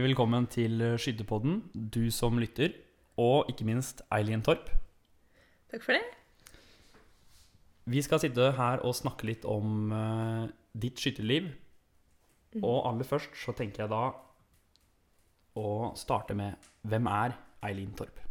Hjertelig 0.00 0.14
velkommen 0.16 0.46
til 0.48 0.80
Skytterpodden, 0.96 1.58
du 1.92 2.06
som 2.08 2.38
lytter, 2.40 2.72
og 3.20 3.50
ikke 3.52 3.66
minst 3.68 3.98
Eileen 4.16 4.40
Torp. 4.40 4.70
Takk 5.68 5.82
for 5.84 5.92
det. 5.92 6.00
Vi 7.84 8.00
skal 8.00 8.22
sitte 8.22 8.46
her 8.56 8.80
og 8.80 8.94
snakke 8.96 9.26
litt 9.28 9.44
om 9.44 9.92
uh, 9.92 10.46
ditt 10.72 10.96
skytterliv. 10.96 11.50
Og 12.62 12.88
aller 12.88 13.04
først 13.04 13.36
så 13.42 13.52
tenker 13.52 13.82
jeg 13.82 13.92
da 13.92 14.06
å 15.60 15.68
starte 16.00 16.32
med 16.38 16.70
Hvem 16.80 17.10
er 17.12 17.36
Eileen 17.68 17.92
Torp? 17.92 18.22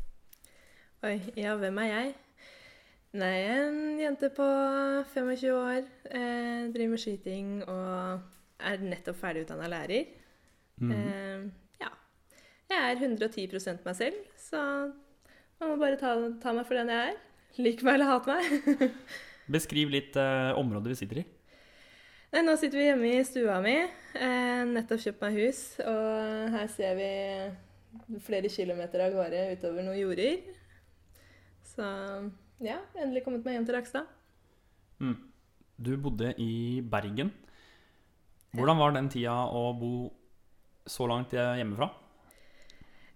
Oi, 1.05 1.19
ja, 1.37 1.53
hvem 1.53 1.77
er 1.83 1.91
jeg? 1.91 2.15
Nei, 3.21 3.35
jeg 3.43 3.59
er 3.59 3.67
en 3.67 4.01
jente 4.07 4.31
på 4.33 4.49
25 5.13 5.53
år. 5.53 5.85
Eh, 6.09 6.65
driver 6.73 6.95
med 6.95 7.05
skyting 7.05 7.53
og 7.67 8.25
er 8.57 8.89
nettopp 8.89 9.21
ferdigutdanna 9.21 9.69
lærer. 9.69 10.17
Mhm. 10.79 10.91
Eh, 10.95 11.47
ja. 11.83 11.89
Jeg 12.71 12.91
er 12.91 13.01
110% 13.03 13.85
meg 13.85 13.95
selv, 13.97 14.19
så 14.39 14.61
man 15.59 15.73
må 15.73 15.79
bare 15.81 15.99
ta, 15.99 16.13
ta 16.41 16.53
meg 16.55 16.67
for 16.67 16.79
den 16.79 16.91
jeg 16.93 17.13
er. 17.13 17.17
Lik 17.59 17.83
meg 17.83 17.97
eller 17.97 18.13
hat 18.13 18.29
meg. 18.29 18.93
Beskriv 19.55 19.91
litt 19.91 20.15
eh, 20.19 20.51
området 20.59 20.93
vi 20.93 20.99
sitter 21.01 21.21
i. 21.23 21.25
Nei, 22.29 22.43
nå 22.45 22.53
sitter 22.61 22.77
vi 22.77 22.85
hjemme 22.85 23.09
i 23.17 23.23
stua 23.25 23.57
mi. 23.63 23.73
Eh, 24.13 24.61
nettopp 24.69 25.01
kjøpt 25.01 25.23
meg 25.25 25.39
hus, 25.41 25.63
og 25.81 26.53
her 26.53 26.69
ser 26.69 26.93
vi 26.99 27.09
flere 28.21 28.51
kilometer 28.53 29.01
av 29.07 29.15
gårde 29.17 29.47
utover 29.55 29.85
noen 29.87 29.97
jorder. 29.97 30.37
Så 31.65 31.87
ja, 32.61 32.77
endelig 32.99 33.23
kommet 33.25 33.45
meg 33.47 33.57
hjem 33.57 33.65
til 33.65 33.79
Rakstad. 33.79 34.07
Mm. 35.01 35.17
Du 35.79 35.93
bodde 35.97 36.33
i 36.37 36.81
Bergen. 36.85 37.31
Hvordan 38.53 38.79
var 38.81 38.93
den 38.95 39.09
tida 39.11 39.35
å 39.53 39.69
bo 39.77 39.93
så 40.89 41.07
langt 41.09 41.35
hjemmefra? 41.35 41.89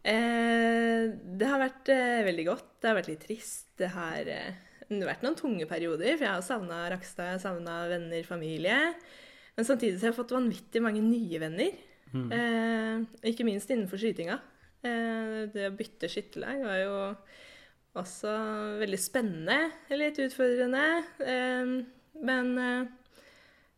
Eh, 0.03 1.07
det 1.39 1.47
har 1.47 1.61
vært 1.61 1.89
eh, 1.93 2.21
veldig 2.27 2.45
godt. 2.49 2.69
Det 2.81 2.89
har 2.91 2.99
vært 2.99 3.11
litt 3.11 3.25
trist. 3.27 3.69
Det 3.79 3.89
har 3.95 4.29
eh, 4.29 4.61
det 4.89 5.01
har 5.01 5.13
vært 5.13 5.25
noen 5.25 5.37
tunge 5.39 5.67
perioder, 5.69 6.15
for 6.17 6.27
jeg 6.27 6.35
har 6.35 6.45
savna 6.45 6.83
Rakstad, 6.91 7.33
jeg 7.33 7.43
savna 7.43 7.77
venner, 7.89 8.25
familie. 8.27 8.77
Men 9.57 9.67
samtidig 9.67 9.97
så 9.97 10.07
har 10.07 10.13
jeg 10.13 10.19
fått 10.19 10.35
vanvittig 10.35 10.81
mange 10.83 11.03
nye 11.05 11.41
venner. 11.41 11.77
Mm. 12.13 12.27
Eh, 12.37 13.29
ikke 13.31 13.45
minst 13.47 13.71
innenfor 13.73 14.01
skytinga. 14.01 14.39
Eh, 14.83 15.37
det 15.53 15.69
å 15.69 15.75
bytte 15.77 16.09
skytterlag 16.11 16.65
var 16.65 16.81
jo 16.81 16.97
også 18.01 18.33
veldig 18.81 18.99
spennende. 19.01 19.59
Litt 19.93 20.19
utfordrende. 20.21 20.83
Eh, 21.21 21.77
men 22.23 22.51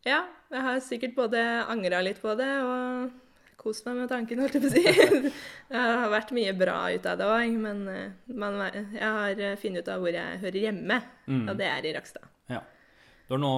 ja, 0.06 0.24
jeg 0.52 0.66
har 0.68 0.82
sikkert 0.84 1.16
både 1.18 1.44
angra 1.72 2.02
litt 2.06 2.20
på 2.24 2.36
det 2.38 2.52
og 2.62 3.14
kost 3.58 3.86
meg 3.88 3.96
med 4.02 4.10
tanken, 4.12 4.40
holdt 4.44 4.58
jeg 4.58 4.64
på 4.64 4.70
å 4.70 4.74
si. 4.76 5.32
det 5.72 5.82
har 5.82 6.10
vært 6.14 6.32
mye 6.38 6.54
bra 6.58 6.78
ut 6.94 7.06
av 7.10 7.18
det 7.22 7.28
òg, 7.32 7.56
men 7.62 7.84
eh, 7.92 8.12
man, 8.36 8.60
jeg 8.72 9.02
har 9.02 9.42
funnet 9.62 9.84
ut 9.86 9.92
av 9.96 10.02
hvor 10.06 10.14
jeg 10.18 10.42
hører 10.44 10.62
hjemme, 10.70 11.02
Mm. 11.26 11.48
og 11.50 11.58
det 11.58 11.66
er 11.66 11.86
i 11.90 11.94
Rakstad. 11.96 12.28
Ja. 12.52 12.60
Du 13.28 13.34
er 13.34 13.40
nå 13.42 13.54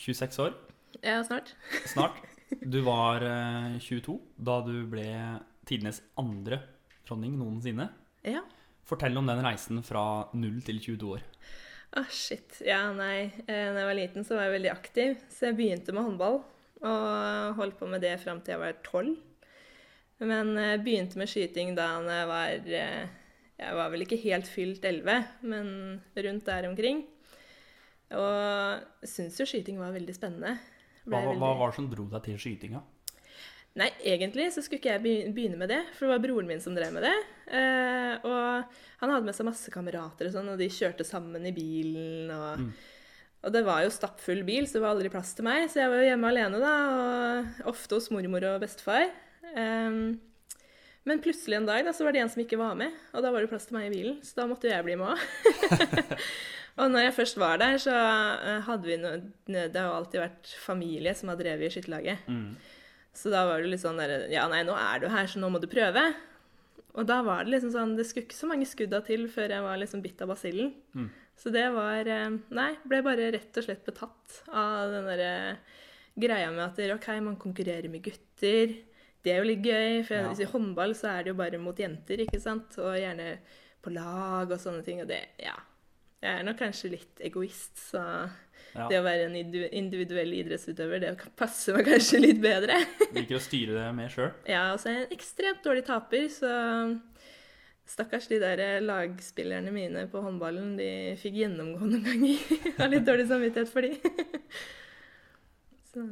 26 0.00 0.38
år, 0.46 0.54
Ja, 1.02 1.18
snart. 1.26 1.54
snart. 1.92 2.16
Du 2.62 2.78
var 2.86 3.20
eh, 3.24 3.78
22 3.80 4.14
da 4.38 4.60
du 4.64 4.74
ble 4.88 5.04
tidenes 5.68 6.02
andre 6.20 6.60
dronning 7.08 7.34
noensinne. 7.40 7.88
Ja. 8.24 8.40
Fortell 8.88 9.16
om 9.20 9.28
den 9.28 9.40
reisen 9.44 9.82
fra 9.84 10.28
0 10.32 10.58
til 10.66 10.80
22 10.82 11.12
år. 11.16 11.22
Å, 12.00 12.02
shit. 12.12 12.58
Ja, 12.64 12.86
nei. 12.96 13.28
Eh, 13.46 13.68
Da 13.72 13.82
jeg 13.82 13.88
var 13.90 13.96
liten, 13.98 14.24
så 14.24 14.36
var 14.38 14.46
jeg 14.48 14.56
veldig 14.56 14.72
aktiv. 14.72 15.14
Så 15.32 15.50
jeg 15.50 15.56
begynte 15.60 15.92
med 15.92 16.06
håndball. 16.08 16.40
Og 16.82 17.56
holdt 17.60 17.76
på 17.78 17.86
med 17.92 18.00
det 18.02 18.14
fram 18.24 18.40
til 18.42 18.56
jeg 18.56 18.62
var 18.62 18.78
tolv. 18.86 19.12
Men 20.22 20.52
jeg 20.56 20.82
begynte 20.84 21.18
med 21.18 21.28
skyting 21.30 21.74
da 21.74 21.88
jeg 22.06 22.28
var 22.30 22.68
eh, 22.78 23.06
Jeg 23.58 23.74
var 23.78 23.90
vel 23.90 24.04
ikke 24.06 24.20
helt 24.22 24.46
fylt 24.50 24.84
elleve, 24.86 25.16
men 25.42 25.68
rundt 26.16 26.44
der 26.46 26.68
omkring. 26.70 27.04
Og 28.12 29.06
syns 29.08 29.38
jo 29.40 29.46
skyting 29.48 29.78
var 29.80 29.94
veldig 29.94 30.14
spennende. 30.16 30.56
Hva, 31.06 31.18
veldig- 31.22 31.38
hva 31.40 31.52
var 31.58 31.70
det 31.72 31.76
som 31.78 31.88
dro 31.90 32.04
deg 32.12 32.22
til 32.26 32.38
skytinga? 32.42 32.82
Nei, 33.80 33.88
egentlig 34.04 34.50
så 34.52 34.60
skulle 34.60 34.82
ikke 34.82 34.92
jeg 34.98 35.32
begynne 35.32 35.56
med 35.56 35.70
det, 35.72 35.78
for 35.96 36.04
det 36.04 36.12
var 36.12 36.20
broren 36.26 36.46
min 36.50 36.60
som 36.60 36.74
drev 36.76 36.92
med 36.92 37.06
det. 37.06 37.14
Eh, 37.56 38.18
og 38.28 38.66
han 39.00 39.10
hadde 39.14 39.24
med 39.24 39.34
seg 39.34 39.46
masse 39.48 39.72
kamerater 39.72 40.28
og 40.28 40.34
sånn, 40.34 40.50
og 40.52 40.58
de 40.60 40.68
kjørte 40.68 41.06
sammen 41.08 41.46
i 41.48 41.54
bilen. 41.56 42.28
Og, 42.30 42.58
Mm. 42.60 42.72
og 43.44 43.52
det 43.52 43.64
var 43.64 43.80
jo 43.82 43.88
stappfull 43.88 44.44
bil, 44.44 44.66
så 44.66 44.74
det 44.76 44.82
var 44.82 44.92
aldri 44.94 45.08
plass 45.08 45.32
til 45.34 45.44
meg. 45.48 45.70
Så 45.70 45.80
jeg 45.80 45.88
var 45.88 46.02
jo 46.02 46.10
hjemme 46.10 46.28
alene 46.28 46.60
da, 46.60 46.74
og 47.64 47.72
ofte 47.72 47.94
hos 47.96 48.10
mormor 48.10 48.44
og 48.44 48.60
bestefar. 48.60 49.08
Em, 49.56 50.20
men 51.08 51.22
plutselig 51.22 51.58
en 51.58 51.66
dag 51.66 51.84
da, 51.84 51.92
så 51.92 52.06
var 52.06 52.14
det 52.14 52.22
en 52.22 52.30
som 52.30 52.42
ikke 52.44 52.60
var 52.60 52.76
med, 52.78 52.94
og 53.10 53.24
da 53.24 53.32
var 53.34 53.42
det 53.42 53.50
plass 53.50 53.66
til 53.68 53.76
meg 53.78 53.88
i 53.88 53.94
bilen. 53.94 54.18
Så 54.22 54.38
da 54.38 54.46
måtte 54.50 54.70
jeg 54.70 54.86
bli 54.86 54.94
med 55.00 55.14
òg. 55.14 55.94
og 56.80 56.92
når 56.92 57.08
jeg 57.08 57.16
først 57.16 57.40
var 57.42 57.62
der, 57.62 57.78
så 57.82 57.94
eh, 57.94 58.60
hadde 58.68 58.88
vi 58.88 59.00
noe 59.02 59.16
Det 59.48 59.74
har 59.74 59.88
jo 59.88 59.96
alltid 59.98 60.22
vært 60.22 60.52
familie 60.62 61.14
som 61.18 61.32
har 61.32 61.40
drevet 61.40 61.66
i 61.66 61.72
skytterlaget. 61.74 62.28
Mm. 62.30 62.52
Så 63.12 63.32
da 63.32 63.42
var 63.48 63.60
det 63.60 63.72
litt 63.72 63.82
sånn 63.82 63.98
der, 64.00 64.28
Ja, 64.32 64.46
nei, 64.50 64.62
nå 64.66 64.76
er 64.78 65.02
du 65.02 65.10
her, 65.12 65.26
så 65.28 65.42
nå 65.42 65.50
må 65.52 65.60
du 65.62 65.68
prøve. 65.70 66.06
Og 66.92 67.08
da 67.08 67.18
var 67.24 67.44
det 67.44 67.54
liksom 67.54 67.72
sånn 67.72 67.94
Det 67.96 68.04
skulle 68.04 68.26
ikke 68.28 68.36
så 68.36 68.48
mange 68.50 68.68
skudda 68.68 69.00
til 69.06 69.24
før 69.32 69.54
jeg 69.56 69.64
var 69.64 69.78
liksom 69.80 70.04
bitt 70.04 70.22
av 70.22 70.32
basillen. 70.32 70.72
Mm. 70.94 71.10
Så 71.42 71.50
det 71.50 71.66
var 71.74 72.06
eh, 72.06 72.38
Nei, 72.54 72.70
ble 72.86 73.02
bare 73.04 73.32
rett 73.34 73.58
og 73.58 73.66
slett 73.66 73.82
betatt 73.88 74.42
av 74.48 74.92
den 74.94 75.10
derre 75.10 75.34
greia 76.14 76.50
med 76.52 76.66
at 76.68 76.80
OK, 76.94 77.08
man 77.24 77.40
konkurrerer 77.40 77.88
med 77.90 78.04
gutter. 78.04 78.74
Det 79.22 79.32
er 79.32 79.38
jo 79.42 79.48
litt 79.50 79.62
gøy, 79.62 80.00
for 80.06 80.14
Ja. 80.14 80.30
i 80.34 80.44
håndball 80.50 80.94
så 80.98 81.08
er 81.18 81.22
det 81.24 81.30
jo 81.32 81.38
bare 81.38 81.58
mot 81.62 81.76
jenter, 81.78 82.18
ikke 82.24 82.40
sant? 82.42 82.74
Og 82.78 82.96
gjerne 82.98 83.38
på 83.82 83.92
lag 83.94 84.50
og 84.50 84.58
sånne 84.58 84.84
ting. 84.84 85.00
Og 85.00 85.08
det 85.08 85.20
Ja. 85.38 85.54
Jeg 86.22 86.38
er 86.38 86.44
nok 86.46 86.56
kanskje 86.58 86.90
litt 86.90 87.18
egoist, 87.20 87.76
så 87.90 88.30
Ja. 88.74 88.86
det 88.88 88.98
å 89.00 89.02
være 89.02 89.24
en 89.26 89.34
individuell 89.72 90.32
idrettsutøver, 90.32 91.00
det 91.00 91.18
passer 91.36 91.74
meg 91.76 91.84
kanskje 91.86 92.20
litt 92.20 92.40
bedre. 92.40 92.76
Liker 93.12 93.36
å 93.36 93.40
styre 93.40 93.74
det 93.74 93.94
mer 93.94 94.08
sjøl. 94.08 94.32
Ja, 94.46 94.72
og 94.72 94.78
så 94.78 94.86
er 94.90 94.94
jeg 95.00 95.10
en 95.10 95.16
ekstremt 95.18 95.62
dårlig 95.64 95.84
taper, 95.84 96.28
så 96.30 97.00
stakkars 97.84 98.28
de 98.28 98.38
der 98.38 98.80
lagspillerne 98.80 99.72
mine 99.72 100.06
på 100.08 100.22
håndballen, 100.22 100.76
de 100.78 101.16
fikk 101.18 101.34
gjennomgå 101.42 101.80
noen 101.80 102.04
ganger. 102.06 102.38
Jeg 102.64 102.78
har 102.78 102.88
litt 102.88 103.04
dårlig 103.04 103.26
samvittighet 103.28 103.68
for 103.68 103.82
de. 103.82 103.98
Så 105.92 106.06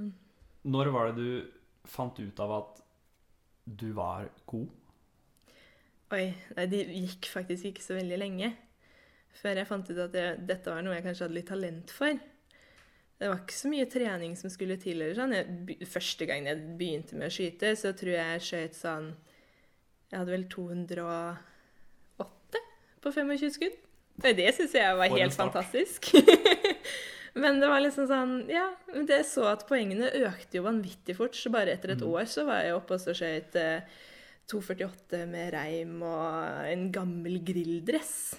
Når 0.66 0.91
var 0.92 1.12
det 1.12 1.16
du 1.16 1.50
fant 1.88 2.19
ut 2.21 2.41
av 2.41 2.50
at 2.59 2.82
du 3.79 3.91
var 3.97 4.29
god? 4.51 4.69
Oi, 6.11 6.27
nei, 6.57 6.67
det 6.71 6.83
gikk 6.89 7.29
faktisk 7.31 7.71
ikke 7.71 7.85
så 7.85 7.95
veldig 7.99 8.19
lenge 8.19 8.51
før 9.41 9.61
jeg 9.61 9.69
fant 9.69 9.91
ut 9.91 9.99
at 10.03 10.15
jeg, 10.17 10.39
dette 10.49 10.73
var 10.73 10.83
noe 10.83 10.97
jeg 10.97 11.05
kanskje 11.05 11.25
hadde 11.27 11.37
litt 11.37 11.51
talent 11.51 11.93
for. 11.95 12.15
Det 13.21 13.29
var 13.29 13.39
ikke 13.43 13.57
så 13.57 13.71
mye 13.71 13.87
trening 13.93 14.33
som 14.37 14.51
skulle 14.53 14.77
til. 14.81 15.03
eller 15.03 15.15
sånn. 15.17 15.35
Jeg, 15.37 15.87
første 15.89 16.27
gang 16.29 16.49
jeg 16.49 16.57
begynte 16.81 17.17
med 17.21 17.29
å 17.29 17.35
skyte, 17.35 17.69
så 17.79 17.89
tror 17.97 18.13
jeg 18.17 18.35
jeg 18.35 18.47
skjøt 18.49 18.75
sånn 18.81 19.07
Jeg 20.11 20.19
hadde 20.19 20.35
vel 20.35 20.47
208 20.51 22.63
på 23.01 23.09
25 23.15 23.55
skudd. 23.55 23.77
Det 24.21 24.55
syns 24.57 24.75
jeg 24.77 24.97
var 24.99 25.09
helt 25.15 25.37
fantastisk. 25.37 26.01
Men 27.34 27.60
det 27.62 27.68
var 27.71 27.80
liksom 27.84 28.09
sånn 28.10 28.32
Ja, 28.50 28.68
jeg 29.06 29.24
så 29.28 29.44
at 29.53 29.66
poengene 29.68 30.09
økte 30.27 30.59
jo 30.59 30.65
vanvittig 30.66 31.15
fort. 31.18 31.34
Så 31.38 31.50
bare 31.54 31.72
etter 31.77 31.92
et 31.94 32.00
Mm. 32.03 32.10
år 32.12 32.24
så 32.27 32.44
var 32.47 32.62
jeg 32.65 32.74
oppe 32.74 32.94
og 32.94 33.00
så 33.00 33.15
skjøt 33.15 33.54
eh, 33.56 33.80
2,48 34.50 35.27
med 35.30 35.53
reim 35.54 36.03
og 36.03 36.66
en 36.66 36.88
gammel 36.91 37.38
grilldress 37.47 38.34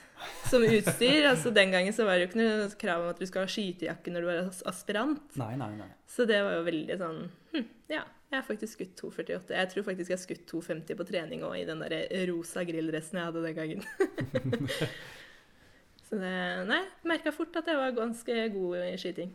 som 0.49 0.61
utstyr. 0.67 1.23
altså 1.29 1.53
Den 1.55 1.71
gangen 1.71 1.93
så 1.95 2.03
var 2.05 2.17
det 2.19 2.25
jo 2.25 2.29
ikke 2.33 2.41
noe 2.41 2.69
krav 2.77 3.01
om 3.05 3.09
at 3.13 3.19
du 3.19 3.25
skal 3.25 3.45
ha 3.45 3.47
skytejakke 3.47 4.11
når 4.11 4.21
du 4.21 4.27
var 4.27 4.49
aspirant. 4.73 5.38
Nei, 5.39 5.55
nei, 5.55 5.71
nei. 5.79 5.88
Så 6.11 6.27
det 6.27 6.41
var 6.43 6.57
jo 6.59 6.65
veldig 6.67 6.97
sånn 6.99 7.21
hm, 7.55 7.65
Ja, 7.89 8.03
jeg 8.31 8.35
har 8.41 8.43
faktisk 8.47 8.75
skutt 8.75 8.99
2,48. 8.99 9.55
Jeg 9.55 9.69
tror 9.71 9.83
faktisk 9.88 10.11
jeg 10.11 10.17
har 10.19 10.25
skutt 10.25 10.45
2,50 10.51 10.99
på 10.99 11.07
trening 11.07 11.41
òg, 11.47 11.55
i 11.61 11.65
den 11.65 11.79
der 11.79 11.95
rosa 12.27 12.63
grilldressen 12.67 13.17
jeg 13.19 13.29
hadde 13.31 13.43
den 13.47 13.55
gangen. 13.55 13.81
så 16.12 16.19
det 16.19 16.36
Nei, 16.68 16.81
merka 17.08 17.31
fort 17.31 17.56
at 17.56 17.69
jeg 17.72 17.80
var 17.80 17.94
ganske 17.96 18.38
god 18.52 18.81
i 18.84 18.98
skyting. 19.00 19.31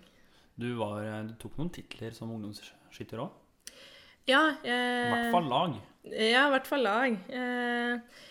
Du, 0.56 0.69
var, 0.76 1.06
du 1.25 1.32
tok 1.40 1.56
noen 1.56 1.73
titler 1.73 2.12
som 2.17 2.32
ungdomsskytter 2.34 3.23
òg. 3.25 3.32
Ja, 4.28 4.43
I 4.61 4.73
eh, 4.73 5.12
hvert 5.12 5.32
fall 5.32 5.49
lag. 5.49 5.76
Ja, 6.11 6.46
i 6.49 6.52
hvert 6.52 6.69
fall 6.69 6.84
lag. 6.84 7.17
Eh, 7.40 8.23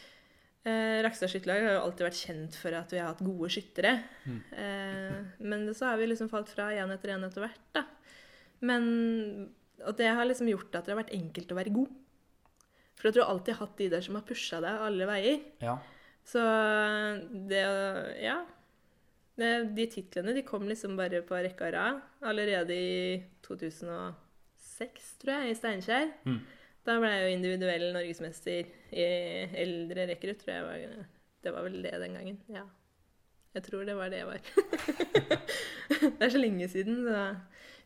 eh, 0.68 0.98
Rakstad 1.06 1.32
skytterlag 1.32 1.66
har 1.66 1.78
jo 1.78 1.84
alltid 1.88 2.08
vært 2.10 2.22
kjent 2.22 2.58
for 2.60 2.78
at 2.78 2.94
vi 2.94 3.02
har 3.02 3.10
hatt 3.14 3.24
gode 3.26 3.50
skyttere. 3.56 3.96
Mm. 4.28 4.40
Eh, 4.62 5.20
men 5.48 5.66
så 5.74 5.90
har 5.90 6.02
vi 6.02 6.10
liksom 6.12 6.30
falt 6.30 6.52
fra 6.54 6.70
én 6.76 6.94
etter 6.94 7.16
én 7.16 7.26
etter 7.26 7.48
hvert, 7.48 7.66
da. 7.78 7.88
Men 8.66 8.86
Og 9.86 9.92
det 9.98 10.08
har 10.08 10.24
liksom 10.26 10.48
gjort 10.48 10.72
at 10.78 10.86
det 10.86 10.94
har 10.94 11.02
vært 11.02 11.18
enkelt 11.18 11.50
å 11.52 11.58
være 11.58 11.74
god. 11.76 11.90
For 12.96 13.10
at 13.10 13.18
du 13.18 13.20
har 13.22 13.34
alltid 13.34 13.58
hatt 13.60 13.74
de 13.78 13.90
der 13.92 14.06
som 14.06 14.16
har 14.16 14.24
pusha 14.28 14.62
deg 14.64 14.86
alle 14.86 15.08
veier. 15.10 15.42
Ja. 15.62 15.76
Så 16.26 16.42
det 17.50 17.64
Ja. 18.24 18.44
Det, 19.36 19.76
de 19.76 19.86
titlene 19.92 20.32
de 20.32 20.46
kom 20.48 20.64
liksom 20.64 20.94
bare 20.96 21.20
på 21.28 21.36
rekke 21.36 21.68
og 21.68 21.74
rad 21.76 21.98
allerede 22.24 22.72
i 22.72 23.18
2006, 23.44 25.10
tror 25.20 25.34
jeg, 25.34 25.50
i 25.52 25.58
Steinkjer. 25.60 26.14
Mm. 26.24 26.38
Da 26.88 26.96
ble 27.02 27.10
jeg 27.12 27.26
jo 27.26 27.34
individuell 27.34 27.86
norgesmester 27.92 28.70
i 28.96 29.08
eldre 29.66 30.08
rekrutt, 30.14 30.40
tror 30.40 30.54
jeg 30.54 30.64
var 30.70 31.06
Det 31.44 31.54
var 31.54 31.68
vel 31.68 31.78
det 31.84 31.94
den 32.00 32.16
gangen. 32.16 32.40
Ja. 32.48 32.64
Jeg 33.56 33.68
tror 33.68 33.86
det 33.88 33.96
var 33.96 34.10
det 34.12 34.22
jeg 34.24 34.28
var. 34.28 34.42
det 36.20 36.26
er 36.28 36.32
så 36.32 36.40
lenge 36.40 36.68
siden, 36.72 37.04
så 37.04 37.14
jeg 37.16 37.36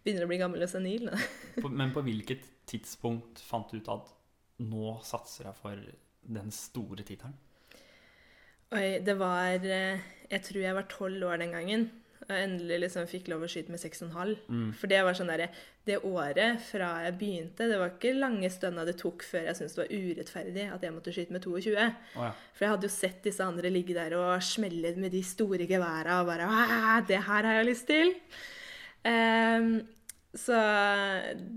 begynner 0.04 0.26
å 0.26 0.30
bli 0.32 0.40
gammel 0.42 0.66
og 0.66 0.72
senil. 0.72 1.10
Men 1.66 1.94
på 1.94 2.06
hvilket 2.06 2.46
tidspunkt 2.70 3.42
fant 3.42 3.74
du 3.74 3.82
ut 3.82 3.92
at 3.94 4.14
nå 4.62 4.96
satser 5.06 5.50
jeg 5.50 5.60
for 5.60 5.82
den 6.40 6.54
store 6.54 7.06
tittelen? 7.06 7.38
Oi, 8.76 9.00
det 9.02 9.16
var 9.18 9.64
eh, 9.66 10.02
Jeg 10.30 10.46
tror 10.46 10.62
jeg 10.62 10.78
var 10.78 10.92
tolv 10.92 11.26
år 11.26 11.42
den 11.42 11.56
gangen. 11.56 11.90
Og 12.30 12.36
endelig 12.36 12.84
liksom 12.84 13.08
fikk 13.10 13.32
lov 13.32 13.42
å 13.42 13.50
skyte 13.50 13.74
med 13.74 13.82
6,5. 13.82 14.36
Mm. 14.46 14.68
For 14.78 14.92
det 14.92 15.00
var 15.06 15.16
sånn 15.18 15.32
der, 15.32 15.48
det 15.88 15.98
året 16.06 16.62
fra 16.62 16.92
jeg 17.02 17.16
begynte 17.18 17.66
Det 17.72 17.80
var 17.82 17.96
ikke 17.96 18.12
lange 18.14 18.52
stønna 18.54 18.84
det 18.86 18.94
tok 19.00 19.26
før 19.26 19.48
jeg 19.48 19.58
syntes 19.58 19.74
det 19.74 19.82
var 19.82 19.94
urettferdig 19.96 20.66
at 20.70 20.86
jeg 20.86 20.94
måtte 20.94 21.14
skyte 21.16 21.34
med 21.34 21.48
22. 21.48 21.74
Oh, 21.74 22.28
ja. 22.28 22.30
For 22.54 22.66
jeg 22.66 22.76
hadde 22.76 22.90
jo 22.90 22.94
sett 22.94 23.24
disse 23.26 23.48
andre 23.48 23.74
ligge 23.74 23.98
der 23.98 24.14
og 24.20 24.46
smelle 24.46 24.94
med 25.02 25.16
de 25.18 25.24
store 25.26 25.66
geværa 25.70 26.20
og 26.22 26.30
bare 26.30 27.02
Det 27.10 27.24
her 27.26 27.50
har 27.50 27.60
jeg 27.62 27.70
lyst 27.72 27.90
til! 27.90 28.14
Um, 29.00 29.72
så 30.38 30.60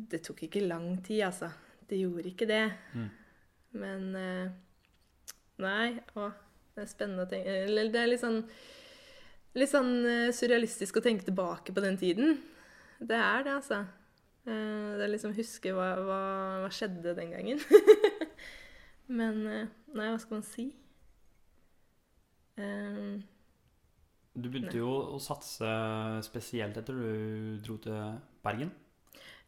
det 0.09 0.23
tok 0.25 0.47
ikke 0.47 0.65
lang 0.65 0.95
tid, 1.05 1.27
altså. 1.27 1.51
Det 1.91 1.99
gjorde 2.01 2.31
ikke 2.31 2.49
det. 2.49 2.65
Mm. 2.97 3.09
Men 3.83 4.07
uh, 4.17 4.53
Nei, 5.63 5.93
å, 6.17 6.31
det 6.73 6.85
er 6.85 6.91
spennende 6.91 7.27
å 7.27 7.31
tenke 7.31 7.57
Eller 7.67 7.91
det 7.93 8.01
er 8.01 8.11
litt 8.13 8.23
sånn 8.23 8.39
Litt 9.59 9.69
sånn 9.69 9.91
eh, 10.09 10.31
surrealistisk 10.33 10.97
å 10.97 11.03
tenke 11.05 11.27
tilbake 11.27 11.75
på 11.77 11.83
den 11.85 11.99
tiden. 12.01 12.39
Det 12.97 13.19
er 13.19 13.43
det, 13.45 13.53
altså. 13.59 13.83
Eh, 14.47 14.95
Det 14.97 15.05
er 15.05 15.11
liksom 15.13 15.35
huske 15.37 15.75
hva, 15.77 15.91
hva, 16.01 16.21
hva 16.63 16.71
skjedde 16.73 17.13
den 17.19 17.35
gangen. 17.35 17.61
Men 19.19 19.43
eh, 19.51 19.67
Nei, 19.93 20.07
hva 20.09 20.17
skal 20.23 20.39
man 20.39 20.47
si? 20.49 20.71
Um, 22.57 23.21
Du 24.33 24.49
begynte 24.49 24.79
jo 24.81 24.89
å 25.13 25.21
satse 25.21 25.69
spesielt 26.25 26.79
etter 26.81 26.97
du 26.97 27.61
dro 27.61 27.77
til 27.85 28.17
Bergen. 28.45 28.73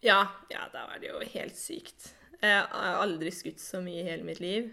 Ja, 0.04 0.20
ja, 0.52 0.66
da 0.68 0.84
var 0.90 1.00
det 1.00 1.08
jo 1.08 1.24
helt 1.32 1.56
sykt. 1.56 2.10
Jeg 2.44 2.60
har 2.60 3.00
aldri 3.00 3.32
skutt 3.32 3.62
så 3.62 3.80
mye 3.80 4.02
i 4.02 4.08
hele 4.10 4.26
mitt 4.28 4.44
liv. 4.44 4.68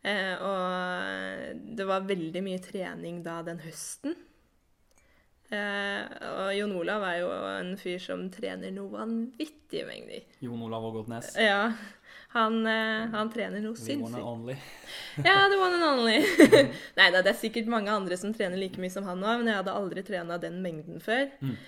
Eh, 0.00 0.34
og 0.40 1.62
det 1.76 1.86
var 1.88 2.08
veldig 2.08 2.42
mye 2.44 2.60
trening 2.64 3.20
da 3.24 3.40
den 3.44 3.60
høsten. 3.64 4.16
Eh, 5.50 6.04
og 6.30 6.52
Jon 6.54 6.76
Olav 6.78 7.04
er 7.08 7.16
jo 7.24 7.30
en 7.50 7.72
fyr 7.78 7.98
som 8.02 8.22
trener 8.32 8.70
noe 8.74 8.92
vanvittige 8.94 9.82
mengder. 9.88 10.28
Jon 10.46 10.62
Olav 10.62 10.86
Ågotnes. 10.92 11.32
Ja, 11.42 11.72
han, 12.36 12.60
eh, 12.70 13.10
han 13.10 13.32
trener 13.34 13.64
noe 13.64 13.74
The 13.74 13.98
one 13.98 14.14
and 14.14 14.28
only. 14.30 14.56
Ja, 15.26 15.48
the 15.50 15.58
one 15.58 15.74
and 15.74 15.88
only. 15.88 16.20
Nei 17.00 17.10
da, 17.10 17.20
det 17.20 17.34
er 17.34 17.40
sikkert 17.42 17.68
mange 17.72 17.90
andre 17.92 18.16
som 18.20 18.32
trener 18.36 18.60
like 18.62 18.80
mye 18.80 18.94
som 18.94 19.08
han 19.10 19.20
nå, 19.20 19.34
men 19.40 19.50
jeg 19.50 19.58
hadde 19.58 19.74
aldri 19.74 20.06
trena 20.06 20.38
den 20.40 20.62
mengden 20.64 21.02
før. 21.02 21.26
Mm. 21.42 21.58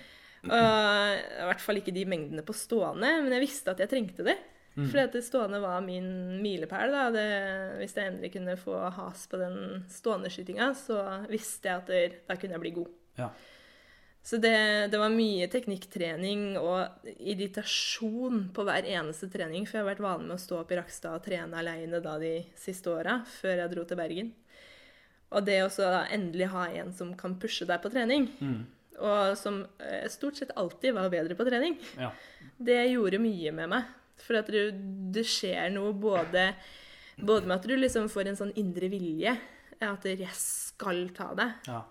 Og 0.43 0.55
I 0.55 1.45
hvert 1.47 1.61
fall 1.63 1.79
ikke 1.79 1.93
de 1.95 2.07
mengdene 2.07 2.43
på 2.43 2.55
stående, 2.55 3.13
men 3.23 3.35
jeg 3.35 3.45
visste 3.45 3.75
at 3.75 3.83
jeg 3.83 3.91
trengte 3.91 4.25
det. 4.27 4.39
Mm. 4.75 4.87
For 4.89 4.97
dette 4.97 5.19
det 5.19 5.25
stående 5.27 5.59
var 5.61 5.81
min 5.85 6.41
milepæl. 6.41 6.95
hvis 7.77 7.93
jeg 7.95 8.07
endelig 8.09 8.31
kunne 8.33 8.55
få 8.57 8.89
has 8.89 9.27
på 9.27 9.37
den 9.37 9.85
stående 9.89 10.29
skytinga, 10.33 10.71
så 10.73 11.27
visste 11.29 11.69
jeg 11.69 11.77
at 11.77 11.87
der, 11.87 12.15
da 12.27 12.35
kunne 12.35 12.55
jeg 12.57 12.63
bli 12.63 12.71
god. 12.71 12.89
Ja. 13.19 13.29
Så 14.23 14.37
det, 14.39 14.89
det 14.89 14.97
var 14.97 15.09
mye 15.11 15.47
teknikktrening 15.51 16.57
og 16.57 17.05
irritasjon 17.19 18.45
på 18.55 18.63
hver 18.65 18.85
eneste 18.87 19.27
trening, 19.31 19.65
for 19.67 19.77
jeg 19.77 19.83
har 19.83 19.89
vært 19.91 20.03
vanlig 20.05 20.29
med 20.29 20.37
å 20.37 20.43
stå 20.43 20.61
opp 20.61 20.71
i 20.71 20.77
Rakstad 20.79 21.17
og 21.17 21.25
trene 21.25 21.59
aleine 21.59 21.99
de 22.23 22.31
siste 22.55 22.89
åra, 22.93 23.17
før 23.27 23.59
jeg 23.63 23.73
dro 23.73 23.83
til 23.89 23.99
Bergen. 23.99 24.31
Og 25.33 25.43
det 25.45 25.59
å 25.65 25.69
endelig 26.13 26.47
ha 26.53 26.67
en 26.79 26.93
som 26.95 27.11
kan 27.19 27.35
pushe 27.41 27.67
deg 27.69 27.81
på 27.83 27.91
trening, 27.93 28.29
Mm. 28.39 28.63
og 28.99 29.35
som 29.37 29.65
eh, 29.79 30.07
stort 30.07 30.37
sett 30.37 30.51
alltid 30.55 30.93
var 30.93 31.09
bedre 31.09 31.35
på 31.35 31.45
trening, 31.45 31.77
Ja. 31.99 32.11
det 32.59 32.91
gjorde 32.93 33.19
mye 33.19 33.51
med 33.51 33.69
meg. 33.69 33.83
For 34.23 34.39
at 34.39 34.47
du, 34.51 34.59
det 35.13 35.25
skjer 35.27 35.69
noe 35.75 35.91
både, 35.93 36.49
både 37.19 37.47
med 37.49 37.57
at 37.59 37.67
du 37.67 37.75
liksom 37.75 38.07
får 38.11 38.31
en 38.31 38.39
sånn 38.39 38.53
indre 38.59 38.87
vilje, 38.91 39.33
at 39.83 40.05
jeg 40.07 40.29
skal 40.39 41.09
ta 41.15 41.33
det, 41.35 41.49
ja. 41.67 41.81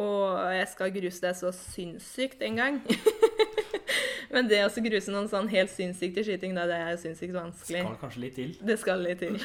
og 0.00 0.38
jeg 0.56 0.68
skal 0.72 0.92
gruse 0.94 1.20
deg 1.20 1.36
så 1.36 1.50
sinnssykt 1.52 2.40
en 2.46 2.56
gang. 2.62 2.80
Men 4.32 4.46
det 4.46 4.60
å 4.62 4.70
gruse 4.84 5.10
noen 5.12 5.26
sånn 5.28 5.48
helt 5.50 5.72
sinnssykt 5.74 6.20
i 6.22 6.24
skyting, 6.24 6.54
da, 6.54 6.64
det 6.70 6.76
er 6.78 6.92
jo 6.94 7.00
sinnssykt 7.02 7.34
vanskelig. 7.34 7.80
Skal 7.82 7.96
kanskje 7.98 8.20
litt 8.24 8.36
til. 8.38 8.52
Det 8.62 8.76
skal 8.78 9.02
litt 9.02 9.18
til. 9.24 9.36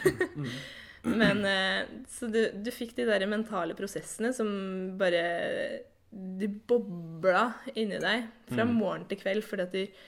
Men 1.21 1.41
eh, 1.45 1.81
Så 2.09 2.29
du, 2.33 2.39
du 2.63 2.69
fikk 2.73 2.95
de 2.97 3.05
der 3.09 3.25
mentale 3.29 3.75
prosessene 3.77 4.31
som 4.33 4.47
bare 4.97 5.21
De 6.39 6.47
bobla 6.49 7.43
inni 7.77 7.99
deg 8.01 8.23
fra 8.49 8.63
Mm. 8.65 8.73
morgen 8.79 9.03
til 9.09 9.19
kveld 9.19 9.43
fordi 9.45 9.65
at 9.65 9.73
du, 9.75 10.05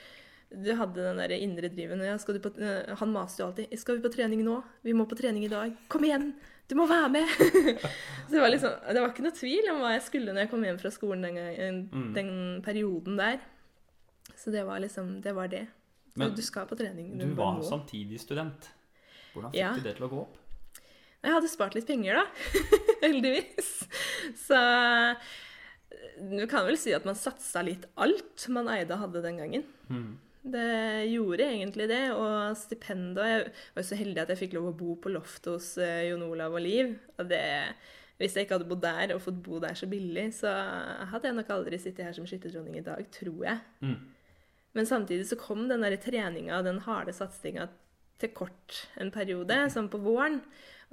du 0.51 0.69
hadde 0.79 1.03
den 1.03 1.17
der 1.19 1.33
indre 1.35 1.69
driven. 1.69 1.99
Ja, 2.05 2.15
du 2.37 2.39
på, 2.39 2.51
eh, 2.61 2.95
han 2.95 3.11
maste 3.11 3.41
jo 3.43 3.47
alltid 3.49 3.67
'Skal 3.77 3.97
vi 3.97 4.07
på 4.07 4.13
trening 4.13 4.43
nå? 4.45 4.63
Vi 4.83 4.93
må 4.93 5.05
på 5.07 5.17
trening 5.17 5.43
i 5.43 5.47
dag. 5.51 5.73
Kom 5.89 6.03
igjen! 6.03 6.33
Du 6.69 6.75
må 6.75 6.87
være 6.87 7.09
med!' 7.09 7.27
så 8.27 8.31
det 8.31 8.41
var 8.41 8.49
liksom 8.49 8.71
Det 8.93 9.01
var 9.01 9.09
ikke 9.09 9.23
noe 9.23 9.35
tvil 9.35 9.69
om 9.71 9.79
hva 9.81 9.91
jeg 9.93 10.01
skulle 10.03 10.31
når 10.33 10.39
jeg 10.45 10.49
kom 10.49 10.63
hjem 10.63 10.79
fra 10.79 10.89
skolen 10.89 11.21
den, 11.21 11.35
gangen, 11.35 11.89
Mm. 11.91 12.61
perioden 12.63 13.17
der. 13.17 13.39
Så 14.35 14.51
det 14.51 14.65
var 14.65 14.79
liksom 14.79 15.21
Det 15.21 15.35
var 15.35 15.47
det. 15.47 15.67
Men 16.15 16.33
du 16.33 16.41
skal 16.41 16.65
på 16.65 16.75
trening. 16.75 17.17
Du 17.19 17.35
bare 17.35 17.57
var 17.57 17.63
samtidig 17.63 18.19
student. 18.19 18.69
Hvordan 19.33 19.51
fikk 19.51 19.59
Ja. 19.59 19.73
du 19.73 19.81
det 19.81 19.95
til 19.97 20.05
å 20.05 20.09
gå 20.09 20.19
opp? 20.21 20.37
Jeg 21.23 21.33
hadde 21.33 21.47
spart 21.49 21.75
litt 21.75 21.85
penger, 21.87 22.13
da. 22.13 22.25
Heldigvis. 23.03 23.87
Så 24.35 25.15
du 26.21 26.47
kan 26.47 26.65
vel 26.65 26.77
si 26.77 26.93
at 26.93 27.05
man 27.05 27.15
satsa 27.15 27.61
litt 27.65 27.85
alt 27.97 28.47
man 28.49 28.67
eide 28.67 28.91
og 28.95 28.99
hadde 28.99 29.21
den 29.21 29.37
gangen. 29.37 29.63
Mm. 29.89 30.17
Det 30.53 31.05
gjorde 31.11 31.45
egentlig 31.45 31.87
det. 31.91 32.03
Og 32.15 32.57
stipendet 32.59 33.29
Jeg 33.29 33.45
var 33.75 33.87
så 33.87 33.99
heldig 33.99 34.23
at 34.23 34.33
jeg 34.33 34.41
fikk 34.45 34.57
lov 34.57 34.71
å 34.71 34.75
bo 34.79 34.97
på 35.01 35.11
loftet 35.13 35.51
hos 35.53 35.71
eh, 35.81 36.07
Jon 36.09 36.25
Olav 36.27 36.55
og 36.57 36.63
Liv. 36.63 36.93
Og 37.17 37.29
det, 37.31 37.41
hvis 38.21 38.37
jeg 38.37 38.47
ikke 38.47 38.59
hadde 38.59 38.69
bodd 38.69 38.85
der 38.85 39.15
og 39.15 39.23
fått 39.25 39.41
bo 39.45 39.61
der 39.63 39.77
så 39.77 39.89
billig, 39.91 40.29
så 40.39 40.53
hadde 41.11 41.29
jeg 41.29 41.39
nok 41.39 41.51
aldri 41.57 41.81
sittet 41.81 42.07
her 42.07 42.15
som 42.17 42.27
skytterdronning 42.29 42.79
i 42.79 42.85
dag, 42.85 43.03
tror 43.13 43.43
jeg. 43.49 43.59
Mm. 43.83 43.99
Men 44.77 44.89
samtidig 44.89 45.27
så 45.29 45.39
kom 45.41 45.67
den 45.69 45.85
der 45.85 45.97
treninga 46.01 46.59
og 46.59 46.67
den 46.67 46.83
harde 46.85 47.15
satsinga 47.15 47.69
til 48.21 48.33
kort 48.33 48.83
en 49.01 49.11
periode, 49.13 49.55
sånn 49.73 49.89
på 49.93 50.01
våren. 50.01 50.41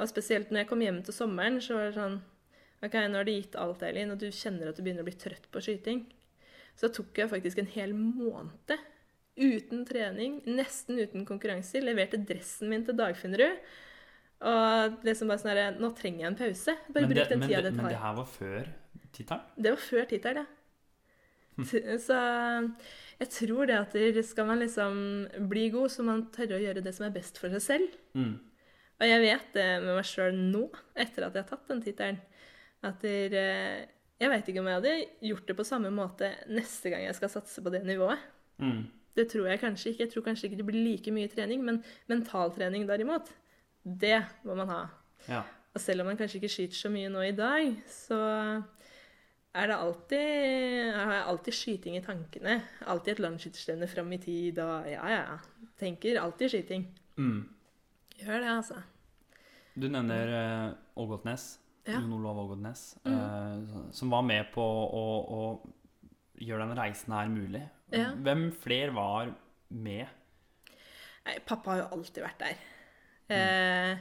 Og 0.00 0.10
spesielt 0.10 0.50
når 0.50 0.64
jeg 0.64 0.70
kom 0.70 0.82
hjem 0.84 1.02
til 1.06 1.16
sommeren, 1.16 1.60
så 1.62 1.78
var 1.78 1.88
det 1.88 1.98
sånn 1.98 2.22
OK, 2.84 2.96
nå 3.08 3.16
har 3.16 3.24
du 3.24 3.32
gitt 3.32 3.54
alt, 3.56 3.82
Elin, 3.86 4.12
og 4.12 4.20
du 4.20 4.26
kjenner 4.34 4.68
at 4.68 4.76
du 4.76 4.82
begynner 4.84 5.04
å 5.04 5.08
bli 5.08 5.16
trøtt 5.16 5.46
på 5.52 5.62
skyting. 5.64 6.02
Så 6.76 6.90
tok 6.92 7.16
jeg 7.16 7.30
faktisk 7.30 7.60
en 7.62 7.70
hel 7.70 7.94
måned 7.96 8.74
uten 9.36 9.82
trening, 9.88 10.38
nesten 10.46 11.00
uten 11.00 11.26
konkurranser. 11.28 11.84
Leverte 11.84 12.20
dressen 12.22 12.70
min 12.70 12.84
til 12.86 12.96
Dagfinnerud. 12.98 13.62
Og 14.44 14.98
det 15.04 15.14
som 15.16 15.30
bare 15.30 15.40
sånn 15.40 15.54
her 15.54 15.78
Nå 15.80 15.90
trenger 15.96 16.24
jeg 16.24 16.30
en 16.32 16.40
pause. 16.40 16.74
Bare 16.90 17.06
det, 17.06 17.14
bruk 17.14 17.30
den 17.32 17.46
tida 17.46 17.62
det, 17.62 17.70
det 17.72 17.78
men 17.78 17.92
det 17.92 18.02
her 18.02 18.18
var 18.18 18.28
før 18.28 18.68
tittelen? 19.14 19.46
Det 19.56 19.74
var 19.74 19.82
før 19.88 20.10
tittelen, 20.10 20.44
ja. 20.44 20.50
Så 22.02 22.16
jeg 23.20 23.28
tror 23.30 23.68
det 23.70 23.76
at 23.78 23.92
det 23.94 24.24
skal 24.26 24.48
man 24.48 24.58
liksom 24.58 24.96
bli 25.50 25.68
god, 25.70 25.92
så 25.92 26.02
man 26.06 26.26
tørre 26.34 26.58
å 26.58 26.64
gjøre 26.64 26.82
det 26.82 26.92
som 26.96 27.06
er 27.06 27.14
best 27.14 27.38
for 27.38 27.52
seg 27.54 27.62
selv. 27.62 27.94
Mm. 28.18 28.34
Og 28.98 29.06
jeg 29.06 29.22
vet 29.22 29.54
det 29.54 29.68
med 29.84 29.98
meg 29.98 30.08
sjøl 30.08 30.34
nå, 30.34 30.64
etter 30.98 31.28
at 31.28 31.36
jeg 31.36 31.44
har 31.44 31.50
tatt 31.50 31.70
den 31.70 31.82
tittelen, 31.84 32.18
at 32.84 32.98
der, 33.06 33.38
eh, 33.38 33.86
jeg 34.20 34.30
veit 34.30 34.50
ikke 34.50 34.62
om 34.62 34.68
jeg 34.70 34.80
hadde 34.80 34.96
gjort 35.30 35.48
det 35.48 35.56
på 35.58 35.66
samme 35.66 35.90
måte 35.94 36.30
neste 36.50 36.92
gang 36.92 37.06
jeg 37.06 37.16
skal 37.18 37.32
satse 37.32 37.62
på 37.64 37.72
det 37.74 37.84
nivået. 37.86 38.22
Mm. 38.62 38.84
Det 39.14 39.28
tror 39.30 39.46
jeg 39.50 39.60
kanskje 39.62 39.92
ikke. 39.92 40.02
Jeg 40.04 40.12
tror 40.12 40.26
kanskje 40.26 40.48
ikke 40.48 40.60
det 40.60 40.66
blir 40.68 40.80
like 40.82 41.14
mye 41.14 41.30
trening, 41.30 41.62
men 41.64 41.82
mentaltrening 42.10 42.86
derimot, 42.88 43.30
det 43.84 44.24
må 44.44 44.56
man 44.58 44.72
ha. 44.72 44.80
Ja. 45.28 45.42
Og 45.74 45.82
selv 45.82 46.02
om 46.02 46.10
man 46.10 46.18
kanskje 46.18 46.40
ikke 46.40 46.52
skyter 46.52 46.78
så 46.78 46.90
mye 46.90 47.10
nå 47.10 47.22
i 47.26 47.34
dag, 47.36 47.70
så 47.90 48.18
er 49.54 49.70
det 49.70 49.76
alltid, 49.78 50.18
jeg 50.18 50.98
har 50.98 51.12
jeg 51.14 51.26
alltid 51.30 51.58
skyting 51.58 51.96
i 51.98 52.02
tankene. 52.02 52.56
Alltid 52.90 53.12
et 53.12 53.22
landskytterstevne 53.22 53.88
fram 53.90 54.12
i 54.14 54.18
tid, 54.22 54.58
og 54.58 54.88
ja, 54.90 55.04
ja. 55.12 55.68
Tenker 55.78 56.20
alltid 56.22 56.50
skyting. 56.50 56.88
Mm. 57.18 57.44
Gjør 58.18 58.40
det, 58.40 58.50
altså. 58.50 58.82
Du 59.74 59.88
nevner 59.90 60.34
eh, 60.38 60.72
Ågotnes. 61.02 61.46
Ja. 61.86 61.98
Jon 61.98 62.12
Olav 62.12 62.38
Ågotnes. 62.38 62.96
Mm. 63.04 63.14
Uh, 63.14 63.78
som 63.92 64.10
var 64.10 64.22
med 64.26 64.46
på 64.54 64.62
å, 64.62 65.06
å 65.34 65.40
gjøre 66.40 66.68
den 66.68 66.78
reisen 66.78 67.14
her 67.14 67.30
mulig. 67.30 67.64
Ja. 67.92 68.12
Hvem 68.16 68.46
flere 68.62 68.94
var 68.96 69.34
med? 69.68 70.06
Nei, 71.24 71.38
pappa 71.46 71.70
har 71.74 71.82
jo 71.84 71.90
alltid 71.98 72.22
vært 72.24 72.38
der. 72.44 72.62
Eh, 73.34 73.98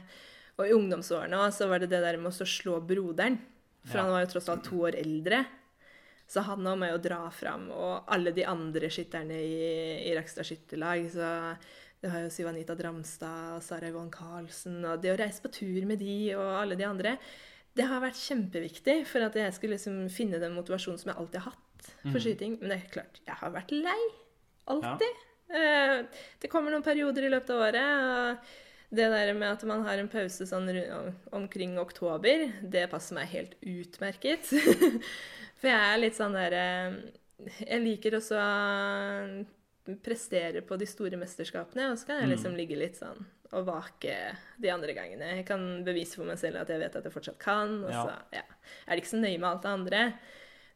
og 0.58 0.66
i 0.68 0.74
ungdomsårene 0.76 1.38
også, 1.46 1.64
så 1.64 1.68
var 1.70 1.80
det 1.82 1.90
det 1.92 2.00
der 2.04 2.18
med 2.20 2.32
å 2.32 2.46
slå 2.48 2.78
broderen. 2.84 3.38
For 3.84 3.98
Ja. 3.98 4.02
han 4.04 4.12
var 4.12 4.24
jo 4.24 4.32
tross 4.32 4.48
alt 4.48 4.64
to 4.64 4.76
år 4.86 4.96
eldre. 4.96 5.44
Så 6.26 6.40
han 6.42 6.64
òg 6.64 6.78
må 6.80 6.88
jo 6.90 6.98
dra 6.98 7.30
fram. 7.30 7.70
Og 7.70 8.04
alle 8.08 8.32
de 8.32 8.44
andre 8.48 8.88
skytterne 8.88 9.36
i, 9.36 10.08
i 10.08 10.14
Rakstad 10.16 10.44
skytterlag. 10.48 11.10
Så 11.12 11.56
Du 12.04 12.08
har 12.10 12.20
jo 12.20 12.28
Sivanita 12.28 12.74
Dramstad 12.76 13.56
og 13.56 13.62
Sara 13.64 13.88
Yvonne 13.88 14.10
Karlsen, 14.12 14.84
og 14.84 15.00
det 15.00 15.14
å 15.14 15.16
reise 15.16 15.40
på 15.40 15.48
tur 15.50 15.86
med 15.88 15.98
de 15.98 16.34
og 16.36 16.60
alle 16.60 16.76
de 16.76 16.84
andre, 16.84 17.14
det 17.74 17.86
har 17.88 18.02
vært 18.02 18.20
kjempeviktig 18.20 19.06
for 19.08 19.24
at 19.24 19.32
jeg 19.34 19.54
skulle 19.56 19.78
liksom 19.78 20.10
finne 20.12 20.36
den 20.38 20.52
motivasjonen 20.52 20.98
som 21.00 21.08
jeg 21.14 21.16
alltid 21.16 21.40
har 21.40 21.54
hatt 21.54 21.63
for 22.02 22.08
Mhm. 22.18 22.20
skyting. 22.20 22.58
Men 22.60 22.68
det 22.70 22.78
er 22.82 22.90
klart, 23.00 23.20
jeg 23.26 23.34
har 23.36 23.50
vært 23.50 23.70
lei. 23.72 24.02
Alltid. 24.68 25.14
Ja. 25.50 26.02
Det 26.40 26.48
kommer 26.50 26.70
noen 26.72 26.82
perioder 26.82 27.24
i 27.26 27.28
løpet 27.30 27.50
av 27.50 27.60
året. 27.60 27.84
og 28.04 28.38
det 28.94 29.10
der 29.10 29.34
med 29.34 29.50
at 29.50 29.62
man 29.64 29.82
har 29.84 29.98
en 29.98 30.08
pause 30.08 30.46
sånn 30.46 30.68
omkring 31.32 31.76
oktober, 31.78 32.52
det 32.62 32.88
passer 32.90 33.14
meg 33.14 33.26
helt 33.28 33.54
utmerket. 33.60 34.44
For 35.58 35.66
jeg 35.68 35.94
er 35.94 35.98
litt 35.98 36.14
sånn 36.14 36.32
der 36.32 36.52
eh, 36.52 36.92
Jeg 37.66 37.80
liker 37.82 38.12
også 38.20 38.38
å 38.38 39.96
prestere 40.02 40.62
på 40.64 40.78
de 40.80 40.86
store 40.88 41.18
mesterskapene, 41.20 41.90
og 41.92 41.98
så 41.98 42.06
kan 42.08 42.20
jeg 42.22 42.30
liksom 42.36 42.54
ligge 42.56 42.76
litt 42.78 42.96
sånn 42.96 43.24
og 43.54 43.66
vake 43.66 44.14
de 44.58 44.70
andre 44.72 44.94
gangene. 44.96 45.36
Jeg 45.36 45.46
kan 45.46 45.84
bevise 45.84 46.16
for 46.16 46.24
meg 46.26 46.38
selv 46.40 46.62
at 46.62 46.68
jeg 46.72 46.80
vet 46.80 46.96
at 46.96 47.04
jeg 47.04 47.12
fortsatt 47.14 47.38
kan, 47.38 47.84
og 47.84 47.90
Ja. 47.92 48.04
så 48.06 48.14
ja, 48.32 48.42
er 48.88 48.96
det 48.96 49.02
ikke 49.04 49.12
så 49.14 49.20
nøye 49.20 49.38
med 49.38 49.50
alt 49.50 49.62
det 49.62 49.70
andre. 49.74 50.00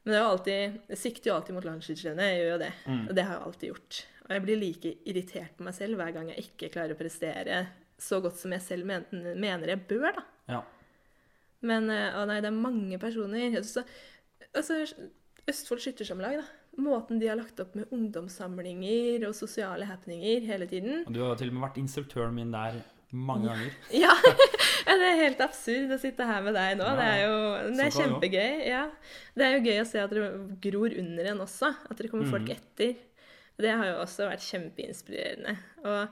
Men 0.08 0.14
det 0.14 0.18
er 0.18 0.22
jo 0.24 0.28
alltid, 0.32 0.76
jeg 0.88 0.98
sikter 1.02 1.28
jo 1.28 1.32
alltid 1.34 1.52
mot 1.52 1.66
landskirennet, 1.68 2.28
jeg 2.30 2.36
gjør 2.38 2.46
jo 2.48 2.60
det. 2.62 2.68
Mm. 2.88 3.00
Og 3.02 3.10
det 3.12 3.24
har 3.26 3.34
jeg 3.34 3.44
alltid 3.44 3.68
gjort. 3.68 3.98
Og 4.22 4.30
jeg 4.32 4.44
blir 4.46 4.58
like 4.62 4.92
irritert 5.12 5.58
på 5.58 5.66
meg 5.66 5.74
selv 5.76 6.00
hver 6.00 6.14
gang 6.16 6.30
jeg 6.32 6.44
ikke 6.46 6.70
klarer 6.72 6.96
å 6.96 6.96
prestere 6.96 7.58
så 8.00 8.22
godt 8.24 8.38
som 8.40 8.54
jeg 8.56 8.64
selv 8.64 8.88
men, 8.88 9.04
mener 9.12 9.74
jeg 9.74 9.82
bør, 9.90 10.16
da. 10.16 10.24
Ja. 10.54 10.62
Men 11.68 11.92
eh, 11.92 12.16
å 12.16 12.24
nei, 12.30 12.38
det 12.40 12.48
er 12.48 12.56
mange 12.56 12.96
personer. 13.02 13.58
Altså, 13.60 13.84
altså, 14.56 14.80
Østfold 15.44 15.84
Skyttersamlag, 15.84 16.40
da. 16.40 16.48
Måten 16.80 17.20
de 17.20 17.28
har 17.28 17.36
lagt 17.36 17.60
opp 17.60 17.76
med 17.76 17.92
ungdomssamlinger 17.92 19.28
og 19.28 19.36
sosiale 19.36 19.90
happeninger 19.90 20.48
hele 20.48 20.70
tiden. 20.70 21.02
Og 21.04 21.12
du 21.12 21.20
har 21.26 21.36
til 21.36 21.52
og 21.52 21.58
med 21.58 21.66
vært 21.66 21.82
instruktøren 21.84 22.32
min 22.40 22.56
der 22.56 22.80
mange 23.12 23.52
ganger. 23.52 23.76
Ja, 24.04 24.16
ja, 24.88 24.94
det 24.96 25.08
er 25.12 25.18
helt 25.22 25.42
absurd 25.44 25.92
å 25.92 25.98
sitte 26.00 26.24
her 26.26 26.40
med 26.46 26.54
deg 26.56 26.78
nå. 26.80 26.86
Ja, 26.88 26.96
Det 26.96 27.08
er 27.12 27.20
jo 27.26 27.74
det 27.76 27.84
er 27.86 27.94
kjempegøy. 27.98 28.66
Ja. 28.68 28.82
Det 29.36 29.44
er 29.46 29.54
jo 29.58 29.64
gøy 29.68 29.78
å 29.82 29.86
se 29.92 30.00
at 30.02 30.10
dere 30.16 30.32
gror 30.64 30.96
under 31.04 31.30
en 31.34 31.44
også. 31.44 31.74
At 31.90 31.96
dere 32.00 32.08
kommer 32.12 32.30
folk 32.32 32.48
Mhm. 32.48 32.56
etter. 32.56 32.96
Det 33.58 33.70
har 33.74 33.86
jo 33.90 33.96
også 34.04 34.28
vært 34.30 34.44
kjempeinspirerende. 34.46 35.56
Og 35.84 36.08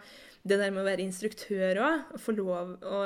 det 0.46 0.58
der 0.60 0.70
med 0.70 0.82
å 0.82 0.86
være 0.86 1.02
instruktør 1.02 1.78
òg, 1.82 2.18
få 2.22 2.34
lov 2.36 2.76
å 2.82 2.98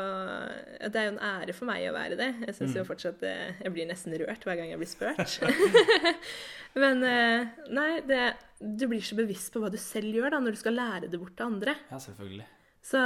Det 0.81 0.97
er 0.97 1.07
jo 1.11 1.12
en 1.17 1.25
ære 1.25 1.55
for 1.55 1.65
meg 1.69 1.85
å 1.89 1.95
være 1.95 2.17
det. 2.17 2.31
Jeg 2.47 2.55
syns 2.57 2.75
jo 2.75 2.83
Mm. 2.85 2.89
fortsatt 2.89 3.21
Jeg 3.21 3.73
blir 3.73 3.87
nesten 3.89 4.12
rørt 4.19 4.43
hver 4.45 4.57
gang 4.57 4.71
jeg 4.71 4.79
blir 4.79 4.89
spurt. 4.89 5.41
Men 6.75 7.03
eh, 7.05 7.47
nei, 7.75 8.00
det, 8.07 8.35
du 8.61 8.87
blir 8.89 9.00
så 9.03 9.17
bevisst 9.19 9.53
på 9.53 9.61
hva 9.62 9.71
du 9.73 9.77
selv 9.81 10.12
gjør 10.15 10.31
da, 10.31 10.39
når 10.41 10.53
du 10.57 10.61
skal 10.61 10.77
lære 10.79 11.11
det 11.11 11.19
bort 11.21 11.37
til 11.37 11.47
andre. 11.47 11.75
Ja, 11.91 11.97
selvfølgelig. 11.99 12.45
Så 12.83 13.01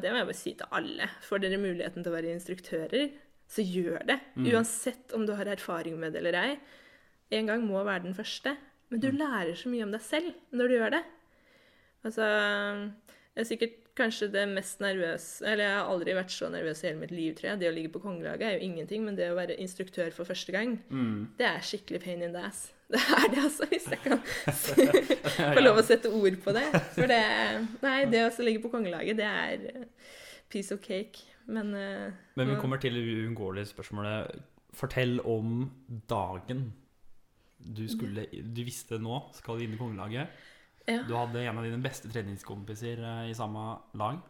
det 0.00 0.10
må 0.10 0.16
jeg 0.22 0.28
bare 0.30 0.38
si 0.38 0.54
til 0.56 0.70
alle. 0.72 1.08
Får 1.26 1.42
dere 1.44 1.58
muligheten 1.60 2.02
til 2.04 2.10
å 2.12 2.16
være 2.16 2.32
instruktører, 2.34 3.10
så 3.50 3.60
gjør 3.62 4.06
det. 4.08 4.18
Mm. 4.38 4.46
Uansett 4.54 5.12
om 5.14 5.26
du 5.28 5.34
har 5.36 5.50
erfaring 5.52 5.98
med 6.00 6.14
det 6.16 6.22
eller 6.22 6.38
ei. 6.40 6.54
En 7.36 7.46
gang 7.50 7.64
må 7.66 7.82
være 7.84 8.06
den 8.06 8.16
første. 8.16 8.56
Men 8.90 9.00
du 9.00 9.10
lærer 9.12 9.54
så 9.58 9.68
mye 9.72 9.84
om 9.84 9.92
deg 9.92 10.02
selv 10.04 10.32
når 10.54 10.68
du 10.70 10.74
gjør 10.78 10.90
det. 10.96 11.02
Altså 12.04 12.24
Jeg 13.34 13.40
er 13.42 13.48
sikkert 13.48 13.78
kanskje 13.96 14.26
det 14.34 14.42
mest 14.50 14.82
nervøse 14.82 15.40
Eller 15.46 15.64
jeg 15.64 15.76
har 15.78 15.88
aldri 15.88 16.12
vært 16.18 16.32
så 16.34 16.50
nervøs 16.52 16.82
i 16.82 16.88
hele 16.90 17.00
mitt 17.00 17.14
liv, 17.14 17.32
tror 17.38 17.48
jeg. 17.52 17.60
Det 17.62 17.70
å 17.70 17.74
ligge 17.74 17.92
på 17.94 18.02
kongelaget 18.04 18.44
er 18.48 18.56
jo 18.58 18.66
ingenting, 18.68 19.04
men 19.06 19.16
det 19.16 19.30
å 19.32 19.38
være 19.38 19.56
instruktør 19.62 20.12
for 20.12 20.28
første 20.28 20.52
gang, 20.52 20.78
Mm. 20.90 21.28
det 21.38 21.46
er 21.46 21.60
skikkelig 21.64 22.02
pain 22.04 22.22
in 22.22 22.32
the 22.32 22.44
ass. 22.44 22.72
Det 22.94 23.00
er 23.00 23.30
det, 23.32 23.40
altså, 23.40 23.66
hvis 23.70 23.86
jeg 23.90 23.98
kan 24.04 24.18
få 25.56 25.62
lov 25.64 25.78
å 25.80 25.84
sette 25.86 26.10
ord 26.12 26.36
på 26.44 26.52
det. 26.54 26.64
For 26.94 27.08
det 27.10 27.20
Nei, 27.82 27.96
det 28.12 28.20
å 28.26 28.44
ligge 28.44 28.60
på 28.62 28.70
kongelaget, 28.74 29.16
det 29.18 29.28
er 29.28 29.64
eh, 29.70 29.86
piece 30.52 30.74
of 30.74 30.82
cake. 30.84 31.24
Men 31.46 31.72
eh, 31.76 32.12
Men 32.36 32.52
vi 32.52 32.58
kommer 32.60 32.80
til 32.82 32.96
det 32.96 33.04
uunngåelige 33.24 33.72
spørsmålet. 33.72 34.36
Fortell 34.74 35.20
om 35.24 35.70
dagen 36.10 36.66
du 37.64 37.86
skulle 37.88 38.26
Du 38.28 38.60
visste 38.66 38.98
nå 39.00 39.20
skal 39.32 39.56
du 39.56 39.64
inn 39.64 39.76
i 39.76 39.80
kongelaget. 39.80 40.28
ja. 40.90 41.00
Du 41.08 41.14
hadde 41.16 41.40
en 41.46 41.58
av 41.60 41.64
dine 41.64 41.80
beste 41.84 42.10
treningskompiser 42.12 43.00
eh, 43.00 43.30
i 43.30 43.34
samme 43.38 43.64
lag. 43.96 44.20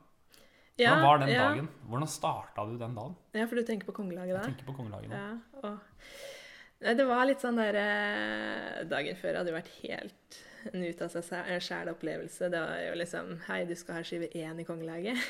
Ja, 0.79 0.91
Hvordan 0.91 1.05
var 1.07 1.19
den 1.23 1.29
ja. 1.31 1.43
dagen? 1.49 1.69
Hvordan 1.87 2.09
starta 2.11 2.65
du 2.67 2.79
den 2.79 2.95
dagen? 2.97 3.13
Ja, 3.35 3.45
for 3.47 3.59
du 3.59 3.67
tenker 3.67 3.87
på 3.87 3.95
kongelaget 3.95 4.35
da? 4.35 4.41
Jeg 4.43 4.55
tenker 4.55 4.67
på 4.71 4.75
kongelaget 4.79 5.11
da. 5.13 5.21
Ja, 5.21 5.61
og 5.63 5.79
Det 6.85 7.05
var 7.09 7.25
litt 7.25 7.41
sånn 7.41 7.57
der 7.57 7.77
eh, 7.81 8.81
Dagen 8.91 9.17
før 9.17 9.39
hadde 9.41 9.53
jo 9.53 9.57
vært 9.57 9.71
helt 9.83 10.41
en 10.73 10.81
ut 10.85 11.01
av 11.05 11.13
seg 11.13 11.49
sjæl 11.61 11.91
opplevelse. 11.93 12.49
Det 12.53 12.61
var 12.61 12.79
jo 12.87 12.95
liksom 12.97 13.31
Hei, 13.49 13.63
du 13.69 13.75
skal 13.77 13.99
ha 13.99 14.05
skive 14.07 14.31
én 14.37 14.61
i 14.61 14.65
kongelaget. 14.69 15.21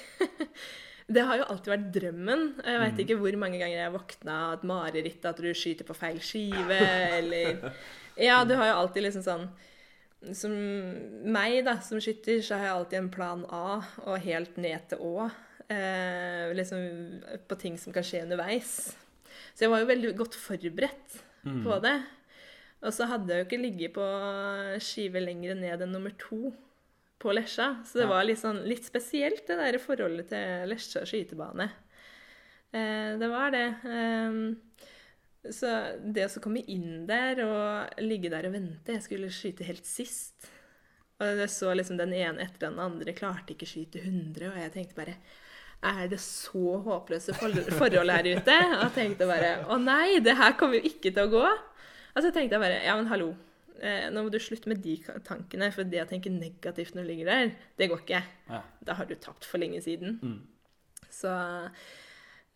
det 1.14 1.24
har 1.26 1.40
jo 1.40 1.46
alltid 1.50 1.72
vært 1.74 1.88
drømmen. 1.96 2.44
Jeg 2.62 2.80
veit 2.82 2.92
Mhm. 2.94 3.02
ikke 3.04 3.18
hvor 3.20 3.36
mange 3.42 3.58
ganger 3.62 3.80
jeg 3.80 3.94
våkna 3.96 4.36
av 4.48 4.52
et 4.58 4.66
mareritt 4.70 5.26
at 5.30 5.42
du 5.42 5.50
skyter 5.54 5.86
på 5.88 5.96
feil 5.98 6.20
skive, 6.22 6.78
eller 7.18 7.72
Ja, 8.28 8.44
du 8.46 8.54
har 8.54 8.68
jo 8.70 8.76
alltid 8.84 9.02
liksom 9.08 9.24
sånn 9.26 9.46
Som 10.38 10.54
meg, 11.34 11.64
da, 11.66 11.76
som 11.84 11.98
skytter, 12.00 12.38
så 12.40 12.56
har 12.56 12.68
jeg 12.68 12.74
alltid 12.78 12.98
en 13.02 13.10
plan 13.12 13.42
A 13.52 13.82
og 14.06 14.18
helt 14.24 14.56
ned 14.56 14.86
til 14.88 15.02
Å. 15.04 15.26
Eh, 15.68 16.54
liksom 16.56 16.86
på 17.50 17.58
ting 17.60 17.76
som 17.80 17.92
kan 17.92 18.06
skje 18.06 18.22
underveis. 18.24 18.94
Så 19.54 19.66
jeg 19.66 19.70
var 19.74 19.82
jo 19.82 19.90
veldig 19.90 20.14
godt 20.16 20.34
forberedt 20.38 21.18
Mm. 21.44 21.62
på 21.64 21.80
det. 21.82 21.96
Og 22.84 22.92
så 22.92 23.06
hadde 23.08 23.28
jeg 23.32 23.44
jo 23.44 23.48
ikke 23.48 23.62
ligget 23.62 23.94
på 23.96 24.04
skive 24.84 25.20
lenger 25.24 25.54
ned 25.56 25.82
enn 25.84 25.92
nummer 25.92 26.12
to 26.20 26.52
på 27.20 27.32
Lesja. 27.32 27.82
Så 27.84 28.00
det 28.00 28.04
Ja. 28.04 28.08
var 28.12 28.24
litt, 28.24 28.38
sånn, 28.38 28.62
litt 28.68 28.84
spesielt, 28.84 29.46
det 29.46 29.56
der 29.56 29.78
forholdet 29.78 30.28
til 30.28 30.68
Lesja 30.68 31.04
skytebane. 31.06 31.70
Eh, 32.74 33.16
det 33.18 33.28
var 33.30 33.50
det. 33.54 33.76
Ehm, 33.84 34.56
så 35.48 35.96
det 36.12 36.26
å 36.26 36.40
komme 36.42 36.64
inn 36.66 37.06
der 37.06 37.40
og 37.44 38.00
ligge 38.02 38.30
der 38.30 38.46
og 38.48 38.52
vente 38.52 38.92
Jeg 38.92 39.02
skulle 39.02 39.28
skyte 39.30 39.64
helt 39.64 39.84
sist. 39.86 40.50
Og 41.20 41.26
jeg 41.38 41.48
så 41.48 41.74
liksom 41.76 41.96
den 41.96 42.12
ene 42.12 42.40
etter 42.42 42.68
den 42.70 42.78
andre 42.82 43.12
klarte 43.14 43.54
ikke 43.54 43.68
skyte 43.68 44.00
100, 44.02 44.48
og 44.50 44.56
jeg 44.58 44.72
tenkte 44.72 44.94
bare 44.98 45.14
er 45.84 46.08
det 46.08 46.18
så 46.22 46.78
håpløse 46.84 47.34
for- 47.36 47.70
forhold 47.78 48.10
her 48.10 48.28
ute? 48.36 48.56
Og 48.80 48.92
tenkte 48.96 49.26
bare 49.28 49.50
Å 49.68 49.78
nei, 49.82 50.18
det 50.24 50.36
her 50.38 50.52
kommer 50.58 50.80
jo 50.80 50.88
ikke 50.90 51.12
til 51.14 51.26
å 51.26 51.32
gå. 51.32 51.44
Og 52.14 52.22
så 52.22 52.30
tenkte 52.32 52.56
jeg 52.56 52.62
bare 52.64 52.82
Ja, 52.84 52.96
men 52.96 53.06
hallo. 53.10 53.34
Eh, 53.82 54.06
nå 54.14 54.22
må 54.24 54.30
du 54.30 54.38
slutte 54.38 54.68
med 54.70 54.80
de 54.82 54.96
tankene, 55.26 55.72
for 55.74 55.84
det 55.84 56.00
å 56.04 56.08
tenke 56.08 56.30
negativt 56.30 56.94
når 56.94 57.02
du 57.04 57.08
ligger 57.10 57.26
der, 57.26 57.50
det 57.76 57.88
går 57.90 58.00
ikke. 58.04 58.22
Ja. 58.48 58.60
Da 58.86 58.94
har 58.94 59.04
du 59.10 59.14
tapt 59.16 59.44
for 59.44 59.58
lenge 59.58 59.82
siden. 59.82 60.18
Mm. 60.22 60.40
Så 61.10 61.28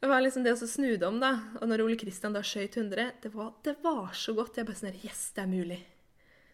det 0.00 0.08
var 0.08 0.22
liksom 0.22 0.44
det 0.46 0.52
å 0.54 0.56
snu 0.62 0.92
det 0.96 1.02
om, 1.08 1.18
da. 1.20 1.32
Og 1.60 1.66
når 1.68 1.82
Ole 1.84 1.96
Kristian 1.98 2.32
da 2.32 2.40
skøyt 2.46 2.76
100, 2.78 3.10
det 3.24 3.32
var, 3.34 3.52
det 3.66 3.76
var 3.82 4.12
så 4.14 4.32
godt. 4.36 4.56
Jeg 4.56 4.66
bare 4.68 4.78
sånn 4.78 4.94
Yes, 5.04 5.32
det 5.34 5.42
er 5.42 5.50
mulig. 5.50 5.80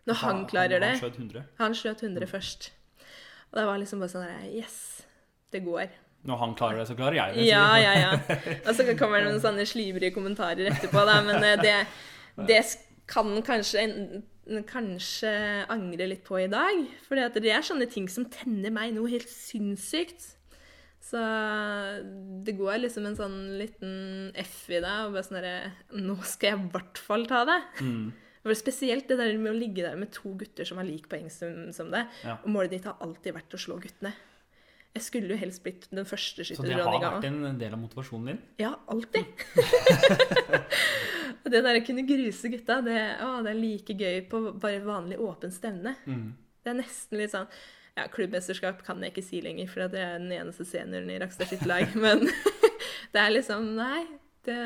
Når 0.09 0.19
han 0.21 0.43
klarer 0.49 0.81
det. 0.81 0.95
Han 0.97 1.01
skjøt 1.05 1.19
100. 1.21 1.45
Han 1.61 1.77
skjøt 1.77 2.03
100 2.09 2.27
først. 2.29 2.71
Og 3.53 3.61
det 3.61 3.67
var 3.69 3.79
liksom 3.79 4.01
bare 4.03 4.13
sånn 4.17 4.49
Yes, 4.53 4.79
det 5.53 5.63
går. 5.65 5.93
Når 6.25 6.41
han 6.41 6.55
klarer 6.57 6.81
det, 6.81 6.87
så 6.89 6.97
klarer 6.97 7.19
jeg 7.19 7.37
det. 7.37 7.49
Ja, 7.51 7.65
ja, 7.77 7.95
ja. 8.01 8.13
Og 8.67 8.73
så 8.77 8.87
kommer 8.97 9.21
det 9.21 9.29
noen 9.29 9.43
sånne 9.45 9.67
slibrige 9.69 10.15
kommentarer 10.15 10.71
etterpå, 10.73 11.03
da. 11.05 11.19
Men 11.27 11.45
eh, 11.45 11.59
det, 11.61 11.75
det 12.49 12.63
kan 13.11 13.29
kanskje, 13.45 13.85
kanskje 14.71 15.35
angre 15.73 16.09
litt 16.09 16.25
på 16.25 16.41
i 16.41 16.49
dag. 16.49 16.81
For 17.05 17.21
det 17.21 17.53
er 17.53 17.67
sånne 17.67 17.91
ting 17.93 18.09
som 18.13 18.25
tenner 18.33 18.73
meg 18.73 18.97
noe 18.97 19.13
helt 19.13 19.29
sinnssykt. 19.29 20.33
Så 21.05 21.21
det 22.47 22.57
går 22.57 22.81
liksom 22.81 23.05
en 23.11 23.17
sånn 23.19 23.39
liten 23.61 23.97
F 24.41 24.71
i 24.73 24.81
deg, 24.81 25.05
og 25.05 25.13
bare 25.13 25.25
sånn 25.27 25.37
herre 25.43 25.57
Nå 26.01 26.17
skal 26.25 26.55
jeg 26.55 26.63
i 26.63 26.71
hvert 26.73 27.01
fall 27.11 27.27
ta 27.29 27.43
det. 27.49 27.61
Mm. 27.85 28.07
For 28.45 28.57
Spesielt 28.57 29.09
det 29.09 29.19
der 29.21 29.37
med 29.41 29.53
å 29.53 29.57
ligge 29.57 29.85
der 29.85 30.01
med 30.01 30.13
to 30.17 30.33
gutter 30.41 30.69
som 30.69 30.81
har 30.81 30.89
lik 30.89 31.07
poeng 31.13 31.29
som, 31.33 31.69
som 31.77 31.93
det. 31.93 32.07
Ja. 32.25 32.39
Og 32.41 32.53
målet 32.53 32.79
ditt 32.79 32.89
har 32.89 32.97
alltid 33.05 33.37
vært 33.37 33.57
å 33.57 33.61
slå 33.61 33.77
guttene. 33.81 34.13
Jeg 34.95 35.03
skulle 35.03 35.35
jo 35.35 35.39
helst 35.41 35.63
blitt 35.65 35.89
den 35.91 36.07
første 36.07 36.45
Så 36.47 36.63
det 36.63 36.77
har 36.79 36.87
vært 37.03 37.25
en 37.27 37.59
del 37.59 37.73
av 37.75 37.81
motivasjonen 37.83 38.29
din? 38.31 38.43
Ja, 38.63 38.77
alltid. 38.87 39.27
Og 41.45 41.51
det 41.53 41.61
der 41.67 41.79
å 41.81 41.85
kunne 41.85 42.05
gruse 42.09 42.49
gutta, 42.53 42.79
det, 42.85 42.99
å, 43.25 43.41
det 43.45 43.53
er 43.53 43.59
like 43.59 43.97
gøy 43.99 44.21
på 44.31 44.41
bare 44.63 44.81
vanlig 44.85 45.19
åpen 45.21 45.53
stevne. 45.53 45.97
Mm. 46.09 46.29
Det 46.65 46.73
er 46.73 46.79
nesten 46.79 47.21
litt 47.21 47.35
sånn 47.35 47.51
Ja, 47.95 48.07
klubbmesterskap 48.11 48.81
kan 48.87 49.03
jeg 49.05 49.13
ikke 49.13 49.23
si 49.27 49.43
lenger, 49.45 49.69
for 49.71 49.85
det 49.93 50.01
er 50.03 50.17
den 50.23 50.33
eneste 50.35 50.65
senioren 50.67 51.11
i 51.13 51.19
Rakstad 51.23 51.51
skytterlag. 51.51 51.93
Men 52.05 52.25
det 53.15 53.21
er 53.21 53.35
liksom 53.35 53.69
Nei. 53.77 54.01
Det, 54.45 54.57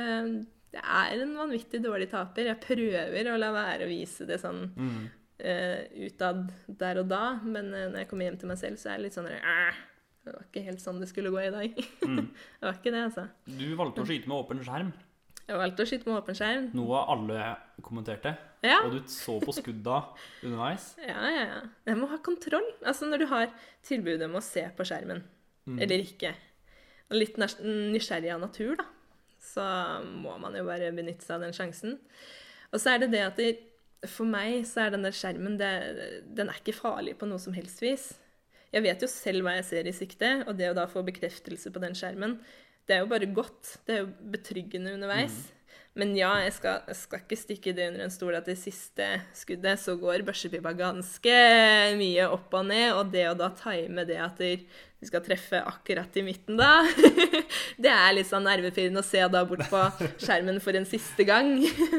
det 0.74 0.80
er 0.82 1.20
en 1.22 1.34
vanvittig 1.38 1.80
dårlig 1.84 2.08
taper. 2.12 2.48
Jeg 2.52 2.60
prøver 2.64 3.28
å 3.32 3.36
la 3.40 3.50
være 3.54 3.86
å 3.86 3.90
vise 3.90 4.26
det 4.28 4.40
sånn 4.42 4.64
Mm. 4.76 5.04
uh, 5.44 5.82
utad 6.08 6.48
der 6.80 6.98
og 7.02 7.06
da, 7.12 7.20
men 7.46 7.68
uh, 7.70 7.84
når 7.92 8.00
jeg 8.02 8.08
kommer 8.10 8.26
hjem 8.26 8.38
til 8.40 8.50
meg 8.50 8.58
selv, 8.58 8.80
så 8.80 8.90
er 8.90 8.98
det 8.98 9.04
litt 9.08 9.18
sånn 9.18 9.28
«Æ, 9.30 9.60
Det 10.28 10.36
var 10.36 10.46
ikke 10.48 10.64
helt 10.68 10.82
sånn 10.84 10.98
det 11.02 11.08
skulle 11.10 11.32
gå 11.34 11.40
i 11.46 11.52
dag. 11.54 11.78
Mm. 12.08 12.28
det 12.28 12.64
var 12.68 12.76
ikke 12.78 12.92
det, 12.94 13.02
altså. 13.10 13.24
Du 13.48 13.66
valgte 13.76 14.02
å 14.04 14.08
skyte 14.08 14.28
med 14.30 14.36
åpen 14.38 14.60
skjerm. 14.64 14.90
Jeg 15.48 15.56
valgte 15.62 15.84
å 15.84 15.88
skyte 15.88 16.08
med 16.08 16.18
åpen 16.20 16.36
skjerm. 16.36 16.66
Noe 16.76 17.00
alle 17.14 17.44
kommenterte. 17.84 18.34
Ja. 18.64 18.78
Og 18.84 18.92
du 18.98 19.00
så 19.12 19.38
på 19.40 19.54
skudda 19.56 20.02
underveis. 20.44 20.90
Ja, 21.08 21.22
ja, 21.32 21.44
ja. 21.54 21.60
Jeg 21.88 21.96
må 22.00 22.08
ha 22.10 22.18
kontroll. 22.24 22.66
Altså 22.84 23.08
når 23.08 23.22
du 23.24 23.26
har 23.30 23.48
tilbudet 23.86 24.26
om 24.28 24.36
å 24.40 24.44
se 24.44 24.66
på 24.76 24.86
skjermen, 24.88 25.24
Mm. 25.68 25.82
eller 25.84 26.00
ikke, 26.00 26.30
og 27.10 27.16
litt 27.18 27.36
nysgjerrig 27.36 28.30
av 28.32 28.38
natur, 28.40 28.78
da, 28.78 28.86
så 29.36 29.64
må 30.08 30.32
man 30.40 30.54
jo 30.56 30.62
bare 30.64 30.88
benytte 30.96 31.26
seg 31.26 31.34
av 31.34 31.42
den 31.44 31.52
sjansen. 31.52 31.98
Og 32.72 32.80
så 32.80 32.94
er 32.94 33.02
det 33.02 33.10
det 33.12 33.20
at 33.26 33.36
det, 33.36 33.50
for 34.08 34.24
meg 34.24 34.62
så 34.64 34.86
er 34.86 34.94
den 34.94 35.04
der 35.04 35.12
skjermen 35.12 35.58
det, 35.60 36.24
Den 36.36 36.48
er 36.48 36.56
ikke 36.62 36.72
farlig 36.78 37.18
på 37.20 37.28
noe 37.28 37.36
som 37.42 37.52
helst 37.52 37.82
vis. 37.84 38.06
Jeg 38.74 38.84
vet 38.84 39.04
jo 39.04 39.10
selv 39.10 39.46
hva 39.46 39.56
jeg 39.58 39.68
ser 39.68 39.88
i 39.88 39.96
sikte, 39.96 40.32
og 40.46 40.56
det 40.58 40.70
å 40.70 40.76
da 40.76 40.88
få 40.90 41.04
bekreftelse 41.06 41.72
på 41.72 41.82
den 41.82 41.96
skjermen, 41.96 42.38
det 42.88 42.96
er 42.96 43.04
jo 43.04 43.10
bare 43.10 43.28
godt. 43.36 43.78
Det 43.86 43.94
er 43.94 44.02
jo 44.04 44.10
betryggende 44.32 44.94
underveis. 44.96 45.46
Men 45.98 46.12
ja, 46.14 46.30
jeg 46.44 46.52
skal, 46.54 46.82
jeg 46.86 46.96
skal 47.00 47.22
ikke 47.24 47.38
stikke 47.38 47.72
det 47.74 47.88
under 47.90 48.04
en 48.04 48.12
stol 48.12 48.36
at 48.38 48.46
det 48.46 48.54
siste 48.60 49.06
skuddet 49.34 49.80
så 49.82 49.96
går 49.98 50.22
børsepipa 50.26 50.70
ganske 50.78 51.38
mye 51.98 52.28
opp 52.30 52.54
og 52.54 52.68
ned, 52.68 52.92
og 52.94 53.10
det 53.14 53.24
å 53.26 53.34
da 53.38 53.48
time 53.58 54.04
det 54.06 54.20
at 54.22 54.38
du 54.38 55.08
skal 55.08 55.24
treffe 55.26 55.58
akkurat 55.58 56.14
i 56.20 56.24
midten 56.26 56.60
da, 56.60 56.84
det 57.82 57.90
er 57.90 58.14
litt 58.14 58.30
sånn 58.30 58.46
nervepirrende 58.46 59.02
å 59.02 59.08
se 59.08 59.24
da 59.32 59.42
bort 59.48 59.66
på 59.72 59.82
skjermen 60.22 60.62
for 60.62 60.78
en 60.78 60.86
siste 60.88 61.26
gang. 61.26 61.56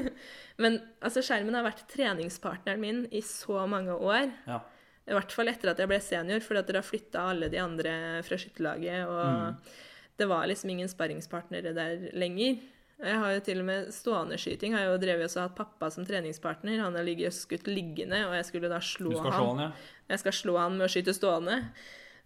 Men 0.63 0.79
altså, 1.03 1.23
skjermen 1.23 1.55
har 1.55 1.67
vært 1.67 1.85
treningspartneren 1.91 2.81
min 2.83 3.05
i 3.15 3.23
så 3.25 3.65
mange 3.71 3.95
år. 3.95 4.31
Ja. 4.47 4.63
I 5.09 5.15
hvert 5.17 5.33
fall 5.33 5.49
etter 5.49 5.71
at 5.71 5.79
jeg 5.81 5.89
ble 5.89 5.99
senior, 6.05 6.43
fordi 6.45 6.61
at 6.61 6.67
dere 6.69 6.81
har 6.83 6.87
flytta 6.87 7.27
alle 7.31 7.49
de 7.49 7.61
andre 7.61 7.93
fra 8.25 8.37
skytterlaget. 8.37 9.09
Og 9.09 9.79
det 10.19 10.27
var 10.29 10.49
liksom 10.49 10.73
ingen 10.73 10.91
sparringspartnere 10.91 11.73
der 11.73 12.09
lenger. 12.13 12.59
Jeg 12.99 13.19
har 13.21 13.31
jo 13.31 13.43
til 13.47 13.61
og 13.61 13.67
med 13.69 13.93
stående 13.95 14.37
skyting. 14.37 14.73
har 14.75 14.89
jo 14.89 14.97
drevet 14.99 15.31
og 15.31 15.45
hatt 15.45 15.55
pappa 15.55 15.87
som 15.93 16.05
treningspartner. 16.05 16.81
Han 16.83 16.97
har 16.99 17.07
ligget 17.07 17.33
skutt 17.33 17.69
liggende, 17.71 18.25
og 18.27 18.35
jeg 18.35 18.49
skulle 18.49 18.71
da 18.71 18.81
slå 18.83 19.15
han. 19.23 19.31
han, 19.37 19.63
ja. 19.63 19.69
Jeg 20.11 20.23
skal 20.25 20.35
slå 20.35 20.57
han 20.59 20.75
med 20.75 20.89
å 20.89 20.91
skyte 20.91 21.15
stående. 21.15 21.61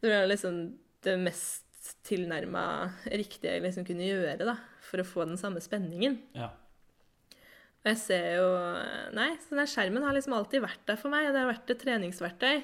Det 0.02 0.10
var 0.10 0.26
liksom 0.32 0.64
det 1.06 1.16
mest 1.22 1.94
tilnærma 2.08 2.66
riktige 3.12 3.58
jeg 3.58 3.64
liksom 3.64 3.86
kunne 3.86 4.08
gjøre 4.08 4.48
da, 4.48 4.58
for 4.84 5.04
å 5.04 5.08
få 5.08 5.28
den 5.30 5.40
samme 5.40 5.62
spenningen. 5.64 6.20
ja. 6.36 6.50
Og 7.84 7.90
jeg 7.92 8.00
ser 8.00 8.28
jo 8.40 8.46
Nei, 9.12 9.34
så 9.44 9.58
den 9.58 9.68
skjermen 9.68 10.06
har 10.08 10.16
liksom 10.16 10.36
alltid 10.38 10.64
vært 10.64 10.86
der 10.88 10.96
for 11.00 11.12
meg. 11.12 11.28
Det 11.36 11.42
har 11.42 11.50
vært 11.52 11.74
et 11.74 11.82
treningsverktøy. 11.84 12.62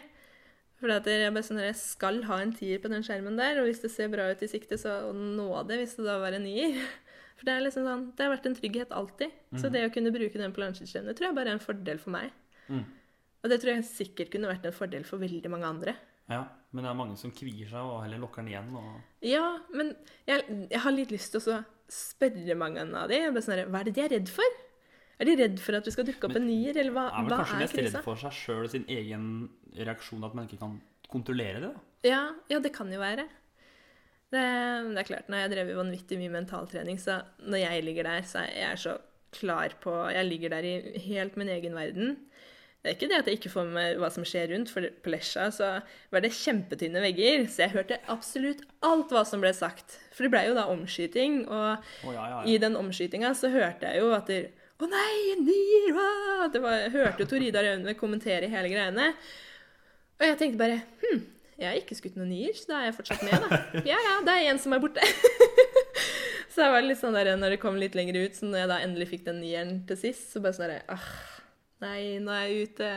For 0.79 0.91
jeg, 0.91 1.43
sånn, 1.43 1.61
jeg 1.61 1.75
skal 1.75 2.21
ha 2.29 2.37
en 2.39 2.53
tier 2.55 2.79
på 2.79 2.91
den 2.91 3.03
skjermen 3.03 3.39
der, 3.39 3.59
og 3.59 3.67
hvis 3.67 3.81
det 3.83 3.91
ser 3.91 4.11
bra 4.13 4.29
ut 4.31 4.43
i 4.45 4.47
sikte, 4.47 4.77
så 4.79 5.11
nå 5.15 5.47
det 5.67 5.81
hvis 5.81 5.97
det 5.97 6.05
da 6.07 6.19
var 6.21 6.37
en 6.37 6.45
nier. 6.47 6.79
For 7.39 7.47
det 7.47 7.55
er 7.55 7.63
liksom 7.63 7.85
sånn, 7.87 8.05
det 8.15 8.25
har 8.25 8.33
vært 8.33 8.47
en 8.49 8.55
trygghet 8.55 8.89
alltid. 8.91 9.35
Så 9.61 9.69
det 9.71 9.85
å 9.87 9.91
kunne 9.95 10.11
bruke 10.11 10.39
den 10.39 10.51
på 10.51 10.59
plansjettskjermen, 10.59 11.15
tror 11.15 11.29
jeg 11.29 11.37
bare 11.37 11.53
er 11.53 11.55
en 11.55 11.63
fordel 11.63 12.01
for 12.01 12.11
meg. 12.11 12.33
Mm. 12.67 12.81
Og 13.39 13.51
det 13.53 13.57
tror 13.61 13.71
jeg 13.71 13.85
sikkert 13.87 14.33
kunne 14.33 14.49
vært 14.51 14.67
en 14.67 14.75
fordel 14.75 15.05
for 15.07 15.23
veldig 15.23 15.51
mange 15.53 15.69
andre. 15.69 15.93
ja. 16.31 16.41
Men 16.69 16.85
det 16.85 16.89
er 16.91 16.97
mange 16.99 17.15
som 17.17 17.31
kvier 17.33 17.69
seg 17.69 17.81
og 17.81 18.03
heller 18.03 18.21
lukker 18.21 18.43
den 18.43 18.51
igjen. 18.51 18.67
Og... 18.77 18.89
Ja, 19.25 19.45
men 19.73 19.95
jeg, 20.29 20.43
jeg 20.69 20.81
har 20.83 20.93
litt 20.93 21.13
lyst 21.13 21.33
til 21.33 21.41
å 21.41 21.61
spørre 21.89 22.57
mange 22.59 22.83
av 22.85 23.09
de. 23.09 23.23
Sånn, 23.41 23.63
hva 23.73 23.81
er 23.81 23.89
det 23.89 23.95
de 23.97 24.03
er 24.03 24.13
redd 24.13 24.29
for? 24.29 24.59
Er 25.19 25.27
de 25.27 25.35
redd 25.35 25.59
for 25.59 25.75
at 25.75 25.87
vi 25.87 25.91
skal 25.91 26.07
dukke 26.07 26.29
opp 26.29 26.37
en 26.39 26.47
nier, 26.47 26.77
eller 26.79 26.95
hva, 26.95 27.09
Er 27.11 27.25
vel 27.25 27.33
hva 27.33 27.41
kanskje 27.41 27.57
er 27.57 27.65
mest 27.65 27.79
redd 27.81 27.97
for 28.05 28.21
seg 28.21 28.37
sjøl 28.37 28.63
og 28.63 28.71
sin 28.71 28.85
egen 28.87 29.25
reaksjon, 29.75 30.23
at 30.23 30.37
man 30.37 30.47
ikke 30.47 30.61
kan 30.61 30.77
kontrollere 31.11 31.59
det. 31.59 31.73
da. 31.73 32.07
Ja, 32.07 32.21
ja, 32.51 32.61
det 32.63 32.71
kan 32.75 32.91
jo 32.93 33.01
være. 33.01 33.25
Det, 34.29 34.45
det 34.93 35.01
er 35.01 35.09
klart, 35.09 35.29
når 35.31 35.43
jeg 35.43 35.51
drev 35.55 35.73
vanvittig 35.79 36.19
mye 36.21 36.31
mentaltrening, 36.37 36.99
så 37.01 37.23
når 37.41 37.63
jeg 37.65 37.85
ligger 37.87 38.07
der, 38.07 38.25
så 38.29 38.45
er 38.45 38.69
jeg 38.69 38.81
så 38.85 38.95
klar 39.35 39.75
på 39.81 39.91
Jeg 40.09 40.25
ligger 40.25 40.55
der 40.55 40.65
i 40.65 40.99
helt 41.09 41.35
min 41.37 41.49
egen 41.49 41.75
verden. 41.77 42.15
Det 42.79 42.93
er 42.93 42.95
ikke 42.95 43.09
det 43.11 43.17
at 43.19 43.27
jeg 43.27 43.37
ikke 43.37 43.51
får 43.51 43.65
med 43.67 43.75
meg 43.75 43.97
hva 43.99 44.07
som 44.13 44.23
skjer 44.23 44.53
rundt, 44.53 44.69
for 44.71 44.85
på 45.03 45.11
Lesja 45.11 45.49
så 45.51 45.67
var 46.13 46.23
det 46.23 46.31
kjempetynne 46.37 47.01
vegger, 47.03 47.43
så 47.51 47.65
jeg 47.65 47.73
hørte 47.73 47.97
absolutt 48.07 48.63
alt 48.87 49.11
hva 49.11 49.25
som 49.27 49.43
ble 49.43 49.51
sagt. 49.57 49.97
For 50.15 50.23
det 50.23 50.31
blei 50.31 50.45
jo 50.47 50.55
da 50.55 50.69
omskyting, 50.71 51.41
og 51.49 51.83
oh, 52.07 52.13
ja, 52.15 52.23
ja, 52.31 52.39
i 52.47 52.55
den 52.61 52.79
omskytinga 52.79 53.33
så 53.35 53.51
hørte 53.51 53.91
jeg 53.91 53.99
jo 53.99 54.13
at 54.15 54.31
det, 54.31 54.39
Å 54.79 54.87
nei, 54.87 55.33
en 55.33 55.43
hva?» 55.91 56.47
Det 56.53 56.61
var, 56.63 56.77
jeg 56.85 56.93
hørte 56.93 57.25
jo 57.25 57.29
Torida 57.33 57.63
Raune 57.65 57.95
kommentere 57.99 58.47
hele 58.51 58.71
greiene. 58.71 59.09
Og 60.19 60.23
jeg 60.23 60.39
tenkte 60.39 60.61
bare 60.61 60.79
Hm, 61.01 61.25
jeg 61.59 61.67
har 61.67 61.79
ikke 61.81 61.97
skutt 61.97 62.15
noen 62.15 62.31
nier, 62.31 62.55
så 62.55 62.71
da 62.71 62.77
er 62.79 62.87
jeg 62.87 62.95
fortsatt 63.01 63.25
med, 63.27 63.43
da. 63.43 63.59
Ja 63.91 63.99
ja, 63.99 64.15
det 64.23 64.37
er 64.37 64.53
en 64.53 64.61
som 64.63 64.75
er 64.75 64.83
borte. 64.83 65.03
så 66.53 66.63
jeg 66.63 66.75
var 66.77 66.87
litt 66.87 67.01
sånn 67.01 67.17
der, 67.17 67.33
når 67.41 67.57
det 67.57 67.59
kom 67.65 67.79
litt 67.81 67.97
lenger 67.99 68.21
ut, 68.21 68.39
så 68.39 68.47
når 68.47 68.63
jeg 68.63 68.71
da 68.71 68.79
endelig 68.85 69.11
fikk 69.11 69.27
den 69.27 69.43
nieren 69.43 69.75
til 69.89 69.99
sist, 69.99 70.31
så 70.31 70.43
bare 70.43 70.55
sånn 70.55 70.69
derre 70.69 70.95
ah, 70.95 71.11
Nei, 71.79 72.19
nå 72.19 72.31
er 72.35 72.47
jeg 72.47 72.71
ute. 72.71 72.87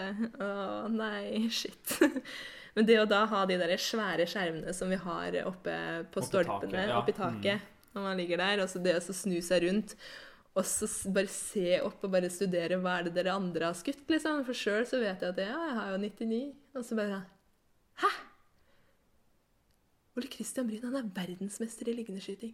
Å 0.42 0.88
nei, 0.90 1.44
shit. 1.54 1.98
Men 2.74 2.86
det 2.88 2.96
å 2.98 3.06
da 3.06 3.20
ha 3.30 3.44
de 3.46 3.58
der 3.60 3.74
svære 3.78 4.26
skjermene 4.30 4.74
som 4.74 4.90
vi 4.90 4.98
har 4.98 5.36
oppe 5.46 5.74
på 6.10 6.22
Oppe 6.22 6.26
stolpene, 6.26 6.70
taket, 6.70 6.90
ja. 6.90 6.98
oppe 6.98 7.12
i 7.12 7.18
taket, 7.18 7.70
når 7.94 8.06
man 8.06 8.18
ligger 8.18 8.42
der, 8.42 8.62
og 8.64 8.70
så 8.70 8.82
det 8.82 8.96
å 8.98 9.04
så 9.04 9.14
snu 9.14 9.36
seg 9.44 9.66
rundt 9.66 9.94
og 10.52 10.66
så 10.68 10.86
bare 11.14 11.30
se 11.32 11.78
opp 11.80 12.02
og 12.04 12.12
bare 12.12 12.28
studere 12.32 12.76
hva 12.80 12.98
er 12.98 13.06
det 13.06 13.14
dere 13.16 13.36
andre 13.38 13.70
har 13.70 13.76
skutt, 13.78 14.04
liksom. 14.12 14.42
For 14.44 14.56
sjøl 14.56 14.84
så 14.88 15.00
vet 15.00 15.22
jeg 15.24 15.32
at 15.32 15.40
ja, 15.40 15.56
jeg 15.68 15.76
har 15.78 15.92
jo 15.94 16.00
99. 16.02 16.40
Og 16.76 16.84
så 16.84 16.98
bare 16.98 17.22
Hæ? 18.02 18.10
Ole 20.16 20.28
Christian 20.28 20.68
Bryn, 20.68 20.84
han 20.84 20.98
er 20.98 21.08
verdensmester 21.16 21.88
i 21.88 21.94
liggendeskyting. 21.96 22.52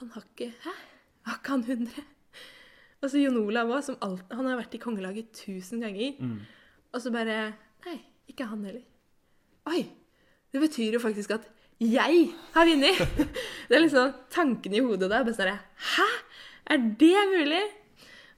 Han 0.00 0.10
har 0.16 0.26
ikke 0.26 0.50
Hæ? 0.64 0.74
Har 1.28 1.38
ikke 1.38 1.54
han 1.54 1.62
100? 1.68 2.08
Og 3.00 3.12
så 3.12 3.22
Jon 3.22 3.38
Olav 3.38 3.70
òg, 3.70 3.94
han 4.34 4.48
har 4.50 4.58
vært 4.58 4.74
i 4.76 4.82
kongelaget 4.82 5.30
tusen 5.36 5.80
ganger. 5.84 6.18
Mm. 6.18 6.40
Og 6.90 7.02
så 7.02 7.12
bare 7.14 7.52
Nei, 7.86 7.96
ikke 8.28 8.50
han 8.50 8.66
heller. 8.66 8.82
Oi! 9.70 9.86
Det 10.50 10.60
betyr 10.60 10.98
jo 10.98 11.00
faktisk 11.00 11.30
at 11.38 11.46
jeg 11.80 12.26
har 12.52 12.66
vunnet! 12.66 12.98
Det 13.68 13.76
er 13.76 13.84
liksom 13.86 14.10
tanken 14.34 14.74
i 14.74 14.82
hodet 14.82 15.08
der. 15.08 15.22
Bare 15.24 15.36
sånn 15.38 15.54
Hæ? 15.94 16.08
Er 16.70 16.78
det 17.00 17.22
mulig? 17.34 17.62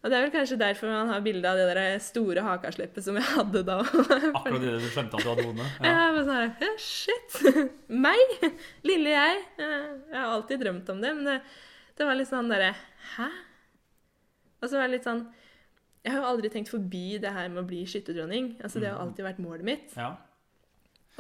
Og 0.03 0.11
det 0.11 0.17
er 0.19 0.25
vel 0.25 0.33
kanskje 0.35 0.57
derfor 0.59 0.91
man 0.91 1.11
har 1.13 1.21
bilde 1.23 1.47
av 1.47 1.59
det 1.61 1.67
der 1.77 1.99
store 2.03 2.43
hakasleppet 2.43 3.05
som 3.07 3.15
jeg 3.21 3.23
hadde 3.37 3.61
da. 3.69 3.77
Akkurat 4.39 4.59
det 4.65 4.73
du 4.83 4.87
skjønte 4.91 5.15
at 5.15 5.23
du 5.23 5.29
hadde 5.31 5.45
vunnet. 5.47 5.77
Ja. 5.85 5.93
Ja. 5.93 6.07
men 6.17 6.25
sånn 6.27 6.57
«Ja, 6.65 6.71
Shit! 6.83 7.37
Meg? 8.09 8.33
Lille 8.89 9.13
jeg? 9.15 9.45
Jeg 9.61 10.17
har 10.17 10.33
alltid 10.33 10.65
drømt 10.65 10.91
om 10.91 11.05
det, 11.05 11.13
men 11.21 11.29
det, 11.31 11.37
det 12.01 12.09
var 12.09 12.19
litt 12.19 12.31
sånn 12.33 12.51
derre 12.51 12.73
Hæ? 13.15 13.29
Og 14.63 14.69
så 14.71 14.79
var 14.81 14.89
det 14.91 14.97
litt 14.97 15.07
sånn 15.07 15.23
Jeg 16.03 16.13
har 16.17 16.19
jo 16.25 16.29
aldri 16.33 16.51
tenkt 16.57 16.71
forbi 16.75 17.05
det 17.23 17.31
her 17.37 17.47
med 17.53 17.63
å 17.63 17.67
bli 17.69 17.85
skytterdronning. 17.87 18.57
Altså, 18.63 18.81
det 18.83 18.91
har 18.91 18.99
Mm. 18.99 19.05
alltid 19.07 19.25
vært 19.29 19.43
målet 19.45 19.67
mitt. 19.71 19.95
ja. 19.97 20.17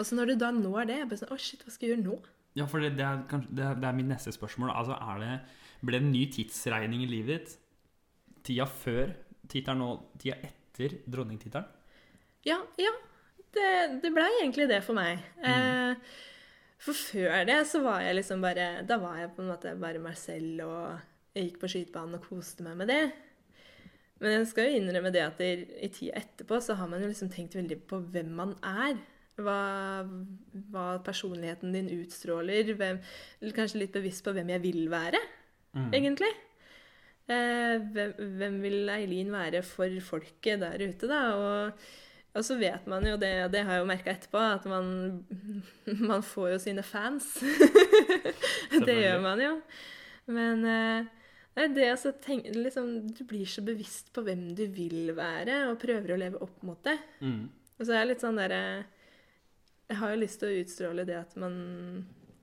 Og 0.01 0.07
så 0.09 0.17
når 0.17 0.33
du 0.33 0.37
da 0.41 0.49
når 0.51 0.87
det, 0.89 0.95
jeg 1.03 1.09
bare 1.11 1.21
sånn 1.21 1.33
Å, 1.35 1.39
shit, 1.39 1.63
hva 1.63 1.71
skal 1.71 1.87
jeg 1.89 1.95
gjøre 1.99 2.05
nå? 2.09 2.15
Ja, 2.59 2.65
for 2.67 2.81
det, 2.83 2.97
det, 2.99 3.05
er, 3.07 3.23
kanskje- 3.31 3.55
det, 3.55 3.65
er, 3.69 3.75
det 3.79 3.89
er 3.89 3.93
mitt 4.01 4.09
neste 4.09 4.33
spørsmål. 4.35 4.71
Altså, 4.75 4.97
er 4.99 5.21
det, 5.23 5.35
ble 5.83 5.99
det 5.99 6.07
en 6.07 6.13
ny 6.15 6.25
tidsregning 6.33 7.05
i 7.05 7.11
livet 7.11 7.33
ditt? 7.35 7.57
Tida 8.47 8.67
før 8.67 9.13
tittelen 9.51 9.85
og 9.87 10.13
tida 10.19 10.39
etter 10.47 10.99
dronningtittelen? 11.11 11.67
Ja, 12.47 12.59
ja. 12.81 12.93
Det, 13.53 14.01
det 14.01 14.11
blei 14.15 14.31
egentlig 14.41 14.65
det 14.71 14.81
for 14.87 14.97
meg. 14.97 15.21
Eh, 15.45 15.93
for 16.83 16.97
før 16.97 17.45
det 17.47 17.59
så 17.69 17.83
var 17.85 18.01
jeg 18.01 18.17
liksom 18.17 18.41
bare 18.43 18.83
Da 18.89 18.97
var 18.99 19.19
jeg 19.21 19.35
på 19.37 19.43
en 19.45 19.51
måte 19.53 19.75
bare 19.79 20.01
meg 20.03 20.17
selv, 20.19 20.65
og 20.65 21.37
jeg 21.37 21.51
gikk 21.51 21.61
på 21.61 21.71
skytebanen 21.75 22.19
og 22.19 22.27
koste 22.27 22.65
meg 22.67 22.79
med 22.81 22.91
det. 22.91 23.03
Men 24.23 24.39
jeg 24.39 24.49
skal 24.53 24.69
jo 24.69 24.79
innrømme 24.79 25.13
det 25.15 25.23
at 25.25 25.41
i, 25.45 25.53
i 25.83 25.91
tida 25.93 26.21
etterpå 26.23 26.61
så 26.63 26.77
har 26.79 26.91
man 26.91 27.03
jo 27.03 27.11
liksom 27.11 27.31
tenkt 27.33 27.57
veldig 27.59 27.81
på 27.91 28.01
hvem 28.15 28.33
man 28.39 28.57
er. 28.65 28.97
Hva, 29.43 30.05
hva 30.71 30.87
personligheten 31.03 31.73
din 31.75 31.89
utstråler. 31.95 32.75
Hvem, 32.79 33.01
kanskje 33.57 33.81
litt 33.81 33.95
bevisst 33.95 34.25
på 34.25 34.35
hvem 34.37 34.53
jeg 34.53 34.63
vil 34.63 34.85
være, 34.93 35.21
Mm. 35.73 35.93
egentlig. 35.97 36.33
Eh, 37.31 37.77
hvem, 37.95 38.15
hvem 38.39 38.57
vil 38.65 38.91
Eileen 38.93 39.33
være 39.33 39.63
for 39.65 40.01
folket 40.05 40.61
der 40.61 40.83
ute, 40.83 41.09
da? 41.09 41.21
Og, 41.39 41.87
og 42.35 42.45
så 42.45 42.57
vet 42.61 42.87
man 42.91 43.07
jo 43.07 43.17
det, 43.21 43.33
det 43.53 43.63
har 43.65 43.79
jeg 43.79 43.85
jo 43.85 43.89
merka 43.89 44.13
etterpå, 44.13 44.43
at 44.59 44.69
man, 44.69 45.25
man 46.11 46.23
får 46.27 46.55
jo 46.55 46.61
sine 46.67 46.85
fans. 46.85 47.35
det 48.87 48.99
gjør 48.99 49.21
man 49.25 49.43
jo. 49.43 49.57
Men 50.33 50.65
eh, 50.69 51.11
det 51.53 51.85
er 51.87 51.97
det 52.01 52.55
liksom, 52.57 53.11
Du 53.13 53.25
blir 53.29 53.47
så 53.47 53.63
bevisst 53.63 54.13
på 54.13 54.25
hvem 54.25 54.55
du 54.57 54.67
vil 54.73 55.13
være, 55.17 55.67
og 55.71 55.81
prøver 55.83 56.15
å 56.15 56.21
leve 56.21 56.41
opp 56.43 56.63
mot 56.65 56.81
det. 56.85 56.99
Mm. 57.21 57.51
Og 57.79 57.87
så 57.87 57.93
er 57.93 58.03
jeg 58.03 58.13
litt 58.13 58.25
sånn 58.25 58.39
derre 58.39 58.63
Jeg 59.91 59.99
har 60.01 60.13
jo 60.13 60.21
lyst 60.21 60.41
til 60.41 60.49
å 60.49 60.61
utstråle 60.63 61.05
det 61.09 61.19
at 61.19 61.37
man 61.41 61.57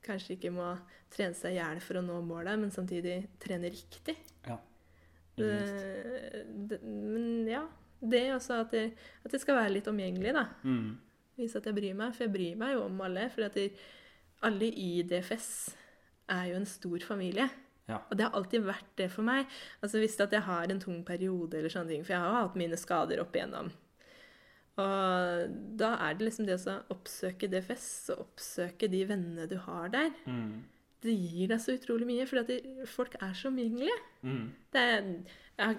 kanskje 0.05 0.35
ikke 0.35 0.53
må 0.55 0.71
trene 1.13 1.37
seg 1.37 1.55
i 1.55 1.59
hjel 1.59 1.81
for 1.83 1.99
å 1.99 2.05
nå 2.05 2.19
målet, 2.25 2.59
men 2.61 2.73
samtidig 2.73 3.21
trene 3.41 3.71
riktig. 3.73 4.15
Ja. 4.47 4.57
Det, 5.39 5.51
det, 6.69 6.81
men 6.83 7.47
ja. 7.49 7.65
Det 7.99 8.19
er 8.23 8.33
også 8.37 8.61
at 8.63 8.71
det, 8.71 8.85
at 9.25 9.33
jeg, 9.35 9.41
skal 9.43 9.57
være 9.57 9.73
litt 9.75 9.87
omgjengelig, 9.91 10.31
da. 10.35 10.45
Mm. 10.63 10.93
Vise 11.39 11.59
at 11.59 11.65
jeg 11.67 11.75
bryr 11.75 11.97
meg. 11.99 12.13
For 12.15 12.25
jeg 12.25 12.35
bryr 12.35 12.59
meg 12.59 12.75
jo 12.77 12.85
om 12.85 13.01
alle. 13.03 13.25
For 13.33 13.47
at 13.49 13.57
jeg, 13.59 13.73
alle 14.47 14.69
i 14.71 15.01
DFS 15.07 15.49
er 16.31 16.45
jo 16.51 16.61
en 16.61 16.69
stor 16.69 17.03
familie. 17.03 17.49
Ja. 17.89 17.99
Og 18.05 18.15
det 18.15 18.27
har 18.27 18.37
alltid 18.37 18.63
vært 18.67 18.91
det 19.01 19.09
for 19.11 19.27
meg. 19.27 19.49
Altså 19.83 19.99
Hvis 19.99 20.15
jeg 20.19 20.45
har 20.45 20.71
en 20.71 20.81
tung 20.81 21.01
periode, 21.03 21.57
eller 21.57 21.73
sånne 21.73 21.95
ting, 21.95 22.05
for 22.05 22.15
jeg 22.15 22.23
har 22.23 22.31
jo 22.31 22.47
hatt 22.47 22.59
mine 22.59 22.79
skader 22.79 23.23
opp 23.23 23.35
igjennom. 23.35 23.71
Og 24.79 25.55
da 25.79 25.93
er 26.07 26.17
det 26.17 26.27
liksom 26.29 26.47
det 26.47 26.57
å 26.61 26.75
oppsøke 26.93 27.49
DFS 27.51 27.87
og 28.13 28.25
oppsøke 28.27 28.89
de 28.91 29.01
vennene 29.09 29.47
du 29.51 29.57
har 29.65 29.89
der. 29.93 30.13
Mm. 30.29 30.61
Det 31.03 31.15
gir 31.15 31.51
deg 31.51 31.61
så 31.63 31.75
utrolig 31.77 32.07
mye, 32.09 32.25
for 32.27 32.41
at 32.41 32.49
de, 32.51 32.59
folk 32.91 33.15
er 33.23 33.35
så 33.37 33.51
omgjengelige. 33.51 33.97
Mm. 34.23 34.47
Det 34.75 34.85
jeg 34.89 35.63
har 35.63 35.77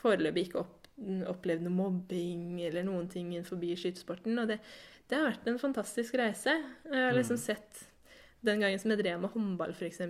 foreløpig 0.00 0.46
ikke 0.48 0.62
opp, 0.62 0.88
opplevd 1.30 1.64
noe 1.64 1.76
mobbing 1.76 2.58
eller 2.66 2.84
noen 2.84 3.08
ting 3.12 3.30
innenfor 3.32 3.60
skytesporten. 3.60 4.36
Og 4.42 4.48
det, 4.50 4.58
det 5.08 5.18
har 5.18 5.30
vært 5.30 5.48
en 5.48 5.60
fantastisk 5.60 6.16
reise. 6.20 6.56
Jeg 6.88 7.06
har 7.06 7.16
liksom 7.16 7.38
Mm. 7.40 7.44
sett 7.46 7.86
Den 8.42 8.60
gangen 8.60 8.78
som 8.80 8.90
jeg 8.90 9.02
drev 9.02 9.20
med 9.20 9.30
håndball, 9.34 9.74
f.eks., 9.76 10.00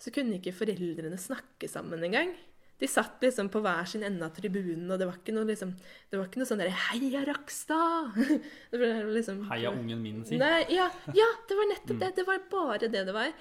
så 0.00 0.10
kunne 0.12 0.36
ikke 0.36 0.52
foreldrene 0.52 1.16
snakke 1.16 1.68
sammen 1.68 2.02
engang. 2.04 2.34
De 2.80 2.88
satt 2.88 3.20
liksom 3.24 3.50
på 3.52 3.60
hver 3.60 3.88
sin 3.88 4.04
ende 4.06 4.24
av 4.24 4.32
tribunen, 4.36 4.86
og 4.88 5.00
det 5.00 5.08
var 5.08 5.18
ikke 5.18 5.34
noe, 5.36 5.44
liksom, 5.48 5.74
det 6.08 6.16
var 6.16 6.28
ikke 6.28 6.40
noe 6.40 6.48
sånn 6.48 6.62
derre 6.62 6.76
'Heia 6.88 7.24
Rakstad!' 7.28 8.20
Liksom, 9.16 9.42
Heia 9.50 9.72
ungen 9.74 10.00
min, 10.00 10.22
si. 10.24 10.38
Nei, 10.40 10.64
ja, 10.72 10.88
ja, 11.16 11.28
det 11.48 11.58
var 11.58 11.68
nettopp 11.74 12.00
det. 12.00 12.14
Det 12.16 12.26
var 12.28 12.46
bare 12.52 12.88
det 12.88 13.04
det 13.08 13.16
var. 13.16 13.34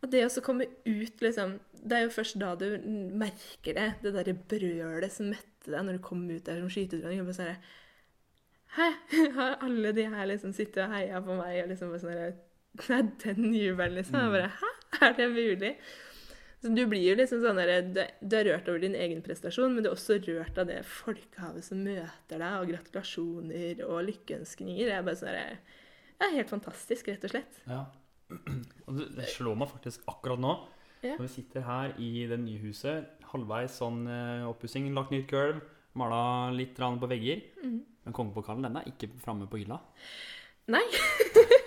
Og 0.00 0.08
det 0.12 0.24
å 0.24 0.42
komme 0.44 0.66
ut, 0.86 1.20
liksom 1.20 1.58
Det 1.80 1.96
er 1.96 2.06
jo 2.06 2.12
først 2.12 2.38
da 2.40 2.54
du 2.60 2.66
merker 3.20 3.76
det. 3.76 3.88
Det 4.02 4.12
derre 4.16 4.34
brølet 4.34 5.12
som 5.12 5.30
møtte 5.32 5.72
deg 5.72 5.84
når 5.86 5.96
du 5.98 6.02
kom 6.04 6.26
ut 6.28 6.44
der 6.44 6.60
som 6.60 6.72
skyterdronning. 6.72 7.22
Og 7.22 7.30
bare 7.30 7.38
sånn 7.38 7.56
Hæ? 8.76 8.88
Har 9.36 9.56
alle 9.66 9.92
de 9.96 10.06
her 10.12 10.28
liksom 10.30 10.52
sittet 10.56 10.84
og 10.84 10.94
heia 10.94 11.20
på 11.24 11.36
meg 11.38 11.62
og 11.64 11.72
liksom 11.72 11.90
bare 11.90 12.02
sånn 12.04 12.20
der, 12.20 12.36
Det 12.80 12.96
er 12.96 13.08
den 13.24 13.54
jubelen, 13.56 13.96
liksom. 13.98 14.20
Jeg 14.20 14.34
bare 14.36 14.52
Hæ? 14.60 14.70
Er 15.00 15.16
det 15.16 15.28
mulig? 15.32 15.74
Så 16.60 16.68
du 16.76 16.82
blir 16.90 17.00
jo 17.00 17.16
liksom 17.16 17.40
sånn 17.40 17.56
der, 17.56 17.86
du, 18.20 18.34
er 18.36 18.48
rørt 18.50 18.66
over 18.68 18.82
din 18.82 18.96
egen 18.98 19.22
prestasjon, 19.24 19.72
men 19.72 19.84
du 19.84 19.88
er 19.88 19.94
også 19.94 20.18
rørt 20.26 20.58
av 20.60 20.68
det 20.68 20.82
folkehavet 20.84 21.64
som 21.64 21.80
møter 21.80 22.36
deg, 22.36 22.56
og 22.58 22.68
gratulasjoner 22.68 23.80
og 23.86 24.02
lykkeønskninger. 24.10 24.90
Det 24.90 24.98
er 24.98 25.06
bare 25.06 25.20
sånn 25.22 25.32
der, 25.32 25.78
det 26.20 26.26
er 26.26 26.36
helt 26.36 26.52
fantastisk, 26.52 27.08
rett 27.08 27.24
og 27.24 27.32
slett. 27.32 27.62
Ja. 27.64 27.86
Og 28.86 28.98
det, 29.16 29.24
slår 29.32 29.56
meg 29.58 29.70
faktisk 29.72 30.04
akkurat 30.10 30.38
nå. 30.38 30.52
Ja. 31.00 31.14
Når 31.16 31.24
vi 31.24 31.32
sitter 31.32 31.64
her 31.64 31.94
i 31.98 32.10
det 32.28 32.36
nye 32.42 32.60
huset, 32.62 33.08
halvveis 33.32 33.78
sånn 33.80 34.04
eh, 34.10 34.44
oppussing, 34.46 34.90
lagt 34.94 35.14
nytt 35.14 35.30
gulv, 35.30 35.62
mala 35.98 36.52
litt 36.54 36.76
på 36.76 37.08
vegger. 37.10 37.40
Mm. 37.64 37.80
Men 38.04 38.16
kongepokalen 38.16 38.68
den 38.68 38.78
er 38.78 38.92
ikke 38.92 39.08
framme 39.22 39.48
på 39.50 39.62
hylla. 39.62 39.80
Nei, 40.70 40.84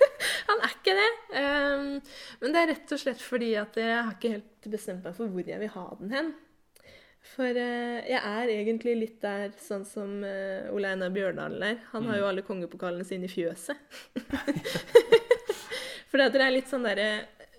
ikke 0.83 0.95
det. 0.97 1.11
Um, 1.33 1.85
men 2.41 2.55
det 2.55 2.61
er 2.61 2.71
rett 2.73 2.95
og 2.95 3.01
slett 3.01 3.21
fordi 3.23 3.53
at 3.59 3.77
jeg 3.79 3.93
har 3.95 4.15
ikke 4.15 4.33
helt 4.35 4.67
bestemt 4.73 5.05
meg 5.07 5.15
for 5.17 5.31
hvor 5.31 5.47
jeg 5.47 5.61
vil 5.61 5.71
ha 5.73 5.85
den 5.99 6.13
hen. 6.13 6.33
For 7.33 7.55
uh, 7.55 7.99
jeg 8.03 8.19
er 8.19 8.51
egentlig 8.51 8.97
litt 8.99 9.21
der 9.23 9.53
sånn 9.63 9.85
som 9.87 10.19
uh, 10.25 10.73
Ole 10.75 10.91
Einar 10.91 11.13
Bjørdalen 11.15 11.63
er. 11.65 11.79
Han 11.93 12.09
har 12.09 12.19
jo 12.19 12.27
alle 12.27 12.43
kongepokalene 12.45 13.07
sine 13.07 13.29
i 13.29 13.31
fjøset. 13.31 13.79
for 16.11 16.19
det 16.19 16.43
er 16.43 16.53
litt 16.53 16.69
sånn 16.69 16.83
derre 16.85 17.07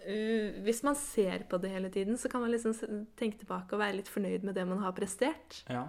uh, 0.05 0.61
Hvis 0.67 0.85
man 0.85 0.99
ser 1.01 1.47
på 1.49 1.59
det 1.63 1.73
hele 1.73 1.89
tiden, 1.95 2.21
så 2.21 2.29
kan 2.33 2.45
man 2.45 2.53
liksom 2.53 2.77
tenke 3.17 3.41
tilbake 3.41 3.73
og 3.73 3.81
være 3.81 4.03
litt 4.03 4.13
fornøyd 4.13 4.45
med 4.45 4.59
det 4.59 4.69
man 4.69 4.85
har 4.85 4.93
prestert. 4.97 5.65
Ja. 5.73 5.87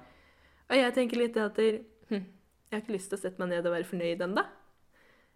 Og 0.71 0.80
jeg 0.80 0.95
tenker 0.95 1.19
litt 1.19 1.36
det 1.36 1.43
at 1.45 1.60
hm, 2.10 2.24
jeg 2.24 2.74
har 2.74 2.82
ikke 2.82 2.95
lyst 2.95 3.12
til 3.12 3.19
å 3.19 3.21
sette 3.21 3.43
meg 3.43 3.52
ned 3.52 3.67
og 3.67 3.76
være 3.76 3.89
fornøyd 3.91 4.24
ennå. 4.26 4.45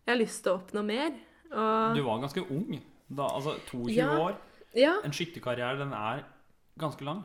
Jeg 0.06 0.16
har 0.16 0.24
lyst 0.24 0.42
til 0.42 0.56
å 0.56 0.62
oppnå 0.62 0.82
mer. 0.88 1.12
Og 1.52 1.96
Du 1.96 2.04
var 2.06 2.20
ganske 2.22 2.44
ung 2.52 2.80
da. 3.10 3.28
Altså 3.36 3.56
22 3.72 3.96
Ja. 3.96 4.10
år. 4.20 4.36
ja, 4.76 4.94
En 5.04 5.12
skytterkarriere, 5.12 5.78
den 5.80 5.94
er 5.94 6.24
ganske 6.80 7.04
lang. 7.04 7.24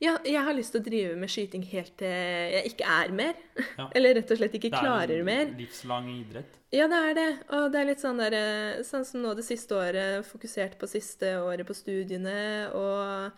ja, 0.00 0.16
jeg 0.24 0.42
har 0.44 0.52
lyst 0.52 0.72
til 0.72 0.80
å 0.80 0.84
drive 0.84 1.16
med 1.16 1.28
skyting 1.30 1.62
helt 1.70 1.96
til 1.96 2.08
jeg 2.08 2.64
ikke 2.72 2.84
er 2.84 3.12
mer. 3.12 3.34
Ja. 3.78 3.88
Eller 3.94 4.14
rett 4.14 4.30
og 4.30 4.36
slett 4.38 4.52
ikke 4.58 4.70
klarer 4.74 5.22
mer. 5.24 5.44
Det 5.46 5.48
er 5.48 5.54
en 5.54 5.60
livslang 5.62 6.08
idrett. 6.10 6.56
Ja, 6.72 6.86
det 6.86 6.98
er 7.10 7.14
det. 7.14 7.28
Og 7.50 7.72
det 7.72 7.80
er 7.80 7.86
litt 7.88 8.02
sånn 8.02 8.18
der 8.18 8.32
eh, 8.36 8.82
Sånn 8.86 9.04
som 9.04 9.22
nå 9.22 9.34
det 9.34 9.44
siste 9.44 9.74
året, 9.74 10.24
fokusert 10.26 10.76
på 10.78 10.86
siste 10.90 11.32
året 11.42 11.66
på 11.66 11.74
studiene 11.74 12.70
og 12.74 13.32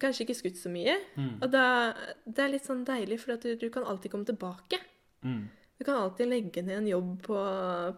kanskje 0.00 0.24
ikke 0.26 0.34
skutt 0.36 0.56
så 0.58 0.68
mye. 0.72 0.96
Mm. 1.16 1.38
Og 1.42 1.50
da, 1.52 1.94
det 2.26 2.42
er 2.44 2.48
litt 2.56 2.64
sånn 2.66 2.84
deilig, 2.84 3.20
for 3.20 3.32
at 3.36 3.42
du, 3.46 3.54
du 3.56 3.68
kan 3.70 3.84
alltid 3.84 4.10
komme 4.10 4.26
tilbake. 4.26 4.80
Mm. 5.22 5.48
Du 5.78 5.84
kan 5.84 5.98
alltid 5.98 6.30
legge 6.30 6.62
ned 6.62 6.76
en 6.82 6.90
jobb 6.92 7.14
på, 7.26 7.38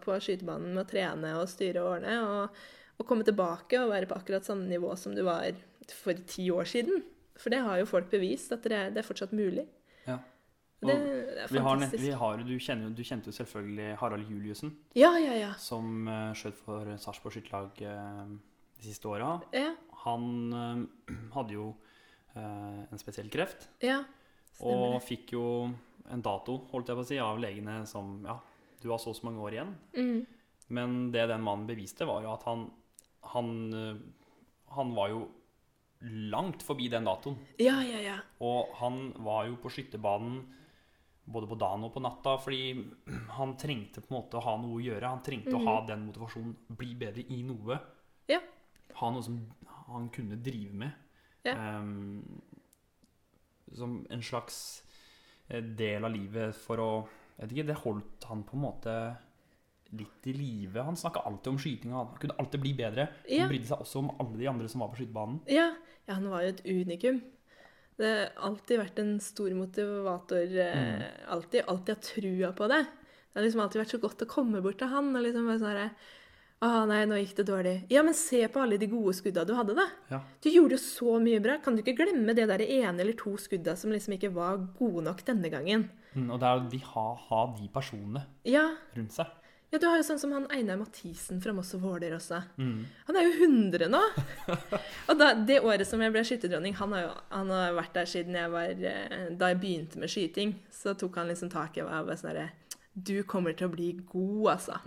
på 0.03 0.17
skytebanen 0.25 0.73
med 0.73 0.85
å 0.87 0.89
trene 0.89 1.35
og 1.41 1.51
styre 1.51 1.83
og 1.85 1.99
ordne, 1.99 2.15
og, 2.25 2.61
og 2.97 3.09
komme 3.09 3.27
tilbake 3.27 3.81
og 3.83 3.93
være 3.93 4.09
på 4.09 4.17
akkurat 4.17 4.49
samme 4.49 4.65
nivå 4.71 4.95
som 4.97 5.15
du 5.17 5.23
var 5.27 5.59
for 5.93 6.17
ti 6.29 6.49
år 6.51 6.69
siden. 6.69 7.05
For 7.37 7.53
det 7.53 7.61
har 7.67 7.83
jo 7.83 7.89
folk 7.89 8.09
bevist, 8.11 8.55
at 8.57 8.65
det 8.65 8.79
er, 8.79 8.95
det 8.95 9.03
er 9.03 9.07
fortsatt 9.07 9.35
mulig. 9.37 9.67
Ja. 10.07 10.17
Det, 10.81 10.93
det 10.93 11.43
er 11.43 11.53
Vi 11.53 11.61
har, 11.61 11.77
fantastisk. 11.77 12.03
vi 12.03 12.11
har, 12.21 12.43
du, 12.49 12.55
kjenner, 12.61 12.93
du 12.97 13.03
kjente 13.05 13.31
jo 13.33 13.37
selvfølgelig 13.37 13.97
Harald 14.01 14.31
Juliussen, 14.31 14.75
Ja, 14.97 15.15
ja, 15.21 15.33
ja. 15.37 15.53
som 15.61 16.09
uh, 16.09 16.33
skjøt 16.37 16.59
for 16.65 16.91
Sarpsborg 17.01 17.37
skytterlag 17.37 17.81
uh, 17.81 18.37
de 18.77 18.89
siste 18.89 19.09
åra. 19.09 19.39
Ja, 19.57 19.73
Han 20.05 20.27
uh, 20.53 21.13
hadde 21.37 21.59
jo 21.59 21.75
en 22.37 23.01
spesiell 23.01 23.31
kreft, 23.33 23.63
ja. 23.81 24.03
og 24.61 24.67
Stemmer 24.69 25.05
fikk 25.07 25.31
jo 25.33 25.45
en 26.13 26.23
dato, 26.25 26.59
holdt 26.73 26.91
jeg 26.91 26.99
på 26.99 27.05
å 27.05 27.09
si, 27.09 27.19
av 27.23 27.41
legene 27.43 27.81
som 27.89 28.19
Ja, 28.27 28.39
du 28.83 28.91
har 28.93 29.01
så 29.03 29.13
og 29.13 29.19
så 29.19 29.27
mange 29.29 29.43
år 29.45 29.57
igjen. 29.57 29.73
Mm. 29.97 30.19
Men 30.77 30.99
det 31.15 31.29
den 31.31 31.45
mannen 31.47 31.67
beviste, 31.69 32.07
var 32.09 32.25
jo 32.25 32.35
at 32.35 32.47
han 32.49 32.69
Han, 33.27 33.49
eh, 33.75 33.97
han 34.77 34.95
var 34.95 35.09
jo 35.11 35.25
langt 36.31 36.63
forbi 36.63 36.89
den 36.89 37.05
datoen. 37.05 37.37
Ja, 37.59 37.81
ja, 37.83 37.99
ja. 37.99 38.17
Og 38.45 38.69
han 38.79 39.13
var 39.25 39.47
jo 39.49 39.57
på 39.59 39.71
skytterbanen 39.73 40.45
både 41.27 41.49
på 41.51 41.59
dagen 41.59 41.83
og 41.83 41.93
på 41.95 42.03
natta, 42.05 42.37
fordi 42.39 42.85
han 43.39 43.57
trengte 43.59 44.01
på 44.01 44.13
en 44.13 44.19
måte 44.21 44.39
å 44.39 44.45
ha 44.45 44.55
noe 44.63 44.79
å 44.79 44.85
gjøre. 44.85 45.11
Han 45.11 45.25
trengte 45.27 45.57
å 45.57 45.65
ha 45.65 45.81
den 45.89 46.05
motivasjonen, 46.07 46.55
bli 46.79 46.93
bedre 47.01 47.25
i 47.35 47.41
noe. 47.47 47.81
Ja. 48.31 48.39
Ha 49.01 49.11
noe 49.11 49.27
som 49.27 49.41
han 49.89 50.07
kunne 50.15 50.39
drive 50.39 50.77
med. 50.85 50.93
Ja. 51.47 51.57
Um, 51.81 52.23
som 53.75 53.99
en 54.11 54.23
slags 54.23 54.86
del 55.49 56.05
av 56.05 56.13
livet 56.13 56.57
for 56.59 56.83
å 56.83 56.91
Jeg 57.37 57.45
vet 57.45 57.53
ikke, 57.53 57.69
det 57.69 57.81
holdt 57.83 58.25
han 58.31 58.43
på 58.49 58.57
en 58.57 58.63
måte 58.63 58.93
litt 59.93 60.29
i 60.31 60.33
live. 60.33 60.83
Han 60.83 60.97
snakka 60.97 61.21
alltid 61.29 61.51
om 61.53 61.59
skytinga. 61.61 61.97
Han 61.99 62.21
kunne 62.21 62.37
alltid 62.41 62.63
bli 62.63 62.73
bedre. 62.79 63.09
Ja. 63.29 63.43
Han 63.45 63.53
brydde 63.53 63.69
seg 63.69 63.83
også 63.85 64.01
om 64.01 64.09
alle 64.17 64.39
de 64.41 64.49
andre 64.51 64.71
som 64.73 64.83
var 64.83 64.89
på 64.93 65.03
skytebanen. 65.03 65.43
Ja, 65.53 65.67
ja, 66.07 66.17
han 66.17 66.31
var 66.33 66.47
jo 66.47 66.55
et 66.55 66.63
unikum. 66.65 67.21
Det 67.97 68.09
har 68.09 68.33
alltid 68.49 68.81
vært 68.81 69.03
en 69.03 69.13
stor 69.25 69.53
motivator. 69.57 70.49
Mm. 70.49 71.05
alltid, 71.37 71.63
alltid 71.69 71.95
ha 71.95 72.07
trua 72.09 72.53
på 72.57 72.71
det. 72.73 72.83
Det 72.85 73.41
har 73.41 73.47
liksom 73.47 73.63
alltid 73.67 73.83
vært 73.83 73.95
så 73.95 74.03
godt 74.03 74.25
å 74.25 74.31
komme 74.33 74.65
bort 74.65 74.81
til 74.81 74.93
han 74.93 75.13
og 75.13 75.25
liksom 75.25 75.49
bare 75.49 75.61
sånn 75.61 75.97
Å 76.65 76.69
nei, 76.89 77.03
nå 77.05 77.19
gikk 77.21 77.35
det 77.37 77.45
dårlig. 77.51 77.75
Ja, 77.93 78.01
men 78.07 78.15
se 78.17 78.39
på 78.49 78.63
alle 78.63 78.79
de 78.81 78.87
gode 78.89 79.13
skudda 79.19 79.43
du 79.45 79.53
hadde, 79.59 79.75
da. 79.77 79.85
Ja. 80.09 80.23
Du 80.41 80.49
gjorde 80.49 80.79
jo 80.79 80.81
så 80.81 81.19
mye 81.21 81.41
bra. 81.45 81.59
Kan 81.61 81.77
du 81.77 81.83
ikke 81.83 81.99
glemme 81.99 82.33
det 82.37 82.47
der 82.49 82.63
ene 82.65 83.03
eller 83.05 83.13
to 83.19 83.35
skudda 83.41 83.75
som 83.77 83.93
liksom 83.93 84.15
ikke 84.17 84.31
var 84.33 84.63
gode 84.79 85.05
nok 85.05 85.21
denne 85.29 85.51
gangen? 85.53 85.91
Mm, 86.15 86.31
og 86.33 86.41
det 86.41 86.49
er 86.49 86.63
jo 86.63 86.71
de 86.73 86.81
ha, 86.95 87.09
ha 87.29 87.43
de 87.59 87.69
personene 87.75 88.23
Ja, 88.49 88.71
rundt 88.97 89.13
seg. 89.13 89.29
ja, 89.69 89.77
du 89.83 89.85
har 89.85 89.99
jo 90.01 90.07
sånn 90.09 90.21
som 90.23 90.33
han 90.33 90.47
Einar 90.49 90.79
Mathisen 90.81 91.43
fra 91.45 91.53
Moss 91.53 91.75
og 91.77 91.83
Våler 91.85 92.15
også. 92.17 92.39
Mm. 92.57 92.87
Han 93.11 93.19
er 93.21 93.27
jo 93.29 93.35
100 93.51 93.91
nå! 93.93 94.01
Og 95.13 95.21
da, 95.21 95.35
det 95.37 95.61
året 95.61 95.85
som 95.85 96.01
jeg 96.01 96.15
ble 96.15 96.25
skytterdronning, 96.25 96.73
han 96.81 96.97
har 96.97 97.05
jo 97.05 97.11
han 97.37 97.53
har 97.53 97.77
vært 97.77 97.99
der 98.01 98.09
siden 98.09 98.39
jeg 98.41 98.49
var 98.57 98.73
eh, 98.73 99.27
Da 99.37 99.53
jeg 99.53 99.61
begynte 99.61 100.01
med 100.01 100.09
skyting, 100.09 100.57
så 100.73 100.97
tok 100.97 101.21
han 101.21 101.29
liksom 101.29 101.53
tak 101.53 101.77
i 101.77 101.85
meg 101.85 102.01
og 102.01 102.09
var 102.15 102.17
sånn 102.23 102.33
herre 102.33 102.49
Du 102.97 103.17
kommer 103.29 103.53
til 103.53 103.69
å 103.69 103.73
bli 103.75 103.91
god, 104.09 104.47
altså. 104.55 104.79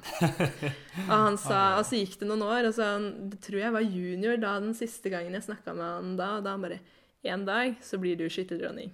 Og 1.09 1.11
han 1.13 1.35
sa, 1.37 1.77
og 1.77 1.83
så 1.85 1.99
gikk 1.99 2.15
det 2.17 2.29
noen 2.29 2.41
år, 2.41 2.65
og 2.65 2.73
så 2.73 2.87
han, 2.95 3.11
det 3.29 3.37
tror 3.45 3.59
jeg 3.61 3.75
var 3.75 3.85
junior 3.85 4.39
da 4.41 4.55
den 4.63 4.73
siste 4.77 5.11
gangen 5.13 5.37
jeg 5.37 5.45
snakka 5.45 5.75
med 5.77 5.85
han 5.85 6.15
da, 6.17 6.31
og 6.39 6.47
da 6.47 6.55
han 6.55 6.65
bare 6.65 6.81
En 7.27 7.41
dag 7.43 7.75
så 7.83 7.97
blir 7.99 8.15
du 8.15 8.29
skytterdronning. 8.31 8.93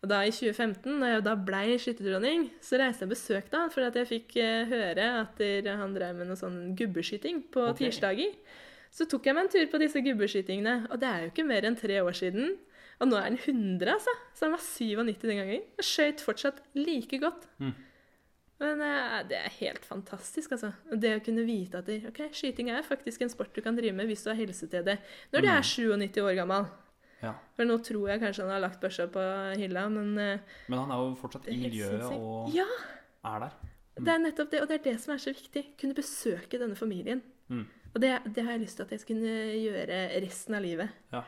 Og 0.00 0.08
da 0.08 0.20
i 0.22 0.30
2015, 0.30 1.00
da 1.02 1.08
jeg 1.10 1.24
da 1.26 1.32
blei 1.34 1.74
skytterdronning, 1.82 2.44
så 2.62 2.78
reiste 2.78 3.02
jeg 3.02 3.10
og 3.10 3.12
besøkte 3.16 3.58
han, 3.58 3.72
for 3.74 3.84
at 3.88 3.98
jeg 3.98 4.08
fikk 4.08 4.36
eh, 4.38 4.70
høre 4.70 5.08
at 5.18 5.42
han 5.66 5.96
drev 5.96 6.20
med 6.20 6.30
noe 6.30 6.38
sånn 6.38 6.76
gubbeskyting 6.78 7.42
på 7.50 7.66
okay. 7.72 7.88
tirsdager. 7.88 8.38
Så 8.94 9.08
tok 9.10 9.26
jeg 9.26 9.36
meg 9.36 9.48
en 9.48 9.52
tur 9.52 9.66
på 9.74 9.82
disse 9.82 10.00
gubbeskytingene, 10.06 10.76
og 10.88 11.02
det 11.02 11.10
er 11.10 11.26
jo 11.26 11.32
ikke 11.34 11.48
mer 11.50 11.66
enn 11.66 11.78
tre 11.78 12.00
år 12.06 12.16
siden. 12.16 12.54
Og 13.00 13.08
nå 13.08 13.18
er 13.18 13.28
han 13.28 13.38
100, 13.38 13.90
altså. 13.92 14.14
Så 14.36 14.46
han 14.46 14.54
var 14.54 14.64
97 14.64 15.26
den 15.26 15.42
gangen. 15.42 15.68
Og 15.78 15.86
skøyt 15.86 16.24
fortsatt 16.24 16.60
like 16.76 17.20
godt. 17.22 17.46
Mm. 17.58 17.74
Men 18.60 18.82
uh, 18.84 19.22
det 19.28 19.38
er 19.40 19.54
helt 19.56 19.84
fantastisk, 19.88 20.52
altså. 20.52 20.72
Det 20.92 21.14
å 21.16 21.24
kunne 21.24 21.46
vite 21.48 21.78
at 21.80 21.86
det, 21.88 22.02
ok, 22.10 22.18
skyting 22.36 22.68
er 22.70 22.82
faktisk 22.84 23.22
en 23.24 23.32
sport 23.32 23.54
du 23.56 23.62
kan 23.64 23.76
drive 23.78 23.94
med 23.96 24.06
hvis 24.10 24.22
du 24.26 24.28
har 24.30 24.36
helse 24.36 24.68
til 24.68 24.84
det. 24.84 24.98
Når 25.32 25.40
du 25.40 25.48
Mm. 25.48 25.56
er 25.56 25.62
97 25.62 26.20
år 26.26 26.34
gammel. 26.42 26.66
Ja. 27.22 27.34
For 27.56 27.64
nå 27.68 27.78
tror 27.84 28.08
jeg 28.08 28.20
kanskje 28.20 28.44
han 28.46 28.52
har 28.54 28.60
lagt 28.64 28.80
børsa 28.80 29.06
på 29.12 29.24
hylla, 29.60 29.86
men 29.92 30.12
uh, 30.18 30.38
Men 30.68 30.78
han 30.84 30.92
er 30.92 31.02
jo 31.06 31.16
fortsatt 31.20 31.48
i 31.48 31.56
miljøet 31.56 32.04
og 32.12 32.52
Ja, 32.54 32.68
er 33.24 33.38
der. 33.46 33.50
det 34.00 34.08
er 34.14 34.18
nettopp 34.26 34.50
det, 34.50 34.60
og 34.62 34.68
det 34.68 34.78
er 34.80 34.84
det 34.92 35.00
som 35.00 35.14
er 35.14 35.18
så 35.24 35.32
viktig. 35.32 35.64
Kunne 35.80 35.94
besøke 35.96 36.58
denne 36.60 36.76
familien. 36.76 37.20
Mm. 37.48 37.66
Og 37.94 38.00
det, 38.00 38.12
det 38.36 38.44
har 38.44 38.52
jeg 38.52 38.60
lyst 38.68 38.76
til 38.76 38.84
at 38.84 38.90
jeg 38.92 39.00
skal 39.00 39.16
kunne 39.16 39.36
gjøre 39.56 40.00
resten 40.22 40.54
av 40.54 40.62
livet. 40.62 40.88
Ja. 41.12 41.24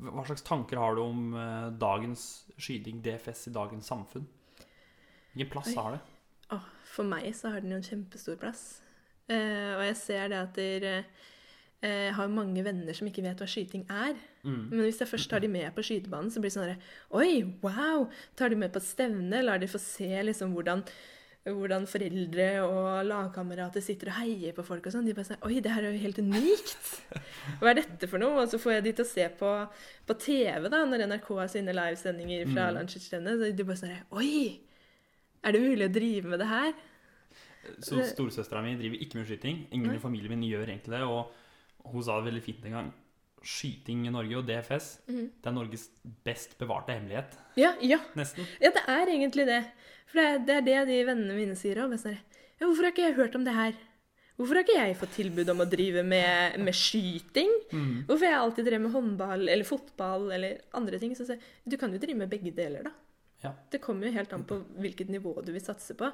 Hva 0.00 0.22
slags 0.24 0.42
tanker 0.46 0.78
har 0.80 0.94
du 0.96 1.02
om 1.04 1.34
eh, 1.36 1.66
dagens 1.76 2.22
skyting, 2.56 3.02
DFS, 3.04 3.48
i 3.50 3.52
dagens 3.52 3.90
samfunn? 3.90 4.24
Hvilken 5.34 5.52
plass 5.52 5.72
Oi. 5.72 5.76
har 5.78 5.96
det? 5.96 6.00
Oh, 6.54 6.70
for 6.90 7.06
meg 7.06 7.28
så 7.38 7.52
har 7.54 7.62
den 7.62 7.74
jo 7.74 7.80
en 7.80 7.86
kjempestor 7.86 8.38
plass. 8.40 8.80
Eh, 9.30 9.76
og 9.76 9.84
jeg 9.86 9.98
ser 9.98 10.32
det 10.32 10.40
at 10.40 10.56
der, 10.56 11.04
eh, 11.82 12.10
har 12.16 12.32
mange 12.32 12.64
venner 12.64 12.96
som 12.96 13.06
ikke 13.06 13.22
vet 13.22 13.38
hva 13.38 13.46
skyting 13.46 13.86
er. 13.86 14.18
Mm. 14.42 14.66
Men 14.72 14.82
hvis 14.82 14.98
jeg 14.98 15.08
først 15.08 15.30
tar 15.30 15.44
de 15.44 15.48
med 15.48 15.70
på 15.76 15.84
skytebanen, 15.86 16.32
så 16.32 16.42
blir 16.42 16.50
det 16.50 16.56
sånn 16.56 16.66
herre 16.66 16.80
Oi, 17.14 17.44
wow! 17.62 18.08
Tar 18.36 18.50
de 18.50 18.58
med 18.58 18.72
på 18.72 18.82
et 18.82 18.88
stevne, 18.88 19.42
lar 19.44 19.62
de 19.62 19.68
få 19.70 19.78
se 19.78 20.10
liksom 20.26 20.54
hvordan, 20.56 20.82
hvordan 21.46 21.86
foreldre 21.88 22.48
og 22.64 23.06
lagkamerater 23.06 23.84
sitter 23.84 24.10
og 24.10 24.18
heier 24.18 24.56
på 24.56 24.64
folk 24.66 24.88
og 24.88 24.96
sånn. 24.96 25.06
De 25.06 25.14
bare 25.14 25.28
sier 25.30 25.46
Oi, 25.46 25.60
det 25.62 25.74
her 25.76 25.86
er 25.86 25.94
jo 25.94 26.02
helt 26.08 26.18
unikt! 26.18 26.90
Hva 27.60 27.70
er 27.70 27.84
dette 27.84 28.10
for 28.10 28.22
noe? 28.22 28.42
Og 28.42 28.50
så 28.50 28.58
får 28.58 28.78
jeg 28.78 28.88
de 28.88 28.96
til 28.98 29.06
å 29.06 29.12
se 29.12 29.28
på, 29.38 29.52
på 30.10 30.18
TV, 30.26 30.66
da, 30.72 30.82
når 30.88 31.06
NRK 31.06 31.30
har 31.38 31.54
sine 31.54 31.76
livesendinger 31.76 32.50
fra 32.50 32.72
Mm. 32.74 32.90
Så 32.90 33.52
de 33.54 33.68
bare 33.68 33.78
sånn 33.78 33.94
Oi! 34.18 34.69
Er 35.44 35.56
det 35.56 35.60
mulig 35.64 35.86
å 35.88 35.92
drive 35.92 36.30
med 36.32 36.42
det 36.42 36.48
her? 36.50 36.72
Så 37.84 38.00
Storesøstera 38.08 38.62
mi 38.64 38.74
driver 38.78 39.04
ikke 39.04 39.20
med 39.20 39.28
skyting. 39.28 39.62
Ingen 39.76 39.94
i 39.94 40.02
familien 40.02 40.32
min 40.34 40.48
gjør 40.48 40.72
egentlig 40.72 40.96
det. 40.96 41.04
Og 41.06 41.92
hun 41.92 42.04
sa 42.04 42.18
det 42.18 42.28
veldig 42.30 42.42
fint 42.44 42.66
en 42.68 42.76
gang. 42.78 42.90
Skyting 43.40 44.04
i 44.04 44.12
Norge 44.12 44.36
og 44.36 44.48
DFS 44.48 44.88
mm. 45.08 45.28
det 45.40 45.48
er 45.48 45.54
Norges 45.56 45.86
best 46.26 46.58
bevarte 46.60 46.92
hemmelighet. 46.92 47.38
Ja, 47.56 47.72
ja. 47.80 47.96
Nesten. 48.18 48.48
Ja, 48.60 48.72
det 48.76 48.82
er 48.84 49.12
egentlig 49.14 49.46
det. 49.48 49.62
For 50.10 50.20
det 50.20 50.26
er 50.26 50.42
det, 50.44 50.56
er 50.58 50.66
det 50.66 50.90
de 50.90 51.06
vennene 51.08 51.36
mine 51.38 51.56
sier 51.56 51.80
òg. 51.84 51.94
Ja, 51.96 52.66
'Hvorfor 52.66 52.84
har 52.84 52.92
ikke 52.92 53.06
jeg 53.06 53.16
hørt 53.16 53.38
om 53.38 53.46
det 53.46 53.56
her?' 53.56 53.78
Hvorfor 54.36 54.56
har 54.56 54.64
ikke 54.64 54.76
jeg 54.80 54.96
fått 54.96 55.16
tilbud 55.18 55.50
om 55.52 55.58
å 55.60 55.68
drive 55.68 56.00
med, 56.00 56.54
med 56.64 56.72
skyting? 56.72 57.50
Mm. 57.76 58.06
Hvorfor 58.08 58.24
har 58.24 58.32
jeg 58.32 58.40
alltid 58.40 58.68
drevet 58.70 58.84
med 58.86 58.94
håndball 58.94 59.42
eller 59.52 59.68
fotball 59.68 60.30
eller 60.32 60.62
andre 60.72 61.00
ting? 61.00 61.12
Så 61.12 61.26
sier 61.28 61.36
jeg, 61.36 61.44
du 61.68 61.76
kan 61.76 61.92
jo 61.92 62.00
drive 62.00 62.16
med 62.16 62.30
begge 62.32 62.52
deler, 62.56 62.86
da. 62.88 62.94
Ja. 63.42 63.54
Det 63.72 63.80
kommer 63.80 64.06
jo 64.06 64.12
helt 64.18 64.32
an 64.36 64.44
på 64.44 64.58
hvilket 64.80 65.08
nivå 65.08 65.32
du 65.44 65.52
vil 65.54 65.64
satse 65.64 65.94
på. 65.96 66.10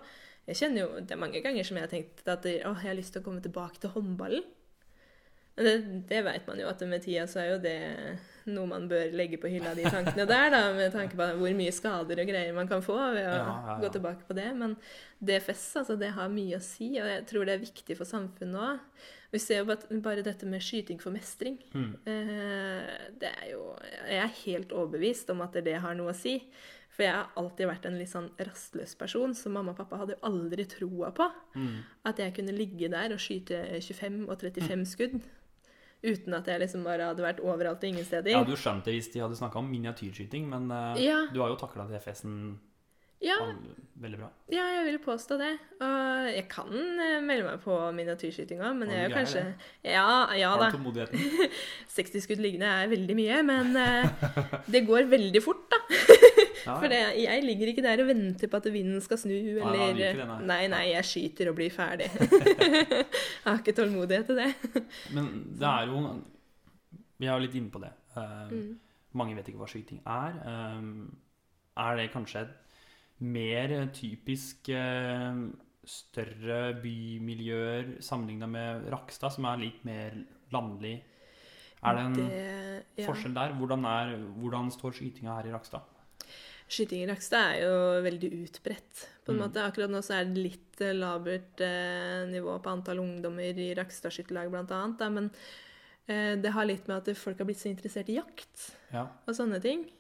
Jeg 0.47 0.57
kjenner 0.61 0.85
jo, 0.85 1.01
Det 1.01 1.11
er 1.17 1.19
mange 1.25 1.41
ganger 1.43 1.65
som 1.67 1.77
jeg 1.77 1.83
har 1.89 1.91
tenkt 1.91 2.29
at 2.29 2.45
jeg 2.45 2.63
har 2.63 2.95
lyst 2.95 3.13
til 3.17 3.23
å 3.23 3.25
komme 3.27 3.43
tilbake 3.43 3.81
til 3.83 3.91
håndballen. 3.91 4.45
Men 5.57 5.65
det, 5.65 5.75
det 6.11 6.19
vet 6.27 6.47
man 6.47 6.59
jo 6.61 6.67
at 6.69 6.83
med 6.85 7.01
tida 7.03 7.23
så 7.27 7.41
er 7.41 7.47
jo 7.55 7.59
det 7.65 7.77
noe 8.53 8.69
man 8.69 8.85
bør 8.91 9.09
legge 9.17 9.39
på 9.41 9.49
hylla, 9.49 9.73
de 9.75 9.87
tankene 9.89 10.27
der, 10.29 10.51
da, 10.53 10.59
med 10.77 10.93
tanke 10.93 11.17
på 11.17 11.29
hvor 11.41 11.55
mye 11.57 11.73
skader 11.73 12.21
og 12.23 12.29
greier 12.29 12.53
man 12.55 12.69
kan 12.69 12.85
få 12.85 12.95
ved 13.17 13.25
å 13.25 13.33
Ja, 13.41 13.55
ja, 13.71 13.77
gå 13.81 13.89
tilbake 13.97 14.29
på 14.29 14.37
det. 14.37 14.51
Men 14.55 14.77
DFS, 15.19 15.65
altså, 15.81 15.97
det 15.99 16.13
har 16.15 16.29
mye 16.29 16.61
å 16.61 16.63
si, 16.63 16.91
og 17.01 17.09
jeg 17.09 17.25
tror 17.33 17.49
det 17.49 17.57
er 17.57 17.65
viktig 17.65 17.97
for 17.97 18.05
samfunnet 18.11 18.61
òg. 18.69 19.07
Vi 19.33 19.41
ser 19.43 19.63
jo 19.65 19.71
bare- 19.73 20.01
bare 20.05 20.23
dette 20.23 20.47
med 20.47 20.61
skyting 20.63 21.01
for 21.03 21.11
mestring. 21.17 21.57
Mm. 21.75 21.91
Eh, 22.07 23.11
Det 23.19 23.33
er 23.33 23.51
jo 23.51 23.75
Jeg 24.07 24.21
er 24.23 24.37
helt 24.45 24.71
overbevist 24.77 25.31
om 25.33 25.41
at 25.41 25.53
det 25.65 25.81
har 25.83 25.95
noe 25.95 26.13
å 26.13 26.15
si. 26.15 26.37
For 26.97 27.05
jeg 27.05 27.13
har 27.13 27.29
alltid 27.37 27.69
vært 27.69 27.85
en 27.91 27.99
litt 28.01 28.09
sånn 28.09 28.31
rastløs 28.41 28.95
person, 28.97 29.35
så 29.37 29.51
mamma 29.53 29.75
og 29.75 29.77
pappa 29.83 29.99
hadde 30.01 30.15
jo 30.17 30.23
aldri 30.31 30.65
troa 30.65 31.11
på 31.13 31.27
Mm. 31.55 31.83
at 32.09 32.17
jeg 32.23 32.35
kunne 32.39 32.55
ligge 32.57 32.89
der 32.89 33.13
og 33.13 33.21
skyte 33.21 33.59
25 33.81 34.29
og 34.31 34.39
35 34.41 34.87
skudd. 34.89 35.19
Uten 36.07 36.35
at 36.37 36.47
jeg 36.47 36.61
liksom 36.61 36.85
bare 36.85 37.09
hadde 37.11 37.23
vært 37.25 37.41
overalt 37.41 37.83
og 37.83 37.89
ingen 37.89 38.05
steder. 38.05 38.31
Jeg 38.31 38.39
hadde 38.39 38.53
jo 38.55 38.61
skjønt 38.61 38.85
det 38.85 38.95
hvis 38.95 39.11
de 39.13 39.21
hadde 39.21 39.37
snakka 39.37 39.59
om 39.61 39.69
miniatyrskyting, 39.71 40.49
men 40.49 40.71
uh, 40.71 40.95
Ja. 41.01 41.27
du 41.33 41.41
har 41.41 41.49
jo 41.53 41.57
takla 41.57 41.85
DFS-en 41.89 42.59
Ja, 43.21 43.37
veldig 43.99 44.19
bra. 44.21 44.29
ja, 44.53 44.67
jeg 44.77 44.85
vil 44.85 44.99
påstå 45.01 45.39
det. 45.41 45.55
Og 45.81 46.27
jeg 46.37 46.49
kan 46.53 46.69
eh, 47.01 47.21
melde 47.25 47.47
meg 47.49 47.63
på 47.65 47.73
miniatyrskyting 47.97 48.61
òg, 48.61 48.77
men 48.77 48.91
jeg 48.93 48.99
er 49.05 49.09
jo 49.09 49.15
kanskje 49.17 49.45
Ja, 49.85 50.33
ja 50.37 50.51
Har 50.53 50.61
da. 50.61 50.71
du 50.71 50.77
tålmodigheten? 50.77 51.51
60 51.97 52.21
skudd 52.27 52.45
liggende 52.45 52.69
er 52.69 52.89
veldig 52.93 53.17
mye, 53.17 53.43
men 53.43 53.73
uh, 53.77 54.61
det 54.73 54.85
går 54.87 55.09
veldig 55.09 55.43
fort, 55.43 55.65
da. 55.73 55.81
Ja, 56.67 56.75
For 56.83 56.91
det, 56.91 57.01
jeg 57.23 57.43
ligger 57.47 57.71
ikke 57.73 57.83
der 57.85 58.01
og 58.03 58.09
venter 58.11 58.51
på 58.51 58.59
at 58.61 58.67
vinden 58.75 59.01
skal 59.05 59.19
snu, 59.23 59.33
eller 59.35 59.95
nei. 60.27 60.39
nei, 60.51 60.63
nei, 60.73 60.85
jeg 60.93 61.05
skyter 61.07 61.51
og 61.53 61.57
blir 61.61 61.71
ferdig. 61.75 62.09
jeg 62.21 63.05
har 63.47 63.61
ikke 63.63 63.75
tålmodighet 63.79 64.27
til 64.27 64.41
det. 64.41 64.49
Men 65.15 65.29
det 65.61 65.69
er 65.71 65.87
jo 65.93 66.03
Vi 67.19 67.27
er 67.31 67.33
jo 67.39 67.45
litt 67.47 67.55
inne 67.61 67.71
på 67.73 67.81
det. 67.85 67.93
Eh, 68.17 68.51
Mm. 68.51 68.75
Mange 69.17 69.33
vet 69.39 69.47
ikke 69.49 69.63
hva 69.63 69.69
skyting 69.71 70.01
er. 70.05 70.35
Eh, 70.45 70.83
er 71.81 71.97
det 71.97 72.11
kanskje 72.13 72.43
et 72.45 72.55
mer 73.25 73.73
typisk 73.97 74.69
uh, 74.77 75.39
større 75.89 76.75
bymiljøer 76.83 77.95
sammenligna 78.05 78.45
med 78.51 78.89
Rakstad, 78.93 79.33
som 79.33 79.47
er 79.49 79.57
litt 79.63 79.79
mer 79.89 80.19
landlig? 80.53 80.99
Er 81.87 81.95
det 81.97 82.05
en 82.05 82.13
Det- 82.19 82.85
ja. 82.99 83.07
forskjell 83.07 83.35
der? 83.35 83.55
Hvordan, 83.57 83.85
er, 83.89 84.17
hvordan 84.41 84.71
står 84.71 84.93
skytinga 84.99 85.37
her 85.39 85.49
i 85.49 85.53
Rakstad? 85.55 85.81
Skyting 86.69 87.05
i 87.05 87.07
Rakstad 87.07 87.55
er 87.55 87.61
jo 87.63 87.77
veldig 88.03 88.31
utbredt. 88.45 89.05
på 89.27 89.33
en 89.33 89.39
Mm. 89.39 89.43
måte. 89.49 89.63
Akkurat 89.67 89.91
nå 89.91 89.99
så 90.03 90.15
er 90.21 90.25
det 90.25 90.39
litt 90.43 90.81
eh, 90.81 90.93
labert 90.95 91.61
eh, 91.61 92.27
nivå 92.31 92.61
på 92.63 92.71
antall 92.71 92.99
ungdommer 93.03 93.59
i 93.59 93.75
Rakstad 93.75 94.11
skytterlag, 94.15 94.51
blant 94.51 94.71
annet. 94.71 95.01
Men 95.13 95.31
eh, 96.09 96.37
det 96.37 96.53
har 96.55 96.65
litt 96.65 96.87
med 96.87 96.97
at 97.09 97.17
folk 97.19 97.39
har 97.39 97.45
blitt 97.47 97.59
så 97.59 97.69
interessert 97.71 98.09
i 98.09 98.17
jakt 98.21 98.71
Ja. 98.93 99.09
og 99.27 99.35
sånne 99.35 99.61
ting. 99.61 99.91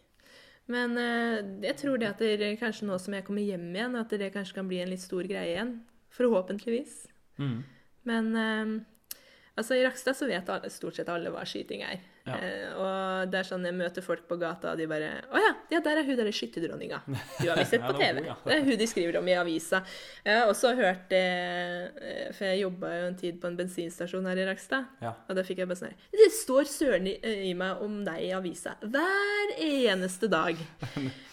Men 0.68 0.96
eh, 0.98 1.42
jeg 1.66 1.76
tror 1.76 1.98
det 1.98 2.08
at 2.08 2.18
det, 2.18 2.58
kanskje 2.60 2.86
nå 2.86 2.98
som 3.00 3.14
jeg 3.14 3.24
kommer 3.24 3.42
hjem 3.42 3.74
igjen, 3.74 3.96
at 3.98 4.08
det 4.10 4.32
kanskje 4.34 4.54
kan 4.54 4.68
bli 4.68 4.78
en 4.82 4.90
litt 4.90 5.00
stor 5.02 5.22
greie 5.26 5.54
igjen. 5.56 5.80
Forhåpentligvis. 6.10 7.06
Mm. 7.38 7.64
Men 8.04 8.36
eh, 8.36 8.84
altså 9.58 9.74
i 9.74 9.84
Rakstad 9.84 10.14
så 10.16 10.26
vet 10.30 10.48
alle, 10.48 10.70
stort 10.70 10.94
sett 10.94 11.08
alle 11.08 11.30
hva 11.30 11.42
skyting 11.44 11.82
er. 11.82 11.98
Ja. 12.26 12.36
Eh, 12.42 12.70
og 12.82 13.30
det 13.30 13.38
er 13.38 13.46
sånn 13.46 13.66
jeg 13.66 13.76
møter 13.76 14.02
folk 14.02 14.24
på 14.26 14.38
gata, 14.40 14.72
og 14.72 14.80
de 14.80 14.88
bare 14.90 15.10
'Å 15.30 15.42
ja, 15.42 15.52
ja 15.76 15.80
der 15.80 16.00
er 16.00 16.08
hun 16.08 16.16
derre 16.18 16.34
skytterdronninga'. 16.34 17.00
Du 17.38 17.46
har 17.48 17.56
vi 17.56 17.64
sett 17.64 17.84
på 17.88 17.94
TV. 17.94 18.24
Det 18.24 18.56
er 18.56 18.64
hun 18.66 18.78
de 18.80 18.88
skriver 18.90 19.18
om 19.20 19.28
i 19.30 19.36
avisa. 19.38 19.82
Jeg 20.24 20.40
har 20.40 20.50
også 20.50 20.74
hørt 20.74 21.06
det, 21.12 21.22
eh, 22.02 22.32
for 22.32 22.48
jeg 22.50 22.64
jobba 22.64 22.92
jo 22.96 23.06
en 23.12 23.18
tid 23.20 23.38
på 23.40 23.50
en 23.50 23.58
bensinstasjon 23.58 24.26
her 24.26 24.42
i 24.42 24.48
Rakstad. 24.48 24.90
Ja. 25.02 25.14
Og 25.28 25.38
da 25.38 25.46
fikk 25.46 25.62
jeg 25.62 25.70
bare 25.70 25.82
sånn 25.84 25.94
Det 26.10 26.30
står 26.34 26.66
søren 26.70 27.06
i, 27.06 27.54
meg 27.54 27.82
om 27.82 28.02
deg 28.04 28.26
i 28.26 28.34
avisa 28.34 28.74
hver 28.82 29.54
eneste 29.62 30.28
dag. 30.28 30.58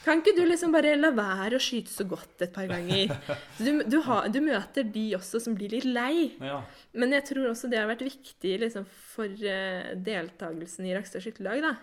Kan 0.03 0.21
ikke 0.21 0.35
du 0.37 0.43
liksom 0.45 0.73
bare 0.75 0.93
la 0.99 1.13
være 1.15 1.57
å 1.57 1.63
skyte 1.63 1.91
så 1.91 2.05
godt 2.07 2.43
et 2.45 2.53
par 2.53 2.67
ganger? 2.69 3.11
Du, 3.57 3.83
du, 3.87 3.97
har, 4.05 4.27
du 4.29 4.41
møter 4.43 4.83
de 4.83 5.05
også 5.17 5.39
som 5.41 5.55
blir 5.57 5.73
litt 5.73 5.87
lei. 5.87 6.33
ja. 6.43 6.61
Men 6.93 7.15
jeg 7.15 7.25
tror 7.31 7.49
også 7.49 7.69
det 7.71 7.79
har 7.79 7.87
vært 7.89 8.03
viktig 8.05 8.51
liksom, 8.61 8.83
for 8.85 9.25
uh, 9.25 9.93
deltakelsen 10.83 10.89
i 10.91 10.95
Rakstad 10.95 11.21
skytterlag. 11.23 11.61
da. 11.61 11.75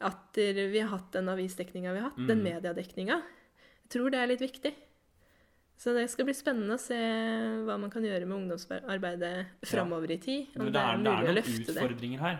At 0.00 0.38
eh, 0.38 0.52
vi 0.70 0.80
har 0.80 0.88
hatt 0.90 1.12
den 1.12 1.28
avisdekninga 1.28 1.92
vi 1.94 2.00
har 2.00 2.10
hatt, 2.10 2.16
den 2.26 2.42
Mm. 2.42 2.44
mediedekninga. 2.62 3.22
Jeg 3.84 3.90
tror 3.90 4.10
det 4.10 4.18
er 4.18 4.26
litt 4.26 4.40
viktig. 4.40 4.74
Så 5.76 5.92
det 5.94 6.08
skal 6.10 6.24
bli 6.24 6.34
spennende 6.34 6.74
å 6.76 6.80
se 6.80 6.94
hva 7.66 7.78
man 7.78 7.90
kan 7.90 8.02
gjøre 8.02 8.26
med 8.26 8.36
ungdomsarbeidet 8.48 9.46
framover 9.66 10.10
i 10.10 10.18
tid. 10.18 10.46
Om 10.56 10.66
Det, 10.66 10.72
det 10.72 10.80
er, 10.80 10.94
er 10.94 10.96
det 10.96 11.12
er 11.12 11.34
noen 11.34 11.60
utfordringer 11.66 12.18
det. 12.18 12.24
her. 12.24 12.38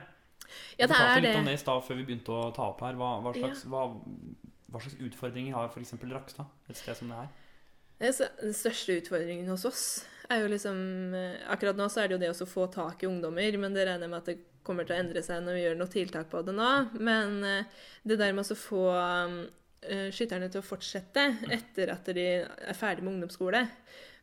Ja, 0.79 0.87
det 0.87 0.95
pratet 0.95 1.17
er 1.17 1.21
litt 1.25 1.37
om 1.41 1.45
det 1.47 1.55
i 1.55 1.63
stad 1.63 1.83
før 1.85 1.97
vi 1.97 2.05
begynte 2.05 2.31
å 2.31 2.55
ta 2.55 2.69
opp 2.71 2.81
her. 2.81 2.95
Hva, 2.95 3.21
hva, 3.25 3.33
slags, 3.35 3.65
hva, 3.67 3.83
hva 4.71 4.81
slags 4.85 4.97
utfordringer 5.03 5.55
har 5.55 5.69
f.eks. 5.69 5.95
Rakstad, 6.13 6.47
et 6.71 6.77
sted 6.77 6.97
som 6.97 7.09
det 7.09 7.17
her? 7.17 7.29
Er 8.01 8.13
så- 8.13 8.31
Den 8.41 8.53
største 8.53 9.01
utfordringen 9.03 9.47
hos 9.49 9.65
oss 9.65 10.07
er 10.31 10.41
jo 10.43 10.49
liksom 10.49 11.15
eh, 11.15 11.37
Akkurat 11.49 11.77
nå 11.77 11.87
så 11.91 12.03
er 12.03 12.09
det 12.09 12.15
jo 12.15 12.19
det 12.19 12.31
å 12.31 12.47
få 12.47 12.71
tak 12.73 13.03
i 13.03 13.07
ungdommer, 13.07 13.59
men 13.59 13.73
det 13.75 13.87
regner 13.87 14.01
jeg 14.07 14.11
med 14.11 14.19
at 14.19 14.25
det 14.27 14.39
kommer 14.65 14.87
til 14.87 14.97
å 14.97 15.01
endre 15.03 15.23
seg 15.25 15.43
når 15.45 15.57
vi 15.57 15.63
gjør 15.65 15.79
noe 15.79 15.93
tiltak 15.93 16.31
på 16.33 16.43
det 16.47 16.55
nå. 16.57 16.71
Men 16.99 17.39
eh, 17.45 17.83
det 18.05 18.19
der 18.21 18.35
med 18.37 18.51
å 18.51 18.57
få 18.59 18.85
eh, 18.95 20.09
skytterne 20.15 20.51
til 20.53 20.63
å 20.63 20.67
fortsette 20.67 21.27
etter 21.53 21.93
at 21.95 22.09
de 22.17 22.29
er 22.45 22.79
ferdig 22.79 23.05
med 23.05 23.15
ungdomsskole 23.17 23.67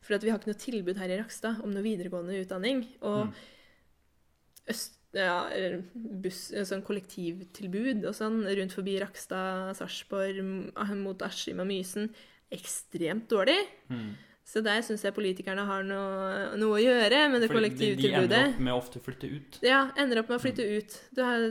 For 0.02 0.18
vi 0.18 0.32
har 0.32 0.40
ikke 0.40 0.50
noe 0.50 0.64
tilbud 0.64 0.98
her 0.98 1.14
i 1.14 1.20
Rakstad 1.20 1.62
om 1.62 1.70
noe 1.70 1.86
videregående 1.86 2.40
utdanning. 2.42 2.84
Og 3.06 3.28
Mm. 3.28 3.36
øst, 4.72 4.98
ja, 5.14 5.38
buss, 5.94 6.48
sånn 6.66 6.82
kollektivtilbud 6.86 8.04
og 8.08 8.14
sånn 8.16 8.42
rundt 8.46 8.74
forbi 8.74 8.98
Rakstad, 9.02 9.76
Sarpsborg, 9.78 10.42
mot 10.98 11.22
Askim 11.22 11.60
og 11.62 11.68
Mysen 11.70 12.10
ekstremt 12.52 13.28
dårlig. 13.30 13.58
Mm. 13.90 14.12
Så 14.44 14.60
der 14.64 14.82
syns 14.84 15.04
jeg 15.06 15.14
politikerne 15.14 15.64
har 15.68 15.84
noe, 15.86 16.32
noe 16.58 16.78
å 16.78 16.82
gjøre 16.82 17.20
med 17.30 17.44
det 17.44 17.48
Fordi 17.52 17.70
de, 17.78 17.92
de 17.94 18.10
ender 18.18 18.48
opp 18.50 18.58
med 18.58 18.72
å 18.74 18.80
ofte 18.80 19.02
flytte 19.02 19.30
ut. 19.30 19.60
Ja, 19.64 19.84
ender 19.96 20.20
opp 20.22 20.32
med 20.32 20.40
å 20.40 20.42
flytte 20.42 20.66
ut. 20.66 20.96
Du, 21.14 21.22
har, 21.24 21.46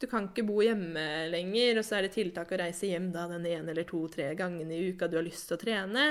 du 0.00 0.06
kan 0.10 0.28
ikke 0.28 0.44
bo 0.46 0.60
hjemme 0.62 1.04
lenger, 1.32 1.80
og 1.80 1.88
så 1.88 1.98
er 1.98 2.06
det 2.06 2.14
tiltak 2.18 2.52
å 2.52 2.60
reise 2.60 2.90
hjem 2.90 3.08
da 3.14 3.26
den 3.32 3.48
ene 3.48 3.72
eller 3.72 3.88
to-tre 3.88 4.34
gangene 4.38 4.76
i 4.76 4.92
uka 4.92 5.08
du 5.08 5.16
har 5.18 5.26
lyst 5.26 5.48
til 5.48 5.56
å 5.56 5.62
trene. 5.64 6.10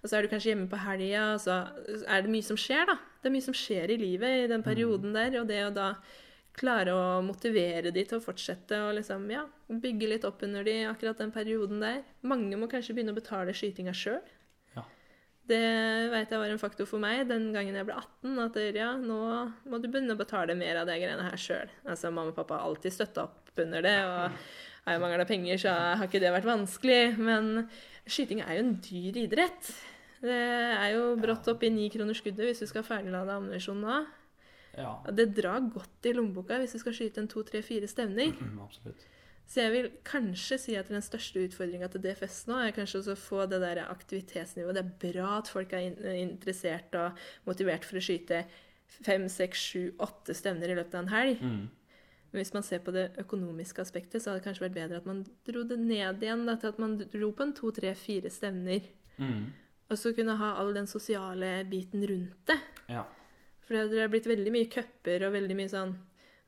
Og 0.00 0.08
så 0.10 0.18
er 0.18 0.24
du 0.24 0.32
kanskje 0.32 0.54
hjemme 0.54 0.68
på 0.72 0.80
helga, 0.82 1.30
og 1.36 1.40
så 1.44 1.60
er 2.08 2.24
det 2.24 2.32
mye 2.32 2.44
som 2.44 2.58
skjer, 2.60 2.88
da. 2.90 2.98
Det 3.20 3.30
er 3.30 3.36
mye 3.36 3.46
som 3.46 3.56
skjer 3.56 3.92
i 3.92 4.00
livet 4.00 4.42
i 4.42 4.50
den 4.50 4.64
perioden 4.64 5.16
der, 5.16 5.36
og 5.40 5.48
det 5.48 5.62
å 5.64 5.72
da 5.72 5.88
klare 6.54 6.92
å 6.94 7.22
motivere 7.26 7.90
de 7.94 8.04
til 8.06 8.20
å 8.20 8.22
fortsette 8.22 8.78
og 8.86 8.94
liksom, 8.98 9.24
ja, 9.32 9.42
bygge 9.68 10.10
litt 10.10 10.26
opp 10.28 10.44
under 10.46 10.66
de 10.66 10.76
akkurat 10.86 11.18
den 11.18 11.32
perioden 11.34 11.80
der. 11.82 12.02
Mange 12.22 12.58
må 12.60 12.68
kanskje 12.70 12.94
begynne 12.94 13.14
å 13.14 13.18
betale 13.18 13.54
skytinga 13.56 13.94
sjøl. 13.96 14.22
Det 15.44 15.60
vet 16.08 16.30
jeg 16.32 16.40
var 16.40 16.52
en 16.52 16.60
faktor 16.60 16.86
for 16.88 17.02
meg 17.02 17.26
den 17.28 17.50
gangen 17.52 17.76
jeg 17.76 17.86
ble 17.88 17.96
18. 18.00 18.36
At 18.46 18.58
ja, 18.76 18.92
nå 18.96 19.18
må 19.68 19.80
du 19.80 19.90
begynne 19.90 20.16
å 20.16 20.20
betale 20.20 20.56
mer 20.56 20.80
av 20.80 20.88
de 20.88 20.96
greiene 21.02 21.26
her 21.26 21.40
sjøl. 21.40 21.72
Altså, 21.84 22.12
mamma 22.12 22.32
og 22.32 22.38
pappa 22.38 22.56
har 22.56 22.68
alltid 22.70 22.94
støtta 22.96 23.26
opp 23.28 23.60
under 23.60 23.84
det. 23.84 23.96
Og 24.08 24.38
har 24.84 24.96
jeg 24.96 25.02
mangla 25.04 25.26
penger, 25.28 25.60
så 25.60 25.74
har 26.00 26.08
ikke 26.08 26.22
det 26.24 26.32
vært 26.32 26.48
vanskelig. 26.48 27.02
Men 27.20 27.68
skyting 28.08 28.40
er 28.44 28.56
jo 28.56 28.64
en 28.64 28.74
dyr 28.84 29.20
idrett. 29.24 29.72
Det 30.24 30.40
er 30.80 30.90
jo 30.94 31.14
brått 31.20 31.48
opp 31.52 31.64
i 31.66 31.72
ni 31.72 31.90
kroner 31.92 32.16
skuddet 32.16 32.48
hvis 32.48 32.64
du 32.64 32.68
skal 32.70 32.86
ferdiglade 32.86 33.36
ammunisjon 33.36 33.82
nå. 33.84 34.02
Ja, 34.74 34.96
det 35.14 35.28
drar 35.36 35.60
godt 35.70 36.08
i 36.08 36.14
lommeboka 36.16 36.56
hvis 36.58 36.72
du 36.74 36.80
skal 36.82 36.96
skyte 36.96 37.20
en 37.22 37.28
to, 37.30 37.44
tre, 37.46 37.60
fire 37.62 37.86
stevner. 37.90 38.32
mm, 38.32 38.56
absolutt. 38.66 39.04
Så 39.44 39.60
jeg 39.60 39.72
vil 39.74 39.88
kanskje 40.08 40.56
si 40.58 40.74
at 40.78 40.88
den 40.90 41.04
største 41.04 41.42
utfordringa 41.44 41.90
til 41.92 42.02
DFS 42.04 42.44
nå 42.48 42.56
er 42.62 42.74
kanskje 42.74 43.02
også 43.02 43.14
å 43.14 43.20
få 43.20 43.44
det 43.50 43.60
der 43.62 43.82
aktivitetsnivået. 43.84 44.78
Det 44.78 44.84
er 44.84 45.12
bra 45.12 45.34
at 45.38 45.50
folk 45.52 45.74
er 45.76 46.16
interessert 46.16 46.96
og 46.98 47.20
motivert 47.48 47.84
for 47.86 48.00
å 48.00 48.04
skyte 48.04 48.44
fem, 49.04 49.26
seks, 49.28 49.66
sju, 49.70 49.82
åtte 50.02 50.36
stevner 50.36 50.72
i 50.72 50.78
løpet 50.78 50.96
av 50.96 51.04
en 51.04 51.12
helg. 51.12 51.42
Mm. 51.44 51.64
Men 52.32 52.42
hvis 52.42 52.54
man 52.56 52.64
ser 52.66 52.80
på 52.82 52.94
det 52.94 53.10
økonomiske 53.20 53.84
aspektet, 53.84 54.22
så 54.22 54.32
hadde 54.32 54.40
det 54.40 54.46
kanskje 54.48 54.64
vært 54.64 54.78
bedre 54.78 55.02
at 55.02 55.04
man 55.06 55.20
dro 55.46 55.62
det 55.70 55.78
ned 55.78 56.24
igjen. 56.24 56.46
Da, 56.48 56.56
til 56.58 56.72
at 56.72 56.80
man 56.82 56.96
dro 56.98 57.28
på 57.30 57.44
en 57.46 57.52
to, 57.54 57.70
tre, 57.76 57.92
fire 57.98 58.32
stevner. 58.32 58.88
Mm. 59.22 59.52
Og 59.92 60.00
så 60.00 60.10
kunne 60.16 60.34
ha 60.40 60.54
all 60.58 60.72
den 60.74 60.88
sosiale 60.90 61.60
biten 61.70 62.02
rundt 62.10 62.50
det. 62.50 62.58
Ja. 62.90 63.04
For 63.64 63.76
det 63.76 63.84
hadde 63.84 64.08
blitt 64.12 64.26
veldig 64.28 64.52
mye 64.56 64.70
cuper 64.72 65.28
og 65.28 65.36
veldig 65.36 65.58
mye 65.60 65.70
sånn 65.70 65.94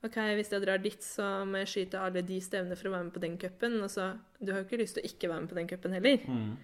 OK, 0.04 0.16
hvis 0.36 0.50
jeg 0.52 0.62
drar 0.62 0.78
dit, 0.78 1.02
så 1.02 1.24
må 1.48 1.58
jeg 1.64 1.68
skyte 1.72 1.98
alle 1.98 2.22
de 2.22 2.36
stevnene 2.44 2.76
for 2.76 2.90
å 2.90 2.92
være 2.94 3.04
med 3.08 3.14
på 3.16 3.22
den 3.24 3.36
cupen. 3.40 3.78
Og 3.82 3.90
så 3.90 4.12
Du 4.38 4.52
har 4.52 4.60
jo 4.60 4.66
ikke 4.68 4.78
lyst 4.82 4.94
til 4.98 5.02
å 5.02 5.08
ikke 5.08 5.28
være 5.32 5.40
med 5.40 5.48
på 5.50 5.58
den 5.58 5.68
cupen 5.68 5.92
heller. 5.96 6.18
Mm. 6.28 6.56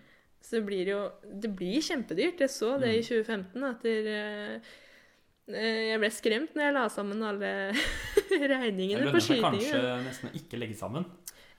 Så 0.42 0.56
det 0.58 0.64
blir 0.66 0.86
jo 0.92 1.00
Det 1.40 1.50
blir 1.56 1.80
kjempedyrt. 1.80 2.40
Jeg 2.44 2.50
så 2.50 2.78
det 2.82 2.92
i 2.98 3.02
2015 3.02 3.64
at 3.70 3.82
der, 3.82 4.06
eh, 4.06 4.72
eh, 5.48 5.82
jeg 5.92 5.98
ble 6.02 6.10
skremt 6.10 6.54
når 6.54 6.64
jeg 6.68 6.74
la 6.76 6.84
sammen 6.92 7.22
alle 7.22 7.52
regningene 7.72 8.32
på 8.32 8.42
Det 8.42 8.52
regningene 8.52 9.04
lønner 9.08 9.20
seg 9.26 9.42
kanskje 9.42 9.82
nesten 10.06 10.30
å 10.30 10.36
ikke 10.38 10.60
legge 10.60 10.78
sammen. 10.78 11.06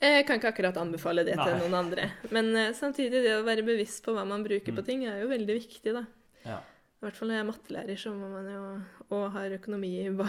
Jeg 0.03 0.25
kan 0.27 0.35
ikke 0.39 0.49
akkurat 0.51 0.77
anbefale 0.81 1.23
det 1.23 1.37
til 1.39 1.53
noen 1.61 1.75
andre. 1.79 2.09
Men 2.35 2.49
eh, 2.59 2.73
samtidig, 2.75 3.23
det 3.23 3.37
å 3.39 3.45
være 3.47 3.63
bevisst 3.63 4.03
på 4.03 4.11
hva 4.15 4.25
man 4.27 4.43
bruker 4.43 4.71
Mm. 4.73 4.77
på 4.77 4.85
ting, 4.85 5.05
er 5.07 5.21
jo 5.21 5.29
veldig 5.31 5.55
viktig, 5.61 5.93
da. 5.95 6.05
Ja. 6.43 6.57
I 7.03 7.05
hvert 7.09 7.17
fall 7.19 7.27
når 7.27 7.35
jeg 7.35 7.43
er 7.43 7.47
mattelærer, 7.49 7.97
så 7.99 8.11
må 8.15 8.29
man 8.31 8.45
jo 8.47 8.59
og 9.11 9.23
har 9.33 9.51
økonomi 9.57 9.89
i, 10.05 10.11
ba 10.15 10.23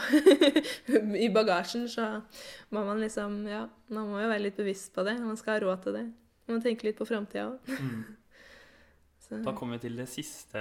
i 1.27 1.29
bagasjen, 1.31 1.85
så 1.87 2.09
må 2.75 2.83
man 2.83 2.99
liksom 2.99 3.45
Ja, 3.47 3.61
man 3.95 4.09
må 4.11 4.19
jo 4.19 4.27
være 4.27 4.43
litt 4.43 4.59
bevisst 4.59 4.91
på 4.97 5.05
det. 5.07 5.15
Man 5.23 5.39
skal 5.39 5.55
ha 5.55 5.63
råd 5.63 5.85
til 5.85 5.95
det. 6.01 6.03
Man 6.49 6.59
må 6.59 6.65
tenke 6.65 6.89
litt 6.89 6.99
på 6.99 7.07
framtida 7.07 7.53
òg. 7.53 7.71
Mm. 7.79 8.05
Da 9.47 9.55
kommer 9.57 9.79
vi 9.79 9.87
til 9.87 9.97
det 9.97 10.05
siste 10.13 10.61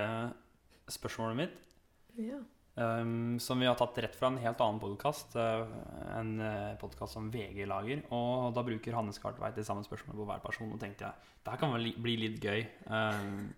spørsmålet 0.90 1.36
mitt. 1.36 1.74
Ja. 2.22 2.38
Um, 2.74 3.36
som 3.44 3.60
vi 3.62 3.68
har 3.68 3.76
tatt 3.78 4.00
rett 4.02 4.16
fra 4.18 4.30
en 4.32 4.40
helt 4.42 4.62
annen 4.64 4.80
podkast. 4.82 5.36
en 5.36 6.32
uh, 6.40 6.78
podkast 6.82 7.18
som 7.18 7.28
VG 7.34 7.68
lager. 7.70 8.06
Og 8.16 8.54
da 8.56 8.64
bruker 8.66 8.96
Hannes 8.96 9.20
Kartveit 9.22 9.60
det 9.60 9.68
samme 9.68 9.84
spørsmålet 9.86 10.22
på 10.22 10.30
hver 10.30 10.46
person. 10.46 10.72
Og 10.72 10.80
tenkte 10.82 11.10
jeg 11.10 11.36
det 11.44 11.54
her 11.54 11.60
kan 11.60 11.76
vel 11.76 11.92
bli 12.06 12.16
litt 12.24 12.40
gøy. 12.40 12.64
Um, 12.88 13.52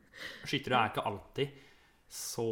skyttere 0.47 0.81
er 0.81 0.95
ikke 0.95 1.05
alltid 1.11 1.63
så 2.11 2.49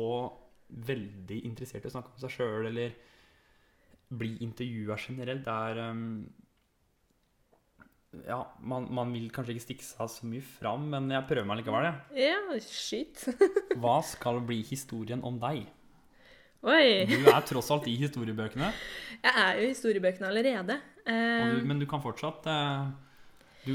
veldig 0.74 1.44
interessert 1.46 1.86
i 1.86 1.90
å 1.90 1.94
snakke 1.94 2.14
om 2.14 2.22
seg 2.24 2.34
sjøl 2.34 2.70
eller 2.70 2.96
bli 4.14 4.38
intervjua 4.46 4.98
generelt. 5.00 5.46
Det 5.46 5.54
er 5.54 5.82
um, 5.90 6.08
Ja, 8.28 8.40
man, 8.62 8.88
man 8.94 9.14
vil 9.14 9.30
kanskje 9.34 9.56
ikke 9.56 9.68
stikke 9.68 9.86
seg 9.88 10.12
så 10.16 10.30
mye 10.30 10.46
fram, 10.46 10.86
men 10.94 11.10
jeg 11.14 11.28
prøver 11.30 11.48
meg 11.50 11.62
likevel. 11.62 11.90
jeg. 11.90 12.28
ja, 12.28 12.60
shit. 12.66 13.24
Hva 13.82 14.00
skal 14.06 14.42
bli 14.46 14.62
historien 14.68 15.24
om 15.26 15.40
deg? 15.42 15.66
Oi! 16.64 17.04
Du 17.10 17.26
er 17.28 17.42
tross 17.44 17.70
alt 17.76 17.90
i 17.92 17.98
historiebøkene. 18.00 18.70
Jeg 19.20 19.34
er 19.36 19.58
jo 19.60 19.66
i 19.66 19.72
historiebøkene 19.74 20.30
allerede. 20.30 20.78
Eh, 21.04 21.58
du, 21.58 21.66
men 21.68 21.82
du 21.82 21.88
kan 21.90 22.00
fortsatt 22.00 22.46
uh, 22.48 22.88
Du 23.66 23.74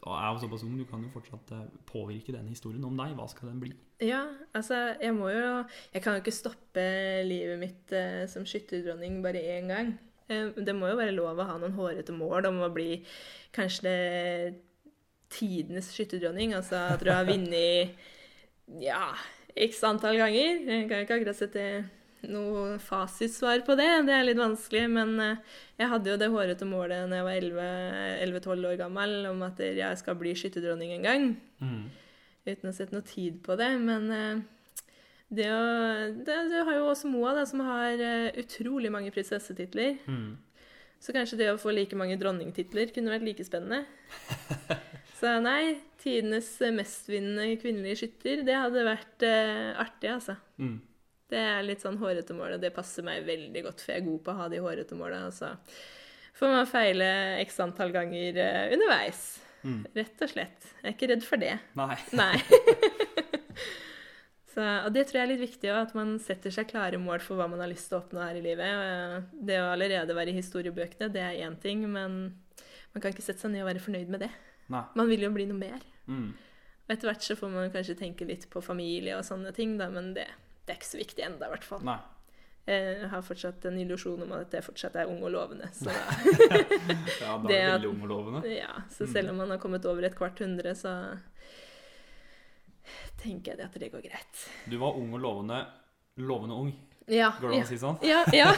er 0.00 0.26
jo 0.32 0.40
såpass 0.42 0.64
ung, 0.66 0.76
du 0.78 0.86
kan 0.88 1.02
jo 1.04 1.10
fortsatt 1.12 1.52
eh, 1.56 1.68
påvirke 1.88 2.34
den 2.34 2.48
historien 2.50 2.84
om 2.86 2.96
deg. 2.98 3.14
Hva 3.18 3.28
skal 3.30 3.50
den 3.50 3.60
bli? 3.62 3.72
Ja, 4.02 4.24
altså, 4.56 4.96
jeg 5.00 5.14
må 5.14 5.30
jo 5.30 5.64
Jeg 5.94 6.02
kan 6.02 6.16
jo 6.16 6.22
ikke 6.24 6.34
stoppe 6.34 6.84
livet 7.28 7.60
mitt 7.60 7.94
eh, 7.94 8.24
som 8.30 8.46
skytterdronning 8.48 9.22
bare 9.24 9.42
én 9.56 9.70
gang. 9.70 9.94
Eh, 10.28 10.50
det 10.56 10.74
må 10.76 10.90
jo 10.90 11.00
være 11.00 11.16
lov 11.16 11.38
å 11.38 11.48
ha 11.48 11.58
noen 11.60 11.76
hårete 11.76 12.16
mål 12.16 12.50
om 12.50 12.62
å 12.64 12.72
bli 12.74 13.02
kanskje 13.54 13.88
det 13.88 14.54
tidenes 15.34 15.90
skytterdronning. 15.94 16.54
Altså 16.56 16.80
at 16.94 17.02
du 17.04 17.10
har 17.12 17.26
vunnet 17.28 17.94
ja, 18.80 19.12
x 19.56 19.82
antall 19.86 20.18
ganger. 20.20 20.64
Jeg 20.64 20.88
kan 20.90 21.04
ikke 21.04 21.20
akkurat 21.20 21.38
sette 21.38 21.66
noe 22.32 22.78
fasitsvar 22.82 23.62
på 23.66 23.76
det. 23.78 23.88
Det 24.08 24.14
er 24.16 24.24
litt 24.28 24.40
vanskelig. 24.40 24.84
Men 24.92 25.12
eh, 25.20 25.36
jeg 25.80 25.90
hadde 25.92 26.12
jo 26.12 26.16
det 26.20 26.30
hårete 26.32 26.68
målet 26.68 27.10
da 27.10 27.20
jeg 27.22 27.52
var 27.56 27.68
11-12 28.24 28.68
år 28.70 28.78
gammel 28.80 29.14
om 29.30 29.44
at 29.46 29.60
jeg 29.64 30.00
skal 30.00 30.18
bli 30.20 30.34
skytterdronning 30.38 30.96
en 30.98 31.06
gang 31.10 31.28
Mm. 31.64 31.84
uten 32.46 32.68
å 32.68 32.74
sette 32.76 32.92
noe 32.92 33.06
tid 33.08 33.38
på 33.44 33.56
det. 33.60 33.70
Men 33.80 34.10
eh, 34.12 34.42
det 35.34 35.50
å 35.50 35.60
det, 36.24 36.34
det 36.52 36.64
har 36.68 36.76
jo 36.76 36.88
også 36.92 37.08
Moa, 37.10 37.34
da, 37.38 37.44
som 37.48 37.62
har 37.64 37.98
eh, 37.98 38.32
utrolig 38.42 38.90
mange 38.92 39.12
prinsessetitler. 39.14 39.96
Mm. 40.06 40.34
Så 41.04 41.12
kanskje 41.12 41.36
det 41.40 41.50
å 41.52 41.58
få 41.60 41.72
like 41.74 41.96
mange 41.98 42.16
dronningtitler 42.20 42.92
kunne 42.94 43.12
vært 43.12 43.26
like 43.26 43.44
spennende. 43.44 43.84
Så 45.18 45.30
nei, 45.40 45.78
tidenes 46.02 46.48
mestvinnende 46.74 47.54
kvinnelige 47.60 48.02
skytter, 48.02 48.42
det 48.44 48.56
hadde 48.60 48.82
vært 48.84 49.24
eh, 49.24 49.70
artig, 49.80 50.10
altså. 50.12 50.34
Mm. 50.60 50.74
Det 51.34 51.42
er 51.42 51.66
litt 51.66 51.82
sånn 51.82 51.98
hårete 51.98 52.36
mål, 52.36 52.56
og 52.56 52.62
det 52.62 52.72
passer 52.76 53.06
meg 53.06 53.26
veldig 53.26 53.64
godt, 53.66 53.82
for 53.82 53.94
jeg 53.94 54.02
er 54.02 54.08
god 54.08 54.20
på 54.24 54.34
å 54.34 54.38
ha 54.38 54.50
de 54.52 54.62
hårete 54.62 54.98
måla. 54.98 55.24
Altså. 55.28 55.54
Får 56.38 56.52
man 56.52 56.68
feile 56.70 57.08
x 57.42 57.58
antall 57.62 57.94
ganger 57.94 58.38
eh, 58.42 58.74
underveis. 58.76 59.24
Mm. 59.64 59.80
Rett 59.96 60.22
og 60.22 60.30
slett. 60.30 60.70
Jeg 60.82 60.86
er 60.86 60.94
ikke 60.94 61.10
redd 61.10 61.26
for 61.26 61.42
det. 61.42 61.56
Nei. 61.78 61.96
Nei. 62.20 62.36
Så, 64.54 64.62
og 64.62 64.92
det 64.94 65.08
tror 65.08 65.18
jeg 65.18 65.26
er 65.26 65.32
litt 65.32 65.42
viktig 65.42 65.70
òg, 65.72 65.80
at 65.88 65.94
man 65.98 66.14
setter 66.22 66.52
seg 66.54 66.68
klare 66.70 66.98
mål 67.02 67.22
for 67.24 67.40
hva 67.40 67.48
man 67.50 67.62
har 67.64 67.70
lyst 67.70 67.88
til 67.90 67.98
å 67.98 68.04
oppnå 68.04 68.22
her 68.22 68.38
i 68.38 68.44
livet. 68.44 69.32
Det 69.34 69.58
å 69.58 69.72
allerede 69.72 70.14
være 70.14 70.30
i 70.30 70.38
historiebøkene, 70.38 71.10
det 71.10 71.22
er 71.24 71.40
én 71.42 71.56
ting, 71.58 71.82
men 71.90 72.20
man 72.94 73.02
kan 73.02 73.10
ikke 73.10 73.24
sette 73.24 73.42
seg 73.42 73.50
ned 73.50 73.64
og 73.64 73.72
være 73.72 73.82
fornøyd 73.82 74.12
med 74.14 74.22
det. 74.22 74.30
Nei. 74.70 74.84
Man 74.94 75.10
vil 75.10 75.26
jo 75.26 75.32
bli 75.34 75.48
noe 75.50 75.58
mer. 75.58 75.82
Mm. 76.06 76.30
Og 76.84 76.94
etter 76.94 77.10
hvert 77.10 77.26
så 77.26 77.34
får 77.40 77.50
man 77.50 77.72
kanskje 77.74 77.98
tenke 77.98 78.28
litt 78.28 78.46
på 78.52 78.62
familie 78.62 79.16
og 79.18 79.26
sånne 79.26 79.50
ting, 79.56 79.74
da, 79.80 79.88
men 79.90 80.12
det, 80.14 80.28
det 80.64 80.72
er 80.74 80.78
ikke 80.80 80.88
så 80.92 80.98
viktig 81.00 81.24
ennå, 81.26 81.44
i 81.44 81.52
hvert 81.54 81.64
fall. 81.68 81.82
Nei. 81.84 81.98
Jeg 82.66 83.08
har 83.12 83.20
fortsatt 83.20 83.64
en 83.68 83.76
illusjon 83.76 84.22
om 84.24 84.30
at 84.38 84.54
jeg 84.56 84.64
fortsatt 84.64 84.94
er 84.96 85.10
ung 85.12 85.18
og 85.26 85.30
lovende. 85.34 85.66
Så, 85.76 85.92
Ja, 87.20 87.34
da 87.36 87.50
er 87.52 87.72
veldig 87.74 87.90
ung 87.90 88.02
og 88.06 88.08
lovende. 88.08 88.40
ja, 88.48 88.70
så 88.90 89.04
selv 89.10 89.34
om 89.34 89.36
man 89.42 89.50
har 89.52 89.58
kommet 89.60 89.84
over 89.84 90.06
et 90.08 90.16
kvart 90.16 90.40
hundre, 90.40 90.72
så 90.74 90.94
tenker 93.20 93.54
jeg 93.58 93.66
at 93.68 93.76
det 93.80 93.90
går 93.92 94.04
greit. 94.04 94.44
Du 94.70 94.78
var 94.80 94.96
ung 94.96 95.12
og 95.16 95.20
lovende. 95.20 95.60
Lovende 96.16 96.54
ung, 96.54 96.72
Ja, 97.10 97.32
går 97.40 97.50
det 97.50 97.56
an 97.56 97.60
ja. 97.60 97.64
å 97.66 97.68
si 97.68 97.78
sånn? 97.80 97.96
Ja, 98.06 98.20
ja. 98.32 98.52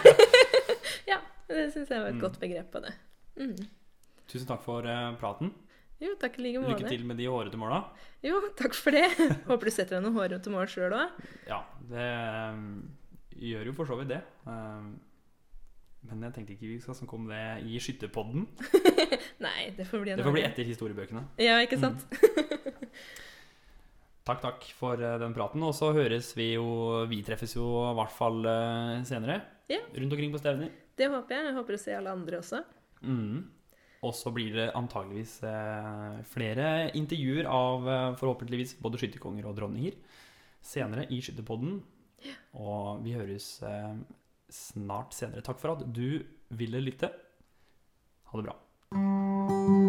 ja 1.10 1.18
det 1.48 1.70
syns 1.74 1.88
jeg 1.90 1.98
var 2.02 2.10
et 2.12 2.14
Mm. 2.18 2.20
godt 2.22 2.38
begrep 2.42 2.70
på 2.74 2.82
det. 2.84 2.92
Mm. 3.40 3.56
Tusen 4.28 4.46
takk 4.48 4.62
for 4.62 4.86
eh, 4.86 5.14
praten. 5.20 5.50
Jo, 6.02 6.12
takk 6.20 6.34
i 6.36 6.44
like 6.44 6.60
Lykke 6.60 6.90
til 6.90 7.04
med 7.08 7.16
de 7.16 7.24
hårete 7.32 7.56
måla. 7.60 7.78
Jo, 8.24 8.36
takk 8.58 8.74
for 8.76 8.92
det. 8.92 9.06
Håper 9.48 9.68
du 9.68 9.72
setter 9.72 9.96
deg 9.96 10.04
noen 10.04 10.18
hårete 10.18 10.52
mål 10.52 10.68
sjøl 10.68 10.92
òg. 10.92 11.22
Ja, 11.48 11.62
det 11.88 12.04
eh, 12.04 12.58
gjør 13.48 13.70
jo 13.70 13.76
for 13.78 13.88
så 13.88 13.96
vidt 14.00 14.12
det. 14.12 14.20
Eh, 14.44 14.90
Men 16.10 16.26
jeg 16.28 16.36
tenkte 16.36 16.52
ikke 16.56 16.68
vi 16.68 16.76
skal 16.84 16.98
snakke 16.98 17.16
om 17.16 17.30
det 17.32 17.40
i 17.64 17.80
Skytterpodden. 17.80 18.44
Nei, 19.46 19.70
det 19.78 19.88
får 19.88 20.04
bli 20.04 20.12
en 20.12 20.20
Det 20.20 20.28
får 20.28 20.36
bli 20.36 20.44
etter 20.50 20.68
historiebøkene. 20.68 21.24
Ja, 21.40 21.56
ikke 21.64 21.80
sant? 21.80 22.04
Takk, 24.26 24.40
takk 24.42 24.68
for 24.76 25.00
eh, 25.00 25.16
den 25.22 25.34
praten. 25.36 25.64
Og 25.64 25.72
så 25.80 25.94
høres 25.96 26.32
vi 26.36 26.52
jo 26.58 26.66
Vi 27.08 27.22
treffes 27.24 27.56
jo 27.56 27.66
i 27.88 27.96
hvert 27.96 28.12
fall 28.20 28.44
senere. 29.08 29.40
Ja. 29.72 29.80
Rundt 29.96 30.12
omkring 30.12 30.34
på 30.34 30.44
stevner. 30.44 30.74
Det 30.96 31.08
håper 31.12 31.38
jeg. 31.40 31.48
Jeg 31.48 31.56
håper 31.56 31.76
å 31.76 31.80
se 31.88 31.94
alle 31.96 32.12
andre 32.20 32.44
også. 32.44 32.60
Mm. 33.00 33.46
Og 34.06 34.14
så 34.14 34.30
blir 34.34 34.54
det 34.54 34.68
antageligvis 34.78 35.40
eh, 35.48 36.20
flere 36.30 36.68
intervjuer 36.98 37.48
av 37.50 37.88
eh, 37.90 38.12
forhåpentligvis 38.20 38.76
både 38.82 39.00
skytterkonger 39.02 39.48
og 39.48 39.56
dronninger 39.58 39.98
senere 40.66 41.06
i 41.10 41.20
Skytterpodden. 41.22 41.80
Og 42.58 43.02
vi 43.04 43.16
høres 43.16 43.50
eh, 43.66 43.96
snart 44.52 45.16
senere. 45.16 45.44
Takk 45.46 45.62
for 45.62 45.76
at 45.76 45.86
du 45.86 46.22
ville 46.56 46.82
lytte. 46.82 47.10
Ha 48.30 48.40
det 48.40 48.48
bra. 48.48 49.84